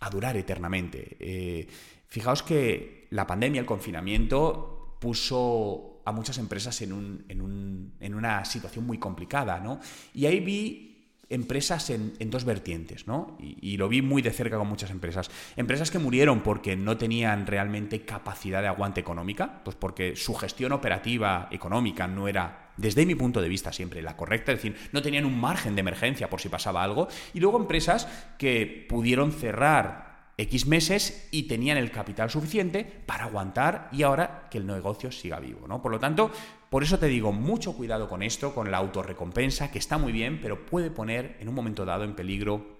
a 0.00 0.10
durar 0.10 0.36
eternamente. 0.36 1.16
Eh, 1.20 1.66
fijaos 2.08 2.42
que 2.42 3.06
la 3.10 3.26
pandemia, 3.26 3.60
el 3.60 3.66
confinamiento, 3.66 4.96
puso 5.00 6.02
a 6.04 6.12
muchas 6.12 6.38
empresas 6.38 6.80
en, 6.82 6.92
un, 6.92 7.24
en, 7.28 7.40
un, 7.40 7.94
en 8.00 8.14
una 8.14 8.44
situación 8.44 8.86
muy 8.86 8.98
complicada, 8.98 9.60
¿no? 9.60 9.80
Y 10.14 10.26
ahí 10.26 10.40
vi 10.40 10.89
empresas 11.30 11.90
en, 11.90 12.12
dos 12.30 12.44
vertientes, 12.44 13.06
¿no? 13.06 13.38
Y, 13.38 13.76
lo 13.76 13.88
vi 13.88 14.02
muy 14.02 14.20
de 14.20 14.32
cerca 14.32 14.58
con 14.58 14.68
muchas 14.68 14.90
empresas. 14.90 15.30
Empresas 15.56 15.90
que 15.90 15.98
murieron 15.98 16.42
porque 16.42 16.76
no 16.76 16.98
tenían 16.98 17.46
realmente 17.46 18.04
capacidad 18.04 18.60
de 18.60 18.68
aguante 18.68 19.00
económica, 19.00 19.62
pues 19.64 19.76
porque 19.76 20.16
su 20.16 20.34
gestión 20.34 20.72
operativa 20.72 21.48
económica 21.52 22.08
no 22.08 22.28
era, 22.28 22.72
desde 22.76 23.06
mi 23.06 23.14
punto 23.14 23.40
de 23.40 23.48
vista 23.48 23.72
siempre, 23.72 24.02
la 24.02 24.16
correcta, 24.16 24.52
es 24.52 24.58
decir, 24.58 24.76
no 24.92 25.02
tenían 25.02 25.24
un 25.24 25.40
margen 25.40 25.76
de 25.76 25.80
emergencia 25.80 26.28
por 26.28 26.40
si 26.40 26.48
pasaba 26.48 26.82
algo. 26.82 27.08
Y 27.32 27.40
luego 27.40 27.58
empresas 27.58 28.08
que 28.36 28.86
pudieron 28.88 29.32
cerrar 29.32 30.10
X 30.36 30.66
meses 30.66 31.28
y 31.30 31.44
tenían 31.44 31.76
el 31.76 31.90
capital 31.90 32.30
suficiente 32.30 32.84
para 33.06 33.24
aguantar 33.24 33.88
y 33.92 34.02
ahora 34.02 34.48
que 34.50 34.58
el 34.58 34.66
negocio 34.66 35.12
siga 35.12 35.38
vivo, 35.38 35.68
¿no? 35.68 35.82
Por 35.82 35.92
lo 35.92 36.00
tanto, 36.00 36.32
por 36.70 36.84
eso 36.84 37.00
te 37.00 37.06
digo, 37.06 37.32
mucho 37.32 37.72
cuidado 37.76 38.08
con 38.08 38.22
esto, 38.22 38.54
con 38.54 38.70
la 38.70 38.78
autorrecompensa, 38.78 39.72
que 39.72 39.80
está 39.80 39.98
muy 39.98 40.12
bien, 40.12 40.40
pero 40.40 40.66
puede 40.66 40.92
poner 40.92 41.36
en 41.40 41.48
un 41.48 41.54
momento 41.54 41.84
dado 41.84 42.04
en 42.04 42.14
peligro 42.14 42.78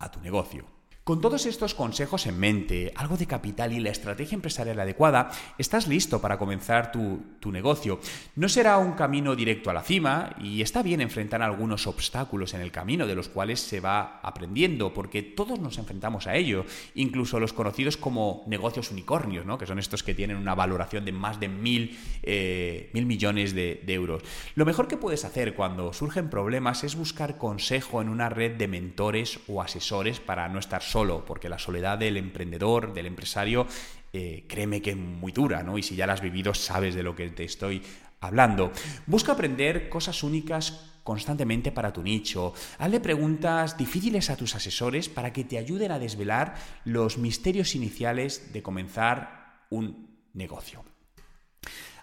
a 0.00 0.10
tu 0.10 0.20
negocio. 0.20 0.73
Con 1.04 1.20
todos 1.20 1.44
estos 1.44 1.74
consejos 1.74 2.24
en 2.24 2.38
mente, 2.38 2.90
algo 2.96 3.18
de 3.18 3.26
capital 3.26 3.74
y 3.74 3.80
la 3.80 3.90
estrategia 3.90 4.36
empresarial 4.36 4.80
adecuada, 4.80 5.30
estás 5.58 5.86
listo 5.86 6.22
para 6.22 6.38
comenzar 6.38 6.92
tu, 6.92 7.52
negocio. 7.52 8.00
No 8.36 8.48
será 8.48 8.78
un 8.78 8.92
camino 8.92 9.36
directo 9.36 9.68
a 9.68 9.74
la 9.74 9.82
cima 9.82 10.34
y 10.40 10.62
está 10.62 10.82
bien 10.82 11.02
enfrentar 11.02 11.42
algunos 11.42 11.86
obstáculos 11.86 12.54
en 12.54 12.62
el 12.62 12.72
camino 12.72 13.06
de 13.06 13.14
los 13.14 13.28
cuales 13.28 13.60
se 13.60 13.80
va 13.80 14.18
aprendiendo, 14.22 14.94
porque 14.94 15.20
todos 15.20 15.60
nos 15.60 15.76
enfrentamos 15.76 16.26
a 16.26 16.36
ello, 16.36 16.64
incluso 16.94 17.38
los 17.38 17.52
conocidos 17.52 17.98
como 17.98 18.42
negocios 18.46 18.90
unicornios, 18.90 19.44
¿no? 19.44 19.58
que 19.58 19.66
son 19.66 19.78
estos 19.78 20.02
que 20.02 20.14
tienen 20.14 20.38
una 20.38 20.54
valoración 20.54 21.04
de 21.04 21.12
más 21.12 21.38
de 21.38 21.48
mil, 21.48 21.98
eh, 22.22 22.88
mil 22.94 23.04
millones 23.04 23.54
de, 23.54 23.82
de 23.84 23.92
euros. 23.92 24.22
Lo 24.54 24.64
mejor 24.64 24.88
que 24.88 24.96
puedes 24.96 25.26
hacer 25.26 25.54
cuando 25.54 25.92
surgen 25.92 26.30
problemas 26.30 26.82
es 26.82 26.96
buscar 26.96 27.36
consejo 27.36 28.00
en 28.00 28.08
una 28.08 28.30
red 28.30 28.52
de 28.52 28.68
mentores 28.68 29.38
o 29.48 29.60
asesores 29.60 30.18
para 30.18 30.48
no 30.48 30.58
estar 30.58 30.82
solo, 30.94 31.24
porque 31.24 31.48
la 31.48 31.58
soledad 31.58 31.98
del 31.98 32.16
emprendedor, 32.16 32.94
del 32.94 33.06
empresario, 33.06 33.66
eh, 34.12 34.44
créeme 34.46 34.80
que 34.80 34.90
es 34.90 34.96
muy 34.96 35.32
dura, 35.32 35.64
¿no? 35.64 35.76
Y 35.76 35.82
si 35.82 35.96
ya 35.96 36.06
la 36.06 36.12
has 36.12 36.20
vivido, 36.20 36.54
sabes 36.54 36.94
de 36.94 37.02
lo 37.02 37.16
que 37.16 37.30
te 37.30 37.42
estoy 37.42 37.82
hablando. 38.20 38.70
Busca 39.04 39.32
aprender 39.32 39.88
cosas 39.88 40.22
únicas 40.22 40.92
constantemente 41.02 41.72
para 41.72 41.92
tu 41.92 42.00
nicho. 42.04 42.54
Hazle 42.78 43.00
preguntas 43.00 43.76
difíciles 43.76 44.30
a 44.30 44.36
tus 44.36 44.54
asesores 44.54 45.08
para 45.08 45.32
que 45.32 45.42
te 45.42 45.58
ayuden 45.58 45.90
a 45.90 45.98
desvelar 45.98 46.54
los 46.84 47.18
misterios 47.18 47.74
iniciales 47.74 48.52
de 48.52 48.62
comenzar 48.62 49.66
un 49.70 50.20
negocio. 50.32 50.84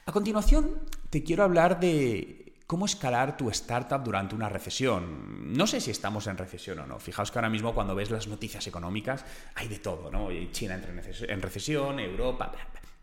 A 0.06 0.12
continuación, 0.12 0.82
te 1.10 1.24
quiero 1.24 1.46
hablar 1.46 1.80
de 1.80 2.41
¿Cómo 2.72 2.86
escalar 2.86 3.36
tu 3.36 3.50
startup 3.50 4.02
durante 4.02 4.34
una 4.34 4.48
recesión? 4.48 5.54
No 5.54 5.68
sé 5.68 5.82
si 5.82 5.92
estamos 5.92 6.26
en 6.28 6.38
recesión 6.38 6.80
o 6.80 6.88
no. 6.88 7.00
Fijaos 7.00 7.30
que 7.30 7.38
ahora 7.38 7.50
mismo 7.50 7.74
cuando 7.74 7.94
ves 7.94 8.10
las 8.10 8.28
noticias 8.28 8.66
económicas 8.66 9.26
hay 9.56 9.68
de 9.68 9.80
todo, 9.80 10.10
¿no? 10.10 10.30
China 10.54 10.76
entra 10.76 10.90
en 10.90 11.42
recesión, 11.42 12.00
Europa, 12.00 12.50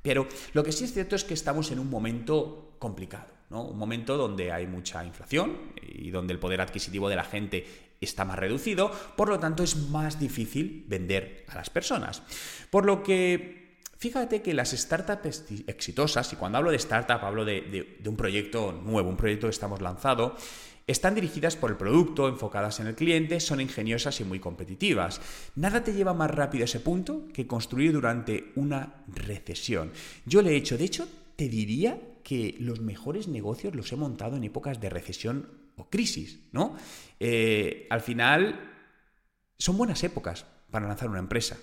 Pero 0.00 0.26
lo 0.54 0.64
que 0.64 0.72
sí 0.72 0.84
es 0.84 0.94
cierto 0.94 1.16
es 1.16 1.24
que 1.24 1.34
estamos 1.34 1.70
en 1.70 1.80
un 1.80 1.90
momento 1.90 2.76
complicado, 2.78 3.26
¿no? 3.50 3.64
Un 3.64 3.76
momento 3.76 4.16
donde 4.16 4.50
hay 4.52 4.66
mucha 4.66 5.04
inflación 5.04 5.58
y 5.82 6.08
donde 6.12 6.32
el 6.32 6.38
poder 6.38 6.62
adquisitivo 6.62 7.10
de 7.10 7.16
la 7.16 7.24
gente 7.24 7.66
está 8.00 8.24
más 8.24 8.38
reducido, 8.38 8.90
por 9.18 9.28
lo 9.28 9.38
tanto 9.38 9.62
es 9.62 9.76
más 9.90 10.18
difícil 10.18 10.86
vender 10.88 11.44
a 11.46 11.56
las 11.56 11.68
personas. 11.68 12.22
Por 12.70 12.86
lo 12.86 13.02
que 13.02 13.57
Fíjate 13.98 14.42
que 14.42 14.54
las 14.54 14.70
startups 14.70 15.44
exitosas, 15.66 16.32
y 16.32 16.36
cuando 16.36 16.58
hablo 16.58 16.70
de 16.70 16.76
startup 16.76 17.24
hablo 17.24 17.44
de, 17.44 17.98
un 18.06 18.16
proyecto 18.16 18.70
nuevo, 18.70 19.10
un 19.10 19.16
proyecto 19.16 19.48
que 19.48 19.52
estamos 19.52 19.80
lanzado, 19.82 20.36
están 20.86 21.16
dirigidas 21.16 21.56
por 21.56 21.72
el 21.72 21.76
producto, 21.76 22.28
enfocadas 22.28 22.78
en 22.78 22.86
el 22.86 22.94
cliente, 22.94 23.40
son 23.40 23.60
ingeniosas 23.60 24.20
y 24.20 24.24
muy 24.24 24.38
competitivas. 24.38 25.20
Nada 25.56 25.82
te 25.82 25.92
lleva 25.92 26.14
más 26.14 26.30
rápido 26.30 26.62
a 26.62 26.66
ese 26.66 26.78
punto 26.78 27.26
que 27.34 27.48
construir 27.48 27.92
durante 27.92 28.52
una 28.54 29.02
recesión. 29.08 29.90
Yo 30.24 30.42
le 30.42 30.52
he 30.52 30.56
hecho, 30.56 30.78
de 30.78 30.84
hecho, 30.84 31.08
te 31.34 31.48
diría 31.48 32.00
que 32.22 32.54
los 32.60 32.80
mejores 32.80 33.26
negocios 33.26 33.74
los 33.74 33.92
he 33.92 33.96
montado 33.96 34.36
en 34.36 34.44
épocas 34.44 34.80
de 34.80 34.90
recesión 34.90 35.48
o 35.76 35.90
crisis, 35.90 36.38
¿no? 36.52 36.76
Eh, 37.18 37.88
al 37.90 38.00
final, 38.00 38.60
son 39.58 39.76
buenas 39.76 40.04
épocas 40.04 40.46
para 40.70 40.86
lanzar 40.86 41.10
una 41.10 41.18
empresa. 41.18 41.58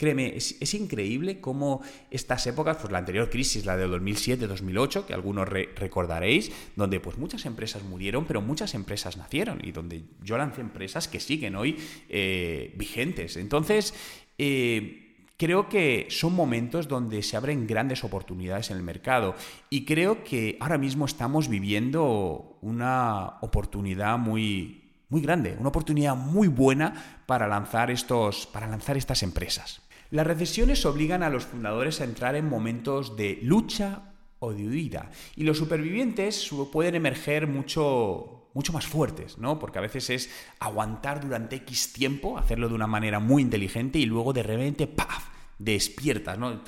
Créeme, 0.00 0.34
es, 0.34 0.72
increíble 0.72 1.42
cómo 1.42 1.82
estas 2.10 2.46
épocas, 2.46 2.78
pues 2.78 2.90
la 2.90 2.96
anterior 2.96 3.28
crisis, 3.28 3.66
la 3.66 3.76
de 3.76 3.86
2007-2008, 3.86 5.04
que 5.04 5.12
algunos 5.12 5.46
recordaréis, 5.46 6.50
donde 6.74 7.00
pues 7.00 7.18
muchas 7.18 7.44
empresas 7.44 7.82
murieron, 7.82 8.24
pero 8.24 8.40
muchas 8.40 8.72
empresas 8.72 9.18
nacieron 9.18 9.60
y 9.62 9.72
donde 9.72 10.04
yo 10.22 10.38
lancé 10.38 10.62
empresas 10.62 11.06
que 11.06 11.20
siguen 11.20 11.54
hoy 11.54 11.76
eh, 12.08 12.72
vigentes. 12.78 13.36
Entonces, 13.36 13.92
eh, 14.38 15.18
creo 15.36 15.68
que 15.68 16.06
son 16.08 16.32
momentos 16.32 16.88
donde 16.88 17.22
se 17.22 17.36
abren 17.36 17.66
grandes 17.66 18.02
oportunidades 18.02 18.70
en 18.70 18.78
el 18.78 18.82
mercado 18.82 19.34
y 19.68 19.84
creo 19.84 20.24
que 20.24 20.56
ahora 20.60 20.78
mismo 20.78 21.04
estamos 21.04 21.46
viviendo 21.50 22.56
una 22.62 23.34
oportunidad 23.42 24.16
muy, 24.16 24.82
muy 25.10 25.20
grande, 25.20 25.58
una 25.60 25.68
oportunidad 25.68 26.16
muy 26.16 26.48
buena 26.48 27.22
para 27.26 27.46
lanzar, 27.46 27.90
estos, 27.90 28.46
para 28.46 28.66
lanzar 28.66 28.96
estas 28.96 29.22
empresas. 29.22 29.82
Las 30.10 30.26
recesiones 30.26 30.84
obligan 30.86 31.22
a 31.22 31.30
los 31.30 31.46
fundadores 31.46 32.00
a 32.00 32.04
entrar 32.04 32.34
en 32.34 32.48
momentos 32.48 33.16
de 33.16 33.38
lucha 33.42 34.12
o 34.40 34.52
de 34.52 34.66
huida. 34.66 35.10
Y 35.36 35.44
los 35.44 35.58
supervivientes 35.58 36.50
pueden 36.72 36.96
emerger 36.96 37.46
mucho, 37.46 38.48
mucho 38.54 38.72
más 38.72 38.86
fuertes, 38.86 39.38
¿no? 39.38 39.58
Porque 39.58 39.78
a 39.78 39.82
veces 39.82 40.10
es 40.10 40.30
aguantar 40.58 41.20
durante 41.20 41.56
X 41.56 41.92
tiempo, 41.92 42.38
hacerlo 42.38 42.68
de 42.68 42.74
una 42.74 42.86
manera 42.88 43.20
muy 43.20 43.42
inteligente 43.42 43.98
y 43.98 44.06
luego 44.06 44.32
de 44.32 44.42
repente, 44.42 44.86
¡paf! 44.86 45.28
despiertas, 45.60 46.38
¿no? 46.38 46.60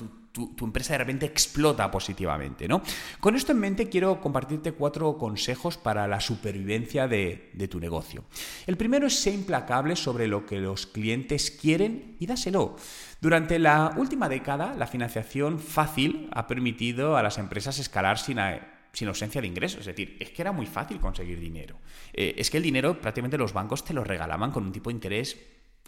Empresa 0.61 0.93
de 0.93 0.99
repente 0.99 1.25
explota 1.25 1.89
positivamente, 1.91 2.67
¿no? 2.67 2.81
Con 3.19 3.35
esto 3.35 3.51
en 3.51 3.59
mente 3.59 3.89
quiero 3.89 4.19
compartirte 4.19 4.71
cuatro 4.71 5.17
consejos 5.17 5.77
para 5.77 6.07
la 6.07 6.19
supervivencia 6.19 7.07
de, 7.07 7.51
tu 7.69 7.79
negocio. 7.79 8.23
El 8.65 8.77
primero 8.77 9.07
es 9.07 9.19
ser 9.19 9.33
implacable 9.33 9.95
sobre 9.95 10.27
lo 10.27 10.45
que 10.45 10.59
los 10.59 10.87
clientes 10.87 11.51
quieren 11.51 12.15
y 12.19 12.25
dáselo. 12.25 12.75
Durante 13.21 13.59
la 13.59 13.93
última 13.95 14.27
década, 14.27 14.73
la 14.77 14.87
financiación 14.87 15.59
fácil 15.59 16.29
ha 16.33 16.47
permitido 16.47 17.15
a 17.15 17.23
las 17.23 17.37
empresas 17.37 17.79
escalar 17.79 18.17
sin, 18.17 18.37
sin 18.91 19.07
ausencia 19.07 19.39
de 19.39 19.47
ingresos. 19.47 19.81
Es 19.81 19.85
decir, 19.85 20.17
es 20.19 20.31
que 20.31 20.41
era 20.41 20.51
muy 20.51 20.65
fácil 20.65 20.99
conseguir 20.99 21.39
dinero. 21.39 21.77
Eh, 22.11 22.35
es 22.37 22.49
que 22.49 22.57
el 22.57 22.63
dinero 22.63 22.99
prácticamente 22.99 23.37
los 23.37 23.53
bancos 23.53 23.85
te 23.85 23.93
lo 23.93 24.03
regalaban 24.03 24.51
con 24.51 24.65
un 24.65 24.71
tipo 24.71 24.89
de 24.89 24.95
interés 24.95 25.37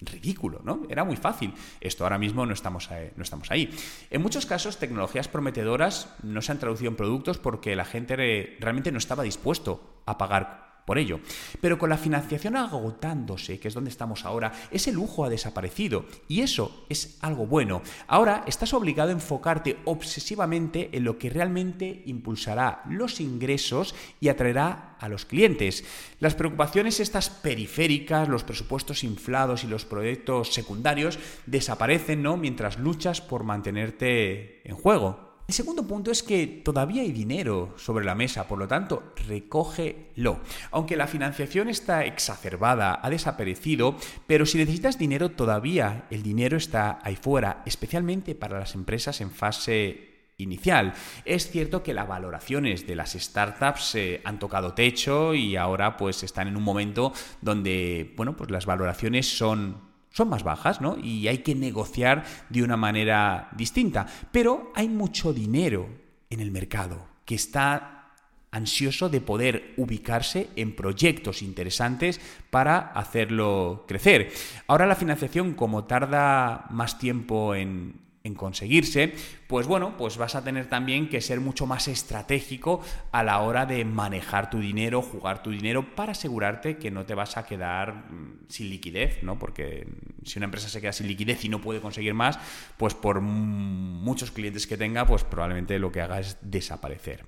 ridículo, 0.02 0.62
¿no? 0.64 0.84
Era 0.90 1.04
muy 1.04 1.16
fácil. 1.16 1.54
Esto 1.80 2.04
ahora 2.04 2.18
mismo 2.18 2.46
no 2.46 2.54
estamos, 2.54 2.92
ahí, 2.92 3.12
no 3.16 3.24
estamos 3.24 3.52
ahí. 3.52 3.74
En 4.10 4.22
muchos 4.22 4.46
casos, 4.46 4.78
tecnologías 4.78 5.28
prometedoras 5.28 6.14
no 6.24 6.42
se 6.42 6.52
han 6.52 6.60
traducido 6.60 6.90
en 6.90 6.98
productos 6.98 7.38
porque 7.38 7.76
la 7.76 7.86
gente 7.86 8.16
realmente 8.60 8.92
no 8.92 8.98
estaba 8.98 9.24
dispuesto 9.24 10.02
a 10.06 10.18
pagar 10.18 10.65
por 10.86 10.98
ello. 10.98 11.20
Pero 11.60 11.78
con 11.78 11.90
la 11.90 11.98
financiación 11.98 12.56
agotándose, 12.56 13.60
que 13.60 13.68
es 13.68 13.74
donde 13.74 13.90
estamos 13.90 14.24
ahora, 14.24 14.54
ese 14.72 14.92
lujo 14.92 15.26
ha 15.26 15.30
desaparecido 15.30 16.06
y 16.28 16.42
eso 16.42 16.86
es 16.90 17.18
algo 17.22 17.48
bueno. 17.48 17.82
Ahora 18.08 18.44
estás 18.48 18.74
obligado 18.74 19.10
a 19.10 19.14
enfocarte 19.14 19.78
obsesivamente 19.86 20.90
en 20.94 21.04
lo 21.04 21.18
que 21.18 21.30
realmente 21.30 22.04
impulsará 22.06 22.84
los 22.90 23.20
ingresos 23.20 23.96
y 24.20 24.30
atraerá 24.30 24.96
a 25.00 25.10
los 25.10 25.26
clientes. 25.26 25.84
Las 26.20 26.36
preocupaciones 26.36 27.00
estas 27.00 27.30
periféricas, 27.30 28.30
los 28.30 28.44
presupuestos 28.44 29.04
inflados 29.04 29.64
y 29.64 29.68
los 29.68 29.86
proyectos 29.86 30.54
secundarios 30.54 31.20
desaparecen, 31.46 32.22
¿no? 32.22 32.38
Mientras 32.38 32.78
luchas 32.80 33.22
por 33.22 33.44
mantenerte 33.44 34.62
en 34.68 34.76
juego. 34.76 35.35
El 35.48 35.54
segundo 35.54 35.86
punto 35.86 36.10
es 36.10 36.24
que 36.24 36.48
todavía 36.48 37.04
hay 37.04 37.12
dinero 37.12 37.76
sobre 37.78 38.04
la 38.04 38.16
mesa, 38.16 38.48
por 38.48 38.58
lo 38.58 38.68
tanto, 38.68 39.14
recógelo. 39.28 40.40
Aunque 40.72 40.98
la 40.98 41.06
financiación 41.06 41.70
está 41.70 42.04
exacerbada, 42.04 43.00
ha 43.02 43.10
desaparecido, 43.12 43.96
pero 44.26 44.48
si 44.48 44.58
necesitas 44.58 44.98
dinero, 44.98 45.30
todavía 45.30 46.08
el 46.10 46.24
dinero 46.24 46.58
está 46.58 46.98
ahí 47.04 47.16
fuera, 47.16 47.62
especialmente 47.68 48.34
para 48.34 48.58
las 48.58 48.74
empresas 48.74 49.22
en 49.22 49.30
fase 49.30 50.16
inicial. 50.38 50.94
Es 51.26 51.52
cierto 51.52 51.84
que 51.84 51.94
las 51.94 52.08
valoraciones 52.08 52.88
de 52.88 52.96
las 52.96 53.14
startups 53.14 53.96
eh, 53.96 54.22
han 54.26 54.40
tocado 54.40 54.74
techo 54.74 55.36
y 55.36 55.56
ahora 55.58 55.96
pues 55.96 56.24
están 56.24 56.48
en 56.48 56.58
un 56.58 56.64
momento 56.64 57.14
donde, 57.42 58.14
bueno, 58.18 58.36
pues 58.36 58.50
las 58.50 58.66
valoraciones 58.66 59.38
son 59.38 59.95
son 60.16 60.30
más 60.30 60.44
bajas, 60.44 60.80
¿no? 60.80 60.98
Y 60.98 61.28
hay 61.28 61.40
que 61.40 61.56
negociar 61.56 62.24
de 62.50 62.64
una 62.64 62.78
manera 62.78 63.50
distinta. 63.52 64.08
Pero 64.32 64.72
hay 64.74 64.88
mucho 64.88 65.34
dinero 65.34 65.90
en 66.30 66.40
el 66.40 66.52
mercado 66.52 67.06
que 67.26 67.36
está 67.36 68.14
ansioso 68.50 69.10
de 69.10 69.20
poder 69.20 69.74
ubicarse 69.76 70.48
en 70.56 70.74
proyectos 70.74 71.42
interesantes 71.42 72.22
para 72.50 72.78
hacerlo 72.78 73.84
crecer. 73.90 74.32
Ahora 74.68 74.86
la 74.86 74.96
financiación, 74.96 75.54
como 75.54 75.84
tarda 75.84 76.66
más 76.70 76.98
tiempo 76.98 77.54
en, 77.54 78.05
en 78.26 78.34
conseguirse, 78.34 79.14
pues 79.48 79.68
bueno, 79.68 79.96
pues 79.98 80.18
vas 80.18 80.34
a 80.34 80.44
tener 80.44 80.68
también 80.68 81.08
que 81.10 81.22
ser 81.22 81.40
mucho 81.40 81.68
más 81.68 81.88
estratégico 81.88 82.82
a 83.12 83.24
la 83.24 83.40
hora 83.40 83.68
de 83.68 83.86
manejar 83.86 84.50
tu 84.50 84.60
dinero, 84.60 85.04
jugar 85.04 85.44
tu 85.44 85.52
dinero 85.52 85.96
para 85.96 86.14
asegurarte 86.14 86.78
que 86.78 86.90
no 86.90 87.06
te 87.06 87.14
vas 87.14 87.38
a 87.38 87.46
quedar 87.46 87.94
mm, 88.12 88.48
sin 88.50 88.70
liquidez, 88.70 89.22
¿no? 89.22 89.38
Porque 89.38 89.88
si 90.24 90.40
una 90.40 90.46
empresa 90.46 90.70
se 90.70 90.82
queda 90.82 90.92
sin 90.92 91.08
liquidez 91.08 91.46
y 91.46 91.50
no 91.50 91.62
puede 91.62 91.82
conseguir 91.82 92.16
más, 92.16 92.40
pues 92.78 92.96
por 92.96 93.22
muchos 93.22 94.32
clientes 94.32 94.66
que 94.66 94.76
tenga, 94.76 95.06
pues 95.06 95.24
probablemente 95.24 95.78
lo 95.78 95.92
que 95.92 96.02
haga 96.02 96.20
es 96.20 96.38
desaparecer. 96.42 97.26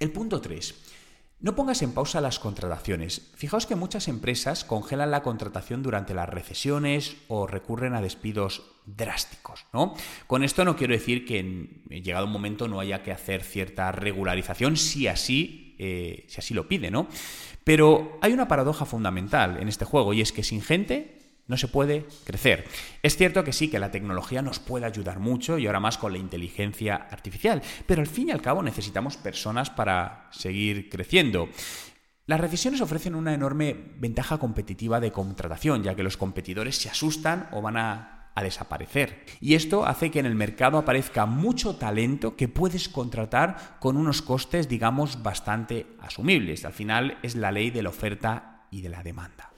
El 0.00 0.10
punto 0.10 0.40
3. 0.40 0.74
No 1.42 1.54
pongas 1.54 1.80
en 1.80 1.92
pausa 1.92 2.20
las 2.20 2.38
contrataciones. 2.38 3.30
Fijaos 3.34 3.64
que 3.64 3.74
muchas 3.74 4.08
empresas 4.08 4.62
congelan 4.62 5.10
la 5.10 5.22
contratación 5.22 5.82
durante 5.82 6.12
las 6.12 6.28
recesiones 6.28 7.16
o 7.28 7.46
recurren 7.46 7.94
a 7.94 8.02
despidos 8.02 8.62
drásticos, 8.96 9.66
¿no? 9.72 9.94
Con 10.26 10.42
esto 10.42 10.64
no 10.64 10.76
quiero 10.76 10.92
decir 10.92 11.24
que 11.24 11.38
en 11.38 11.82
llegado 11.88 12.26
un 12.26 12.32
momento 12.32 12.68
no 12.68 12.80
haya 12.80 13.02
que 13.02 13.12
hacer 13.12 13.42
cierta 13.42 13.92
regularización 13.92 14.76
si 14.76 15.06
así, 15.06 15.76
eh, 15.78 16.24
si 16.28 16.38
así 16.38 16.54
lo 16.54 16.68
pide, 16.68 16.90
¿no? 16.90 17.08
Pero 17.64 18.18
hay 18.22 18.32
una 18.32 18.48
paradoja 18.48 18.84
fundamental 18.84 19.58
en 19.60 19.68
este 19.68 19.84
juego 19.84 20.12
y 20.12 20.20
es 20.20 20.32
que 20.32 20.42
sin 20.42 20.62
gente 20.62 21.18
no 21.50 21.56
se 21.56 21.68
puede 21.68 22.06
crecer. 22.24 22.64
Es 23.02 23.16
cierto 23.16 23.42
que 23.42 23.52
sí, 23.52 23.68
que 23.68 23.80
la 23.80 23.90
tecnología 23.90 24.40
nos 24.40 24.60
puede 24.60 24.86
ayudar 24.86 25.18
mucho 25.18 25.58
y 25.58 25.66
ahora 25.66 25.80
más 25.80 25.98
con 25.98 26.12
la 26.12 26.18
inteligencia 26.18 26.94
artificial, 26.94 27.60
pero 27.86 28.00
al 28.00 28.06
fin 28.06 28.28
y 28.28 28.32
al 28.32 28.40
cabo 28.40 28.62
necesitamos 28.62 29.16
personas 29.16 29.68
para 29.68 30.28
seguir 30.30 30.88
creciendo. 30.88 31.48
Las 32.26 32.40
recesiones 32.40 32.80
ofrecen 32.80 33.16
una 33.16 33.34
enorme 33.34 33.76
ventaja 33.96 34.38
competitiva 34.38 35.00
de 35.00 35.10
contratación, 35.10 35.82
ya 35.82 35.96
que 35.96 36.04
los 36.04 36.16
competidores 36.16 36.76
se 36.76 36.88
asustan 36.88 37.48
o 37.50 37.60
van 37.60 37.76
a 37.76 38.19
a 38.34 38.42
desaparecer. 38.42 39.24
Y 39.40 39.54
esto 39.54 39.86
hace 39.86 40.10
que 40.10 40.20
en 40.20 40.26
el 40.26 40.34
mercado 40.34 40.78
aparezca 40.78 41.26
mucho 41.26 41.76
talento 41.76 42.36
que 42.36 42.48
puedes 42.48 42.88
contratar 42.88 43.76
con 43.80 43.96
unos 43.96 44.22
costes, 44.22 44.68
digamos, 44.68 45.22
bastante 45.22 45.86
asumibles. 46.00 46.64
Al 46.64 46.72
final 46.72 47.18
es 47.22 47.34
la 47.34 47.52
ley 47.52 47.70
de 47.70 47.82
la 47.82 47.90
oferta 47.90 48.66
y 48.70 48.82
de 48.82 48.88
la 48.88 49.02
demanda. 49.02 49.49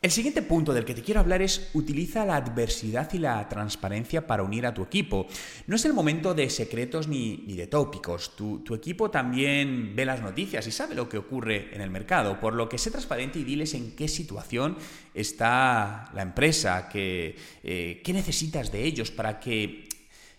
El 0.00 0.12
siguiente 0.12 0.42
punto 0.42 0.72
del 0.72 0.84
que 0.84 0.94
te 0.94 1.02
quiero 1.02 1.18
hablar 1.18 1.42
es 1.42 1.70
utiliza 1.74 2.24
la 2.24 2.36
adversidad 2.36 3.12
y 3.14 3.18
la 3.18 3.48
transparencia 3.48 4.28
para 4.28 4.44
unir 4.44 4.64
a 4.64 4.72
tu 4.72 4.84
equipo. 4.84 5.26
No 5.66 5.74
es 5.74 5.84
el 5.86 5.92
momento 5.92 6.34
de 6.34 6.48
secretos 6.50 7.08
ni, 7.08 7.38
de 7.38 7.66
tópicos. 7.66 8.36
Tu, 8.36 8.62
equipo 8.72 9.10
también 9.10 9.96
ve 9.96 10.04
las 10.04 10.22
noticias 10.22 10.64
y 10.68 10.70
sabe 10.70 10.94
lo 10.94 11.08
que 11.08 11.18
ocurre 11.18 11.74
en 11.74 11.80
el 11.80 11.90
mercado, 11.90 12.38
por 12.38 12.54
lo 12.54 12.68
que 12.68 12.78
sé 12.78 12.92
transparente 12.92 13.40
y 13.40 13.44
diles 13.44 13.74
en 13.74 13.96
qué 13.96 14.06
situación 14.06 14.76
está 15.14 16.08
la 16.14 16.22
empresa, 16.22 16.88
que, 16.88 17.34
eh, 17.64 18.00
qué 18.04 18.12
necesitas 18.12 18.70
de 18.70 18.84
ellos 18.84 19.10
para 19.10 19.40
que 19.40 19.87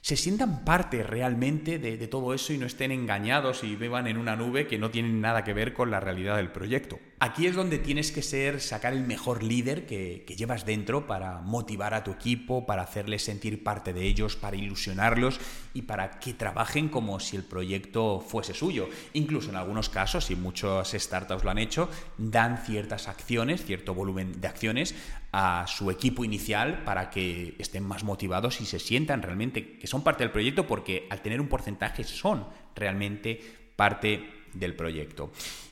se 0.10 0.18
sientan 0.18 0.66
parte 0.66 1.04
realmente 1.04 1.78
de, 1.78 2.08
todo 2.08 2.34
eso 2.34 2.52
y 2.52 2.58
no 2.58 2.66
estén 2.66 2.92
engañados 2.92 3.64
y 3.64 3.76
vivan 3.76 4.08
en 4.08 4.18
una 4.18 4.36
nube 4.36 4.66
que 4.66 4.80
no 4.80 4.90
tienen 4.90 5.22
nada 5.22 5.44
que 5.44 5.54
ver 5.54 5.72
con 5.72 5.92
la 5.92 6.00
realidad 6.00 6.38
del 6.38 6.52
proyecto. 6.52 6.98
Aquí 7.20 7.46
es 7.46 7.56
donde 7.56 7.78
tienes 7.78 8.12
que 8.12 8.24
ser, 8.24 8.60
sacar 8.60 8.94
el 8.94 9.04
mejor 9.04 9.44
líder 9.44 9.86
que, 9.86 10.24
que 10.26 10.36
llevas 10.36 10.66
dentro 10.66 11.06
para 11.06 11.42
motivar 11.42 11.94
a 11.94 12.04
tu 12.04 12.10
equipo, 12.10 12.66
para 12.66 12.82
hacerles 12.82 13.24
sentir 13.24 13.64
parte 13.64 13.94
de 13.94 14.02
ellos, 14.02 14.36
para 14.36 14.56
ilusionarlos 14.56 15.40
y 15.76 15.84
para 15.84 16.20
que 16.20 16.34
trabajen 16.34 16.90
como 16.90 17.20
si 17.20 17.36
el 17.36 17.44
proyecto 17.44 18.20
fuese 18.20 18.56
suyo. 18.56 18.90
Incluso 19.14 19.52
en 19.52 19.58
algunos 19.58 19.90
casos, 19.90 20.32
y 20.32 20.36
muchas 20.36 20.90
startups 20.92 21.44
lo 21.44 21.52
han 21.52 21.60
hecho, 21.60 21.88
dan 22.18 22.58
ciertas 22.66 23.08
acciones, 23.08 23.64
cierto 23.64 23.94
volumen 23.94 24.42
de 24.42 24.48
acciones 24.48 24.96
a 25.32 25.66
su 25.68 25.92
equipo 25.92 26.24
inicial 26.24 26.84
para 26.84 27.10
que 27.10 27.56
estén 27.60 27.84
más 27.84 28.04
motivados 28.04 28.62
y 28.62 28.66
se 28.66 28.80
sientan 28.80 29.22
realmente 29.22 29.78
que 29.78 29.88
son 29.88 30.04
parte 30.04 30.24
del 30.24 30.32
proyecto 30.32 30.66
porque 30.66 31.08
al 31.10 31.22
tener 31.22 31.40
un 31.40 31.48
porcentaje 31.48 32.04
son 32.04 32.48
realmente 32.76 33.40
parte 33.76 34.30
del 34.54 34.76
proyecto. 34.76 35.32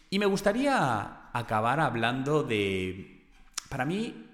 Y 0.10 0.20
me 0.20 0.26
gustaría 0.26 1.30
acabar 1.34 1.80
hablando 1.80 2.44
de, 2.44 3.26
para 3.70 3.86
mí, 3.86 4.26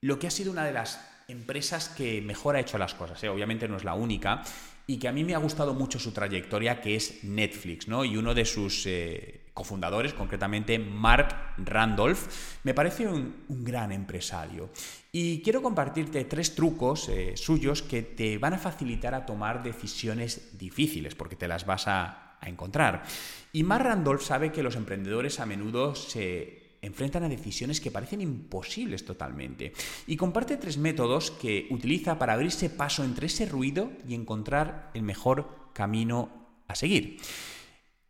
lo 0.00 0.18
que 0.18 0.26
ha 0.26 0.30
sido 0.30 0.52
una 0.52 0.64
de 0.64 0.72
las 0.72 1.00
empresas 1.28 1.88
que 1.88 2.22
mejor 2.22 2.56
ha 2.56 2.60
hecho 2.60 2.78
las 2.78 2.94
cosas. 2.94 3.22
¿eh? 3.24 3.28
Obviamente 3.28 3.66
no 3.68 3.76
es 3.76 3.84
la 3.84 3.94
única. 3.94 4.42
Y 4.86 4.98
que 4.98 5.08
a 5.08 5.12
mí 5.12 5.24
me 5.24 5.34
ha 5.34 5.38
gustado 5.38 5.74
mucho 5.74 5.98
su 5.98 6.12
trayectoria, 6.12 6.80
que 6.80 6.94
es 6.94 7.24
Netflix, 7.24 7.88
¿no? 7.88 8.04
Y 8.04 8.16
uno 8.16 8.34
de 8.34 8.44
sus 8.44 8.86
eh, 8.86 9.45
cofundadores, 9.56 10.12
concretamente 10.12 10.78
Mark 10.78 11.54
Randolph, 11.56 12.28
me 12.62 12.74
parece 12.74 13.08
un, 13.08 13.46
gran 13.48 13.90
empresario. 13.90 14.68
Y 15.10 15.40
quiero 15.40 15.62
compartirte 15.62 16.26
tres 16.26 16.54
trucos 16.54 17.08
eh, 17.08 17.32
suyos 17.38 17.80
que 17.80 18.02
te 18.02 18.36
van 18.36 18.52
a 18.52 18.58
facilitar 18.58 19.14
a 19.14 19.24
tomar 19.24 19.62
decisiones 19.62 20.58
difíciles, 20.58 21.14
porque 21.14 21.36
te 21.36 21.48
las 21.48 21.64
vas 21.64 21.88
a, 21.88 22.36
a 22.38 22.48
encontrar. 22.50 23.04
Y 23.50 23.62
Mark 23.62 23.86
Randolph 23.86 24.20
sabe 24.20 24.52
que 24.52 24.62
los 24.62 24.76
emprendedores 24.76 25.40
a 25.40 25.46
menudo 25.46 25.94
se 25.94 26.76
enfrentan 26.82 27.24
a 27.24 27.28
decisiones 27.30 27.80
que 27.80 27.90
parecen 27.90 28.20
imposibles 28.20 29.06
totalmente. 29.06 29.72
Y 30.06 30.18
comparte 30.18 30.58
tres 30.58 30.76
métodos 30.76 31.30
que 31.30 31.66
utiliza 31.70 32.18
para 32.18 32.34
abrirse 32.34 32.68
paso 32.68 33.04
entre 33.04 33.28
ese 33.28 33.46
ruido 33.46 33.90
y 34.06 34.14
encontrar 34.14 34.90
el 34.92 35.02
mejor 35.02 35.70
camino 35.72 36.28
a 36.68 36.74
seguir. 36.74 37.18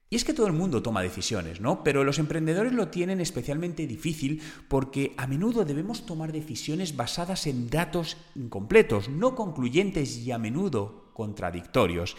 Y 0.09 0.15
es 0.15 0.25
que 0.25 0.35
todo 0.35 0.47
el 0.47 0.53
mundo 0.53 0.83
toma 0.83 1.03
decisiones, 1.03 1.61
¿no? 1.61 1.83
Pero 1.83 2.05
los 2.05 2.21
emprendedores 2.21 2.73
lo 2.73 2.89
tienen 2.89 3.21
especialmente 3.21 3.89
difícil 3.89 4.41
porque 4.69 5.15
a 5.17 5.27
menudo 5.27 5.65
debemos 5.65 6.07
tomar 6.07 6.31
decisiones 6.31 6.95
basadas 6.95 7.49
en 7.49 7.69
datos 7.69 8.17
incompletos, 8.37 9.09
no 9.09 9.35
concluyentes 9.35 10.19
y 10.19 10.31
a 10.31 10.39
menudo 10.39 11.11
contradictorios. 11.13 12.17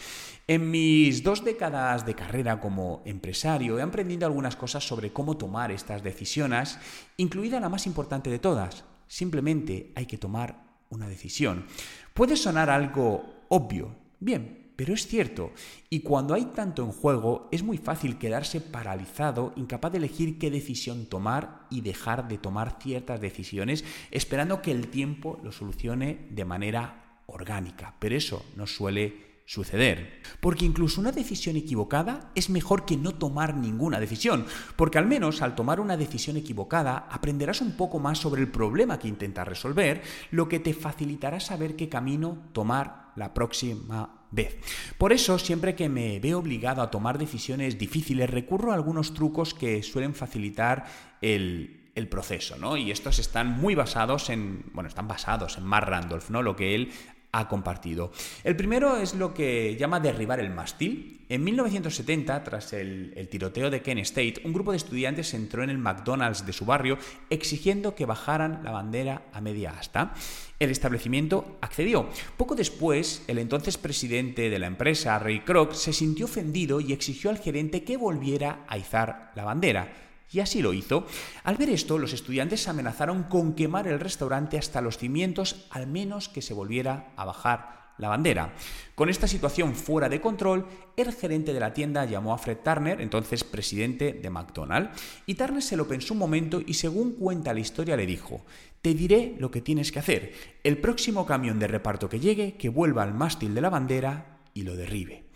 En 0.47 0.69
mis 0.69 1.23
dos 1.23 1.45
décadas 1.45 2.05
de 2.05 2.15
carrera 2.15 2.59
como 2.59 3.03
empresario 3.05 3.79
he 3.79 3.81
aprendido 3.81 4.25
algunas 4.25 4.57
cosas 4.57 4.85
sobre 4.85 5.13
cómo 5.13 5.37
tomar 5.37 5.71
estas 5.71 6.03
decisiones, 6.03 6.77
incluida 7.15 7.61
la 7.61 7.69
más 7.69 7.85
importante 7.85 8.29
de 8.29 8.39
todas. 8.39 8.83
Simplemente 9.07 9.93
hay 9.95 10.07
que 10.07 10.17
tomar 10.17 10.65
una 10.89 11.07
decisión. 11.07 11.67
Puede 12.13 12.35
sonar 12.35 12.69
algo 12.69 13.45
obvio. 13.47 13.95
Bien, 14.19 14.66
pero 14.77 14.93
es 14.93 15.07
cierto, 15.07 15.51
y 15.89 16.01
cuando 16.01 16.35
hay 16.35 16.45
tanto 16.45 16.83
en 16.83 16.91
juego 16.91 17.49
es 17.51 17.63
muy 17.63 17.79
fácil 17.79 18.19
quedarse 18.19 18.61
paralizado, 18.61 19.51
incapaz 19.55 19.91
de 19.91 19.97
elegir 19.97 20.37
qué 20.37 20.51
decisión 20.51 21.07
tomar 21.07 21.65
y 21.71 21.81
dejar 21.81 22.27
de 22.27 22.37
tomar 22.37 22.77
ciertas 22.79 23.19
decisiones, 23.19 23.83
esperando 24.11 24.61
que 24.61 24.71
el 24.71 24.89
tiempo 24.89 25.39
lo 25.43 25.51
solucione 25.51 26.27
de 26.29 26.45
manera 26.45 27.21
orgánica. 27.25 27.95
Pero 27.97 28.15
eso 28.15 28.45
no 28.55 28.67
suele 28.67 29.41
suceder. 29.47 30.21
Porque 30.41 30.65
incluso 30.65 31.01
una 31.01 31.11
decisión 31.11 31.55
equivocada 31.55 32.31
es 32.35 32.51
mejor 32.51 32.85
que 32.85 32.97
no 32.97 33.15
tomar 33.15 33.55
ninguna 33.55 33.99
decisión, 33.99 34.45
porque 34.75 34.99
al 34.99 35.07
menos 35.07 35.41
al 35.41 35.55
tomar 35.55 35.79
una 35.79 35.97
decisión 35.97 36.37
equivocada 36.37 37.07
aprenderás 37.09 37.61
un 37.61 37.71
poco 37.71 37.97
más 37.97 38.19
sobre 38.19 38.41
el 38.41 38.51
problema 38.51 38.99
que 38.99 39.07
intentas 39.07 39.47
resolver, 39.47 40.03
lo 40.29 40.47
que 40.47 40.59
te 40.59 40.75
facilitará 40.75 41.39
saber 41.39 41.75
qué 41.75 41.89
camino 41.89 42.49
tomar 42.51 43.06
la 43.17 43.33
próxima 43.33 44.25
vez. 44.31 44.57
Por 44.97 45.11
eso, 45.11 45.39
siempre 45.39 45.75
que 45.75 45.89
me 45.89 46.19
veo 46.19 46.39
obligado 46.39 46.81
a 46.81 46.91
tomar 46.91 47.17
decisiones 47.17 47.77
difíciles, 47.77 48.29
recurro 48.29 48.71
a 48.71 48.75
algunos 48.75 49.13
trucos 49.13 49.53
que 49.53 49.83
suelen 49.83 50.13
facilitar 50.13 50.85
el, 51.21 51.73
proceso, 52.11 52.57
¿no? 52.57 52.77
Y 52.77 52.91
estos 52.91 53.17
están 53.17 53.59
muy 53.59 53.73
basados 53.73 54.29
en, 54.29 54.65
bueno, 54.71 54.87
están 54.87 55.07
basados 55.07 55.57
en 55.57 55.63
Mark 55.65 55.87
Randolph, 55.87 56.29
¿no? 56.29 56.43
Lo 56.43 56.55
que 56.55 56.75
él 56.75 56.91
ha 57.31 57.47
compartido. 57.47 58.11
El 58.43 58.55
primero 58.55 58.97
es 58.97 59.13
lo 59.13 59.33
que 59.33 59.75
llama 59.77 59.99
derribar 59.99 60.39
el 60.39 60.49
mástil. 60.49 61.25
En 61.29 61.43
1970, 61.43 62.43
tras 62.43 62.71
el, 62.71 63.13
el, 63.15 63.27
tiroteo 63.27 63.69
de 63.69 63.81
Kent 63.81 63.99
State, 64.01 64.41
un 64.45 64.53
grupo 64.53 64.71
de 64.71 64.77
estudiantes 64.77 65.33
entró 65.33 65.61
en 65.61 65.69
el 65.69 65.77
McDonald's 65.77 66.45
de 66.45 66.53
su 66.53 66.65
barrio 66.65 66.97
exigiendo 67.29 67.95
que 67.95 68.05
bajaran 68.05 68.61
la 68.63 68.71
bandera 68.71 69.23
a 69.33 69.41
media 69.41 69.71
asta. 69.71 70.13
El 70.59 70.71
establecimiento 70.71 71.57
accedió. 71.61 72.09
Poco 72.37 72.55
después, 72.55 73.23
el 73.27 73.39
entonces 73.39 73.77
presidente 73.77 74.49
de 74.49 74.59
la 74.59 74.67
empresa, 74.67 75.19
Ray 75.19 75.41
Kroc, 75.41 75.73
se 75.73 75.93
sintió 75.93 76.25
ofendido 76.25 76.79
y 76.79 76.93
exigió 76.93 77.29
al 77.29 77.39
gerente 77.39 77.83
que 77.83 77.97
volviera 77.97 78.65
a 78.67 78.77
izar 78.77 79.31
la 79.35 79.43
bandera. 79.43 80.06
Y 80.31 80.39
así 80.39 80.61
lo 80.61 80.73
hizo. 80.73 81.05
Al 81.43 81.55
ver 81.55 81.69
esto, 81.69 81.97
los 81.97 82.13
estudiantes 82.13 82.67
amenazaron 82.67 83.23
con 83.23 83.53
quemar 83.53 83.87
el 83.87 83.99
restaurante 83.99 84.57
hasta 84.57 84.81
los 84.81 84.97
cimientos, 84.97 85.67
al 85.69 85.87
menos 85.87 86.29
que 86.29 86.41
se 86.41 86.53
volviera 86.53 87.13
a 87.15 87.25
bajar 87.25 87.77
la 87.97 88.09
bandera. 88.09 88.53
Con 88.95 89.09
esta 89.09 89.27
situación 89.27 89.75
fuera 89.75 90.09
de 90.09 90.21
control, 90.21 90.67
el 90.95 91.13
gerente 91.13 91.53
de 91.53 91.59
la 91.59 91.73
tienda 91.73 92.05
llamó 92.05 92.33
a 92.33 92.37
Fred 92.37 92.59
Turner, 92.63 93.01
entonces 93.01 93.43
presidente 93.43 94.13
de 94.13 94.29
McDonald's, 94.29 95.01
y 95.25 95.35
Turner 95.35 95.63
se 95.63 95.77
lo 95.77 95.87
pensó 95.87 96.13
un 96.13 96.19
momento 96.19 96.61
y 96.65 96.75
según 96.75 97.13
cuenta 97.13 97.53
la 97.53 97.59
historia 97.59 97.97
le 97.97 98.05
dijo, 98.05 98.45
te 98.81 98.93
diré 98.93 99.35
lo 99.39 99.51
que 99.51 99.61
tienes 99.61 99.91
que 99.91 99.99
hacer. 99.99 100.33
El 100.63 100.77
próximo 100.77 101.25
camión 101.25 101.59
de 101.59 101.67
reparto 101.67 102.09
que 102.09 102.19
llegue, 102.19 102.55
que 102.55 102.69
vuelva 102.69 103.03
al 103.03 103.13
mástil 103.13 103.53
de 103.53 103.61
la 103.61 103.69
bandera 103.69 104.39
y 104.53 104.63
lo 104.63 104.75
derribe. 104.75 105.26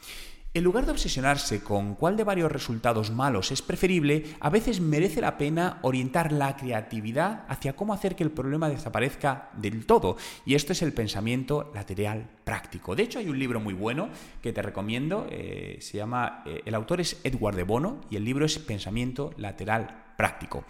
En 0.53 0.65
lugar 0.65 0.85
de 0.85 0.91
obsesionarse 0.91 1.63
con 1.63 1.95
cuál 1.95 2.17
de 2.17 2.25
varios 2.25 2.51
resultados 2.51 3.09
malos 3.09 3.53
es 3.53 3.61
preferible, 3.61 4.25
a 4.41 4.49
veces 4.49 4.81
merece 4.81 5.21
la 5.21 5.37
pena 5.37 5.79
orientar 5.81 6.33
la 6.33 6.57
creatividad 6.57 7.45
hacia 7.47 7.77
cómo 7.77 7.93
hacer 7.93 8.17
que 8.17 8.23
el 8.23 8.31
problema 8.31 8.67
desaparezca 8.67 9.49
del 9.53 9.85
todo. 9.85 10.17
Y 10.45 10.55
esto 10.55 10.73
es 10.73 10.81
el 10.81 10.91
pensamiento 10.91 11.71
lateral 11.73 12.29
práctico. 12.43 12.97
De 12.97 13.03
hecho, 13.03 13.19
hay 13.19 13.29
un 13.29 13.39
libro 13.39 13.61
muy 13.61 13.73
bueno 13.73 14.09
que 14.41 14.51
te 14.51 14.61
recomiendo. 14.61 15.25
Eh, 15.31 15.77
se 15.79 15.95
llama, 15.95 16.43
eh, 16.45 16.63
el 16.65 16.75
autor 16.75 16.99
es 16.99 17.21
Edward 17.23 17.55
de 17.55 17.63
Bono 17.63 18.01
y 18.09 18.17
el 18.17 18.25
libro 18.25 18.45
es 18.45 18.59
Pensamiento 18.59 19.31
lateral 19.37 20.03
práctico. 20.17 20.65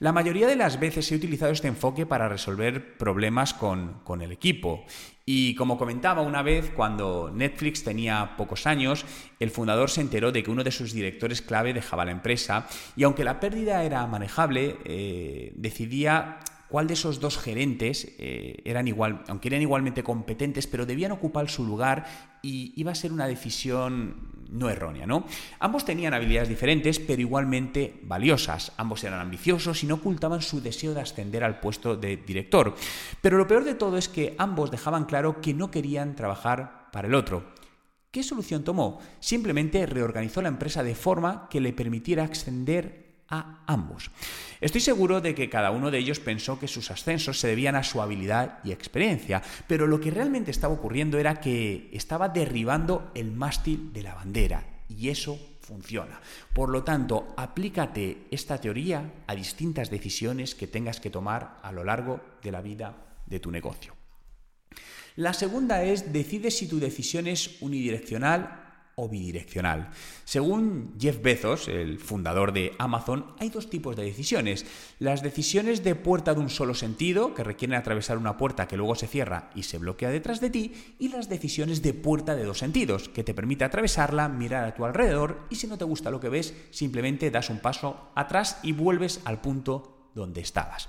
La 0.00 0.12
mayoría 0.14 0.46
de 0.46 0.56
las 0.56 0.80
veces 0.80 1.12
he 1.12 1.14
utilizado 1.14 1.52
este 1.52 1.68
enfoque 1.68 2.06
para 2.06 2.26
resolver 2.26 2.96
problemas 2.96 3.52
con, 3.52 4.00
con, 4.02 4.22
el 4.22 4.32
equipo. 4.32 4.86
Y 5.26 5.54
como 5.56 5.76
comentaba 5.76 6.22
una 6.22 6.40
vez, 6.42 6.70
cuando 6.74 7.30
Netflix 7.30 7.84
tenía 7.84 8.34
pocos 8.38 8.66
años, 8.66 9.04
el 9.38 9.50
fundador 9.50 9.90
se 9.90 10.00
enteró 10.00 10.32
de 10.32 10.42
que 10.42 10.50
uno 10.50 10.64
de 10.64 10.70
sus 10.70 10.94
directores 10.94 11.42
clave 11.42 11.74
dejaba 11.74 12.06
la 12.06 12.12
empresa 12.12 12.66
y 12.96 13.02
aunque 13.02 13.24
la 13.24 13.40
pérdida 13.40 13.84
era 13.84 14.06
manejable, 14.06 14.78
eh, 14.86 15.52
decidía 15.56 16.38
cuál 16.70 16.86
de 16.86 16.94
esos 16.94 17.20
dos 17.20 17.36
gerentes 17.36 18.14
eh, 18.18 18.62
eran 18.64 18.88
igual, 18.88 19.24
aunque 19.28 19.48
eran 19.48 19.60
igualmente 19.60 20.02
competentes, 20.02 20.66
pero 20.66 20.86
debían 20.86 21.12
ocupar 21.12 21.50
su 21.50 21.64
lugar 21.66 22.06
y 22.42 22.72
iba 22.76 22.92
a 22.92 22.94
ser 22.94 23.12
una 23.12 23.26
decisión 23.26 24.30
no 24.50 24.68
errónea, 24.68 25.06
¿no? 25.06 25.26
Ambos 25.58 25.84
tenían 25.84 26.14
habilidades 26.14 26.48
diferentes, 26.48 26.98
pero 26.98 27.20
igualmente 27.20 28.00
valiosas. 28.02 28.72
Ambos 28.76 29.04
eran 29.04 29.20
ambiciosos 29.20 29.82
y 29.82 29.86
no 29.86 29.96
ocultaban 29.96 30.42
su 30.42 30.60
deseo 30.60 30.94
de 30.94 31.00
ascender 31.00 31.44
al 31.44 31.60
puesto 31.60 31.96
de 31.96 32.16
director. 32.16 32.74
Pero 33.20 33.38
lo 33.38 33.46
peor 33.46 33.64
de 33.64 33.74
todo 33.74 33.96
es 33.96 34.08
que 34.08 34.34
ambos 34.38 34.70
dejaban 34.70 35.04
claro 35.04 35.40
que 35.40 35.54
no 35.54 35.70
querían 35.70 36.16
trabajar 36.16 36.88
para 36.92 37.08
el 37.08 37.14
otro. 37.14 37.52
¿Qué 38.10 38.24
solución 38.24 38.64
tomó? 38.64 39.00
Simplemente 39.20 39.86
reorganizó 39.86 40.42
la 40.42 40.48
empresa 40.48 40.82
de 40.82 40.96
forma 40.96 41.48
que 41.48 41.60
le 41.60 41.72
permitiera 41.72 42.24
ascender 42.24 43.09
a 43.30 43.62
ambos. 43.66 44.10
Estoy 44.60 44.80
seguro 44.80 45.20
de 45.20 45.34
que 45.34 45.48
cada 45.48 45.70
uno 45.70 45.90
de 45.90 45.98
ellos 45.98 46.20
pensó 46.20 46.58
que 46.58 46.68
sus 46.68 46.90
ascensos 46.90 47.38
se 47.38 47.48
debían 47.48 47.76
a 47.76 47.84
su 47.84 48.02
habilidad 48.02 48.58
y 48.64 48.72
experiencia, 48.72 49.42
pero 49.66 49.86
lo 49.86 50.00
que 50.00 50.10
realmente 50.10 50.50
estaba 50.50 50.74
ocurriendo 50.74 51.18
era 51.18 51.40
que 51.40 51.88
estaba 51.92 52.28
derribando 52.28 53.10
el 53.14 53.30
mástil 53.30 53.92
de 53.92 54.02
la 54.02 54.14
bandera 54.14 54.64
y 54.88 55.08
eso 55.08 55.38
funciona. 55.60 56.20
Por 56.52 56.68
lo 56.68 56.82
tanto, 56.82 57.32
aplícate 57.36 58.26
esta 58.30 58.58
teoría 58.58 59.22
a 59.26 59.34
distintas 59.34 59.88
decisiones 59.88 60.54
que 60.54 60.66
tengas 60.66 60.98
que 60.98 61.10
tomar 61.10 61.60
a 61.62 61.70
lo 61.70 61.84
largo 61.84 62.20
de 62.42 62.50
la 62.50 62.60
vida 62.60 62.96
de 63.26 63.38
tu 63.38 63.52
negocio. 63.52 63.94
La 65.16 65.32
segunda 65.32 65.82
es 65.82 66.12
decide 66.12 66.50
si 66.50 66.66
tu 66.66 66.80
decisión 66.80 67.26
es 67.26 67.60
unidireccional 67.60 68.59
bidireccional. 69.08 69.90
Según 70.24 70.94
Jeff 70.98 71.22
Bezos, 71.22 71.68
el 71.68 71.98
fundador 71.98 72.52
de 72.52 72.72
Amazon, 72.78 73.26
hay 73.38 73.50
dos 73.50 73.70
tipos 73.70 73.96
de 73.96 74.04
decisiones. 74.04 74.66
Las 74.98 75.22
decisiones 75.22 75.82
de 75.84 75.94
puerta 75.94 76.34
de 76.34 76.40
un 76.40 76.50
solo 76.50 76.74
sentido, 76.74 77.34
que 77.34 77.44
requieren 77.44 77.76
atravesar 77.76 78.18
una 78.18 78.36
puerta 78.36 78.68
que 78.68 78.76
luego 78.76 78.94
se 78.94 79.06
cierra 79.06 79.50
y 79.54 79.62
se 79.64 79.78
bloquea 79.78 80.10
detrás 80.10 80.40
de 80.40 80.50
ti, 80.50 80.72
y 80.98 81.08
las 81.08 81.28
decisiones 81.28 81.82
de 81.82 81.94
puerta 81.94 82.34
de 82.34 82.44
dos 82.44 82.58
sentidos, 82.58 83.08
que 83.08 83.24
te 83.24 83.34
permite 83.34 83.64
atravesarla, 83.64 84.28
mirar 84.28 84.64
a 84.64 84.74
tu 84.74 84.84
alrededor 84.84 85.46
y 85.50 85.56
si 85.56 85.66
no 85.66 85.78
te 85.78 85.84
gusta 85.84 86.10
lo 86.10 86.20
que 86.20 86.28
ves, 86.28 86.54
simplemente 86.70 87.30
das 87.30 87.50
un 87.50 87.60
paso 87.60 88.10
atrás 88.14 88.58
y 88.62 88.72
vuelves 88.72 89.20
al 89.24 89.40
punto 89.40 90.10
donde 90.14 90.40
estabas. 90.40 90.88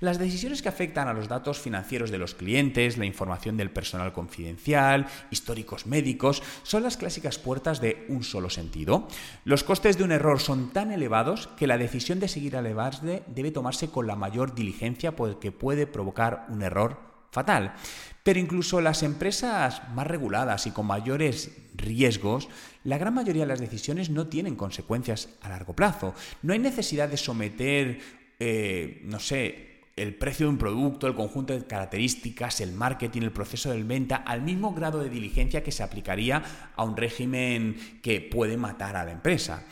Las 0.00 0.18
decisiones 0.18 0.62
que 0.62 0.70
afectan 0.70 1.08
a 1.08 1.12
los 1.12 1.28
datos 1.28 1.60
financieros 1.60 2.10
de 2.10 2.16
los 2.16 2.34
clientes, 2.34 2.96
la 2.96 3.04
información 3.04 3.58
del 3.58 3.70
personal 3.70 4.14
confidencial, 4.14 5.06
históricos 5.30 5.86
médicos, 5.86 6.42
son 6.62 6.82
las 6.82 6.96
clásicas 6.96 7.38
puertas 7.38 7.82
de 7.82 8.06
un 8.08 8.24
solo 8.24 8.48
sentido. 8.48 9.06
Los 9.44 9.62
costes 9.62 9.98
de 9.98 10.04
un 10.04 10.12
error 10.12 10.40
son 10.40 10.72
tan 10.72 10.90
elevados 10.90 11.48
que 11.48 11.66
la 11.66 11.76
decisión 11.76 12.18
de 12.18 12.28
seguir 12.28 12.56
a 12.56 12.62
debe 12.62 13.50
tomarse 13.50 13.90
con 13.90 14.06
la 14.06 14.16
mayor 14.16 14.54
diligencia 14.54 15.14
porque 15.14 15.52
puede 15.52 15.86
provocar 15.86 16.46
un 16.48 16.62
error 16.62 16.98
fatal. 17.30 17.74
Pero 18.22 18.40
incluso 18.40 18.80
las 18.80 19.02
empresas 19.02 19.82
más 19.94 20.06
reguladas 20.06 20.66
y 20.66 20.70
con 20.70 20.86
mayores 20.86 21.52
riesgos, 21.74 22.48
la 22.84 22.96
gran 22.96 23.14
mayoría 23.14 23.42
de 23.42 23.48
las 23.48 23.60
decisiones 23.60 24.08
no 24.08 24.28
tienen 24.28 24.56
consecuencias 24.56 25.28
a 25.42 25.50
largo 25.50 25.74
plazo. 25.74 26.14
No 26.42 26.54
hay 26.54 26.58
necesidad 26.58 27.08
de 27.08 27.16
someter, 27.16 28.00
eh, 28.38 29.02
no 29.04 29.20
sé, 29.20 29.69
el 29.96 30.14
precio 30.14 30.46
de 30.46 30.52
un 30.52 30.58
producto, 30.58 31.06
el 31.06 31.14
conjunto 31.14 31.52
de 31.52 31.66
características, 31.66 32.60
el 32.60 32.72
marketing, 32.72 33.22
el 33.22 33.32
proceso 33.32 33.70
de 33.70 33.82
venta, 33.82 34.16
al 34.16 34.42
mismo 34.42 34.74
grado 34.74 35.00
de 35.00 35.10
diligencia 35.10 35.62
que 35.62 35.72
se 35.72 35.82
aplicaría 35.82 36.42
a 36.74 36.84
un 36.84 36.96
régimen 36.96 37.76
que 38.02 38.20
puede 38.20 38.56
matar 38.56 38.96
a 38.96 39.04
la 39.04 39.12
empresa. 39.12 39.64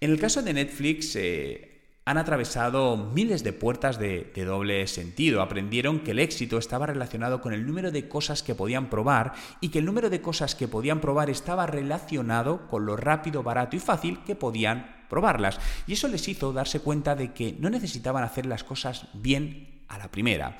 En 0.00 0.10
el 0.10 0.18
caso 0.18 0.42
de 0.42 0.52
Netflix, 0.52 1.16
eh, 1.16 1.76
han 2.06 2.18
atravesado 2.18 2.96
miles 2.96 3.42
de 3.42 3.52
puertas 3.52 3.98
de, 3.98 4.30
doble 4.36 4.86
sentido. 4.86 5.42
Aprendieron 5.42 6.00
que 6.00 6.12
el 6.12 6.20
éxito 6.20 6.56
estaba 6.56 6.86
relacionado 6.86 7.40
con 7.40 7.52
el 7.52 7.66
número 7.66 7.90
de 7.90 8.08
cosas 8.08 8.44
que 8.44 8.54
podían 8.54 8.88
probar 8.88 9.34
y 9.60 9.70
que 9.70 9.80
el 9.80 9.84
número 9.84 10.08
de 10.08 10.20
cosas 10.20 10.54
que 10.54 10.68
podían 10.68 11.00
probar 11.00 11.30
estaba 11.30 11.66
relacionado 11.66 12.68
con 12.68 12.86
lo 12.86 12.96
rápido, 12.96 13.42
barato 13.42 13.74
y 13.74 13.80
fácil 13.80 14.20
que 14.24 14.36
podían 14.36 14.95
probarlas. 15.08 15.58
Y 15.86 15.94
eso 15.94 16.08
les 16.08 16.26
hizo 16.28 16.52
darse 16.52 16.80
cuenta 16.80 17.14
de 17.14 17.32
que 17.32 17.56
no 17.58 17.70
necesitaban 17.70 18.24
hacer 18.24 18.46
las 18.46 18.64
cosas 18.64 19.06
bien 19.14 19.82
a 19.88 19.98
la 19.98 20.10
primera. 20.10 20.56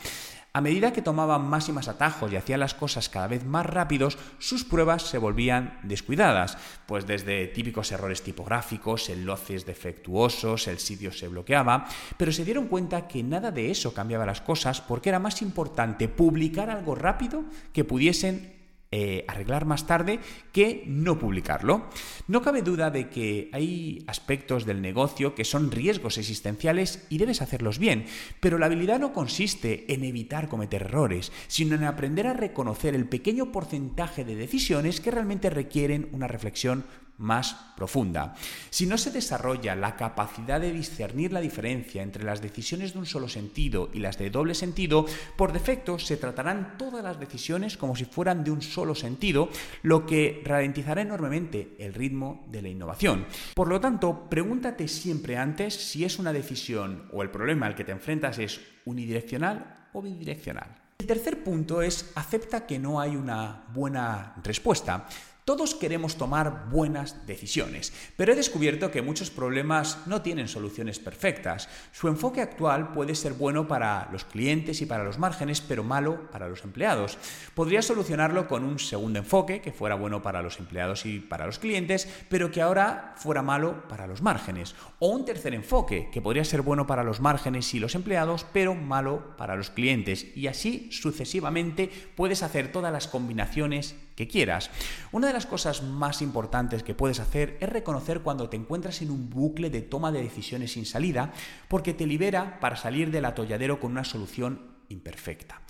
A 0.57 0.62
medida 0.62 0.90
que 0.90 1.03
tomaban 1.03 1.44
más 1.44 1.68
y 1.68 1.72
más 1.72 1.86
atajos 1.86 2.32
y 2.32 2.36
hacían 2.36 2.61
las 2.61 2.72
cosas 2.72 3.11
cada 3.11 3.26
vez 3.26 3.44
más 3.44 3.66
rápidos, 3.66 4.16
sus 4.38 4.64
pruebas 4.64 5.03
se 5.03 5.18
volvían 5.18 5.78
descuidadas, 5.82 6.57
pues 6.86 7.07
desde 7.07 7.47
típicos 7.49 7.92
errores 7.92 8.22
tipográficos, 8.22 9.11
enlaces 9.11 9.66
defectuosos, 9.66 10.66
el 10.66 10.78
sitio 10.78 11.12
se 11.12 11.28
bloqueaba, 11.28 11.86
pero 12.16 12.32
se 12.32 12.47
dieron 12.47 12.68
cuenta 12.68 13.07
que 13.07 13.22
nada 13.22 13.51
de 13.51 13.70
eso 13.70 13.92
cambiaba 13.92 14.24
las 14.24 14.40
cosas 14.40 14.80
porque 14.80 15.11
era 15.11 15.18
más 15.18 15.42
importante 15.42 16.09
publicar 16.09 16.70
algo 16.70 16.94
rápido 16.94 17.44
que 17.74 17.84
pudiesen 17.84 18.56
eh, 18.93 19.24
arreglar 19.26 19.64
más 19.66 19.87
tarde 19.87 20.20
que 20.53 20.84
no 20.87 21.18
publicarlo. 21.18 21.89
No 22.28 22.41
cabe 22.43 22.62
duda 22.62 22.91
de 22.91 23.09
que 23.09 23.51
hay 23.53 24.05
aspectos 24.07 24.64
del 24.64 24.80
negocio 24.80 25.34
que 25.34 25.45
son 25.45 25.70
riesgos 25.70 26.18
existenciales 26.18 27.05
y 27.11 27.18
debes 27.18 27.43
hacerlos 27.43 27.78
bien, 27.78 28.07
pero 28.41 28.59
la 28.59 28.66
habilidad 28.66 29.01
no 29.01 29.12
consiste 29.12 29.93
en 29.93 30.05
evitar 30.05 30.49
cometer 30.49 30.82
errores, 30.82 31.32
sino 31.49 31.74
en 31.74 31.84
aprender 31.84 32.26
a 32.26 32.34
reconocer 32.34 32.95
el 32.95 33.09
pequeño 33.09 33.51
porcentaje 33.51 34.24
de 34.24 34.37
decisiones 34.37 35.01
que 35.01 35.11
realmente 35.11 35.51
requieren 35.51 36.09
una 36.12 36.28
reflexión 36.28 36.84
más 37.19 37.73
profunda. 37.77 38.35
Si 38.71 38.87
no 38.87 38.99
se 38.99 39.11
desarrolla 39.11 39.75
la 39.75 39.97
capacidad 39.97 40.61
de 40.61 40.73
discernir 40.73 41.33
la 41.33 41.41
diferencia 41.41 42.03
entre 42.03 42.25
las 42.25 42.43
decisiones 42.43 42.93
de 42.93 42.99
un 42.99 43.07
solo 43.07 43.29
sentido 43.29 43.91
y 43.93 44.01
las 44.01 44.19
de 44.19 44.31
doble 44.31 44.55
sentido, 44.55 45.07
por 45.37 45.53
defecto 45.53 45.99
se 45.99 46.17
tratarán 46.17 46.77
todas 46.79 47.03
las 47.03 47.19
decisiones 47.19 47.77
como 47.77 47.97
si 47.97 48.05
fueran 48.05 48.45
de 48.45 48.51
un 48.51 48.62
solo 48.62 48.95
sentido, 48.95 49.49
lo 49.83 50.07
que 50.07 50.43
ralentizará 50.45 51.03
enormemente 51.03 51.77
el 51.79 51.95
ritmo 51.95 52.45
de 52.51 52.62
la 52.62 52.69
innovación. 52.69 53.27
Por 53.55 53.69
lo 53.69 53.81
tanto, 53.81 54.29
pregúntate 54.29 54.89
siempre 54.89 55.37
antes 55.37 55.75
si 55.75 56.05
es 56.05 56.19
una 56.19 56.33
decisión 56.33 57.09
o 57.12 57.23
el 57.23 57.31
problema 57.31 57.67
al 57.67 57.75
que 57.75 57.85
te 57.85 57.93
enfrentas 57.93 58.39
es 58.39 58.61
unidireccional 58.85 59.89
o 59.93 60.03
bidireccional. 60.03 60.87
El 60.99 61.07
tercer 61.07 61.45
punto 61.45 61.83
es 61.83 62.11
acepta 62.14 62.67
que 62.67 62.79
no 62.79 63.01
hay 63.01 63.17
una 63.17 63.64
buena 63.73 64.35
respuesta. 64.43 65.07
Todos 65.47 65.76
queremos 65.76 66.16
tomar 66.16 66.70
buenas 66.70 67.24
decisiones, 67.24 67.92
pero 68.16 68.32
he 68.32 68.34
descubierto 68.34 68.90
que 68.90 69.01
muchos 69.01 69.30
problemas 69.30 69.99
no 70.05 70.20
tienen 70.20 70.49
soluciones 70.49 70.99
perfectas. 70.99 71.68
Su 71.92 72.09
enfoque 72.09 72.40
actual 72.40 72.92
puede 72.92 73.14
ser 73.14 73.34
bueno 73.34 73.68
para 73.68 74.09
los 74.11 74.24
clientes 74.24 74.82
y 74.82 74.86
para 74.86 75.05
los 75.05 75.20
márgenes, 75.20 75.61
pero 75.61 75.84
malo 75.84 76.28
para 76.32 76.49
los 76.49 76.64
empleados. 76.64 77.16
Podría 77.55 77.80
solucionarlo 77.80 78.49
con 78.49 78.64
un 78.64 78.80
segundo 78.80 79.20
enfoque, 79.20 79.61
que 79.61 79.70
fuera 79.70 79.94
bueno 79.94 80.20
para 80.20 80.42
los 80.42 80.59
empleados 80.59 81.07
y 81.07 81.20
para 81.20 81.47
los 81.47 81.61
clientes, 81.61 82.09
pero 82.28 82.51
que 82.51 82.61
ahora 82.61 83.14
fuera 83.16 83.40
malo 83.40 83.86
para 83.88 84.09
los 84.09 84.22
márgenes. 84.22 84.74
O 84.99 85.11
un 85.11 85.24
tercer 85.24 85.55
enfoque, 85.55 86.09
que 86.11 86.20
podría 86.20 86.44
ser 86.44 86.62
bueno 86.62 86.88
para 86.88 87.05
los 87.05 87.20
márgenes 87.20 87.72
y 87.72 87.78
los 87.78 87.94
empleados, 87.94 88.44
pero 88.53 88.74
malo 88.74 89.36
para 89.36 89.55
los 89.55 89.70
clientes. 89.70 90.26
Y 90.34 90.49
así 90.49 90.88
sucesivamente 90.90 91.88
puedes 92.16 92.42
hacer 92.42 92.72
todas 92.72 92.92
las 92.92 93.07
combinaciones 93.07 93.94
que 94.17 94.27
quieras. 94.27 94.71
Una 95.12 95.29
de 95.29 95.33
las 95.35 95.47
cosas 95.47 95.83
más 95.83 96.23
importantes 96.23 96.83
que 96.83 96.95
puedes 96.95 97.21
hacer 97.21 97.57
es 97.61 97.69
reconocer 97.69 98.23
cuando 98.23 98.49
te 98.49 98.57
encuentras 98.57 99.03
en 99.03 99.11
un 99.11 99.31
bucle 99.31 99.71
de 99.71 99.83
toma 99.83 100.11
de 100.11 100.23
decisiones 100.23 100.73
sin 100.73 100.87
salida, 100.87 101.33
porque 101.69 101.95
te 101.95 102.07
libera 102.07 102.59
para 102.59 102.77
salir 102.77 103.11
del 103.11 103.27
atolladero 103.27 103.79
con 103.79 103.93
una 103.93 104.05
solución 104.05 104.77
imperfecta. 104.89 105.61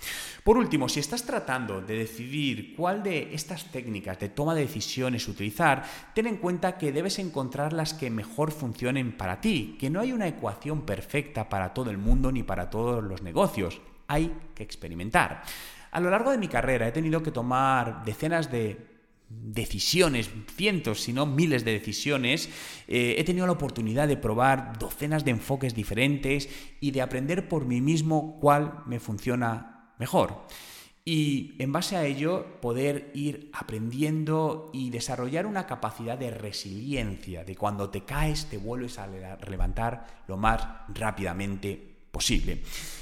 Por 0.43 0.57
último, 0.57 0.87
si 0.87 0.99
estás 0.99 1.23
tratando 1.23 1.81
de 1.81 1.97
decidir 1.97 2.75
cuál 2.75 3.03
de 3.03 3.33
estas 3.33 3.65
técnicas 3.65 4.19
de 4.19 4.29
toma 4.29 4.55
de 4.55 4.61
decisiones 4.61 5.27
utilizar, 5.27 5.83
ten 6.13 6.27
en 6.27 6.37
cuenta 6.37 6.77
que 6.77 6.91
debes 6.91 7.19
encontrar 7.19 7.73
las 7.73 7.93
que 7.93 8.09
mejor 8.09 8.51
funcionen 8.51 9.17
para 9.17 9.41
ti, 9.41 9.75
que 9.79 9.89
no 9.89 9.99
hay 9.99 10.13
una 10.13 10.27
ecuación 10.27 10.83
perfecta 10.85 11.49
para 11.49 11.73
todo 11.73 11.89
el 11.89 11.97
mundo 11.97 12.31
ni 12.31 12.43
para 12.43 12.69
todos 12.69 13.03
los 13.03 13.21
negocios. 13.21 13.81
Hay 14.07 14.31
que 14.55 14.63
experimentar. 14.63 15.43
A 15.97 15.99
lo 15.99 16.11
largo 16.11 16.29
de 16.29 16.37
mi 16.37 16.47
carrera 16.47 16.87
he 16.87 16.91
tenido 16.91 17.23
que 17.23 17.31
tomar 17.31 18.05
decenas 18.05 18.51
de 18.51 18.77
decisiones, 19.29 20.29
cientos, 20.55 21.01
si 21.01 21.11
no 21.11 21.25
miles 21.25 21.65
de 21.65 21.71
decisiones, 21.71 22.51
eh, 22.87 23.15
he 23.17 23.23
tenido 23.23 23.47
la 23.47 23.53
oportunidad 23.53 24.07
de 24.07 24.15
probar 24.15 24.77
docenas 24.77 25.25
de 25.25 25.31
enfoques 25.31 25.73
diferentes 25.73 26.49
y 26.79 26.91
de 26.91 27.01
aprender 27.01 27.49
por 27.49 27.65
mí 27.65 27.81
mismo 27.81 28.37
cuál 28.39 28.83
me 28.85 28.99
funciona 28.99 29.95
mejor. 29.97 30.45
Y 31.03 31.55
en 31.57 31.71
base 31.71 31.95
a 31.95 32.05
ello 32.05 32.61
poder 32.61 33.09
ir 33.15 33.49
aprendiendo 33.51 34.69
y 34.73 34.91
desarrollar 34.91 35.47
una 35.47 35.65
capacidad 35.65 36.15
de 36.15 36.29
resiliencia, 36.29 37.43
de 37.43 37.55
cuando 37.55 37.89
te 37.89 38.01
caes 38.01 38.45
te 38.51 38.59
vuelves 38.59 38.99
a 38.99 39.07
levantar 39.07 40.05
lo 40.27 40.37
más 40.37 40.61
rápidamente 40.89 41.86
posible. 42.17 42.57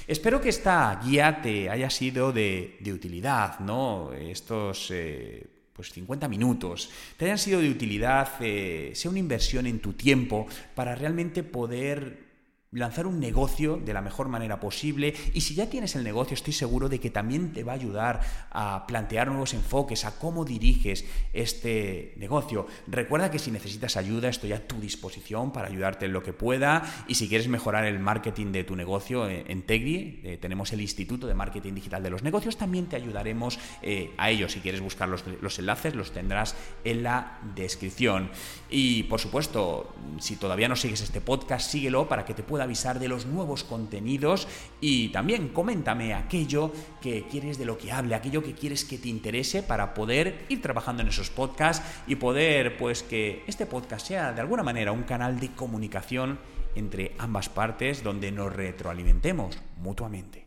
Espero 0.06 0.42
que 0.42 0.50
esta 0.50 1.00
guía 1.02 1.40
te 1.40 1.70
haya 1.70 1.88
sido 1.88 2.32
de, 2.32 2.76
utilidad, 2.92 3.60
¿no? 3.60 4.12
Estos... 4.12 4.90
Eh, 4.90 5.46
pues 5.72 5.92
50 5.92 6.26
minutos, 6.28 6.88
te 7.18 7.26
hayan 7.26 7.36
sido 7.36 7.60
de 7.60 7.68
utilidad, 7.68 8.30
eh, 8.40 8.92
sea 8.94 9.10
una 9.10 9.20
inversión 9.20 9.66
en 9.66 9.78
tu 9.78 9.92
tiempo 9.92 10.46
para 10.74 10.94
realmente 10.94 11.42
poder 11.42 12.25
lanzar 12.76 13.06
un 13.06 13.18
negocio 13.18 13.78
de 13.78 13.94
la 13.94 14.02
mejor 14.02 14.28
manera 14.28 14.60
posible 14.60 15.14
y 15.32 15.40
si 15.40 15.54
ya 15.54 15.68
tienes 15.68 15.96
el 15.96 16.04
negocio 16.04 16.34
estoy 16.34 16.52
seguro 16.52 16.88
de 16.88 17.00
que 17.00 17.10
también 17.10 17.52
te 17.52 17.64
va 17.64 17.72
a 17.72 17.74
ayudar 17.76 18.20
a 18.50 18.86
plantear 18.86 19.28
nuevos 19.28 19.54
enfoques, 19.54 20.04
a 20.04 20.18
cómo 20.18 20.44
diriges 20.44 21.04
este 21.32 22.12
negocio. 22.18 22.66
Recuerda 22.86 23.30
que 23.30 23.38
si 23.38 23.50
necesitas 23.50 23.96
ayuda 23.96 24.28
estoy 24.28 24.52
a 24.52 24.66
tu 24.66 24.78
disposición 24.78 25.52
para 25.52 25.68
ayudarte 25.68 26.04
en 26.04 26.12
lo 26.12 26.22
que 26.22 26.34
pueda 26.34 27.04
y 27.08 27.14
si 27.14 27.28
quieres 27.28 27.48
mejorar 27.48 27.86
el 27.86 27.98
marketing 27.98 28.52
de 28.52 28.64
tu 28.64 28.76
negocio 28.76 29.28
eh, 29.28 29.44
en 29.48 29.62
Tegri, 29.62 30.20
eh, 30.22 30.38
tenemos 30.40 30.72
el 30.72 30.82
Instituto 30.82 31.26
de 31.26 31.34
Marketing 31.34 31.72
Digital 31.72 32.02
de 32.02 32.10
los 32.10 32.22
Negocios, 32.22 32.58
también 32.58 32.86
te 32.86 32.96
ayudaremos 32.96 33.58
eh, 33.82 34.12
a 34.18 34.30
ello. 34.30 34.48
Si 34.48 34.60
quieres 34.60 34.82
buscar 34.82 35.08
los, 35.08 35.24
los 35.40 35.58
enlaces 35.58 35.94
los 35.94 36.12
tendrás 36.12 36.54
en 36.84 37.02
la 37.02 37.38
descripción. 37.54 38.30
Y 38.68 39.04
por 39.04 39.20
supuesto, 39.20 39.94
si 40.20 40.36
todavía 40.36 40.68
no 40.68 40.76
sigues 40.76 41.00
este 41.00 41.20
podcast, 41.20 41.70
síguelo 41.70 42.08
para 42.08 42.24
que 42.24 42.34
te 42.34 42.42
pueda 42.42 42.65
avisar 42.66 42.98
de 42.98 43.08
los 43.08 43.26
nuevos 43.26 43.64
contenidos 43.64 44.46
y 44.80 45.08
también 45.08 45.48
coméntame 45.48 46.14
aquello 46.14 46.72
que 47.00 47.24
quieres 47.30 47.58
de 47.58 47.64
lo 47.64 47.78
que 47.78 47.92
hable, 47.92 48.14
aquello 48.14 48.42
que 48.42 48.54
quieres 48.54 48.84
que 48.84 48.98
te 48.98 49.08
interese 49.08 49.62
para 49.62 49.94
poder 49.94 50.44
ir 50.48 50.60
trabajando 50.60 51.02
en 51.02 51.08
esos 51.08 51.30
podcasts 51.30 51.84
y 52.06 52.16
poder 52.16 52.76
pues 52.76 53.02
que 53.02 53.42
este 53.46 53.66
podcast 53.66 54.06
sea 54.06 54.32
de 54.32 54.40
alguna 54.40 54.62
manera 54.62 54.92
un 54.92 55.04
canal 55.04 55.40
de 55.40 55.52
comunicación 55.52 56.38
entre 56.74 57.14
ambas 57.18 57.48
partes 57.48 58.04
donde 58.04 58.30
nos 58.30 58.52
retroalimentemos 58.52 59.58
mutuamente. 59.78 60.45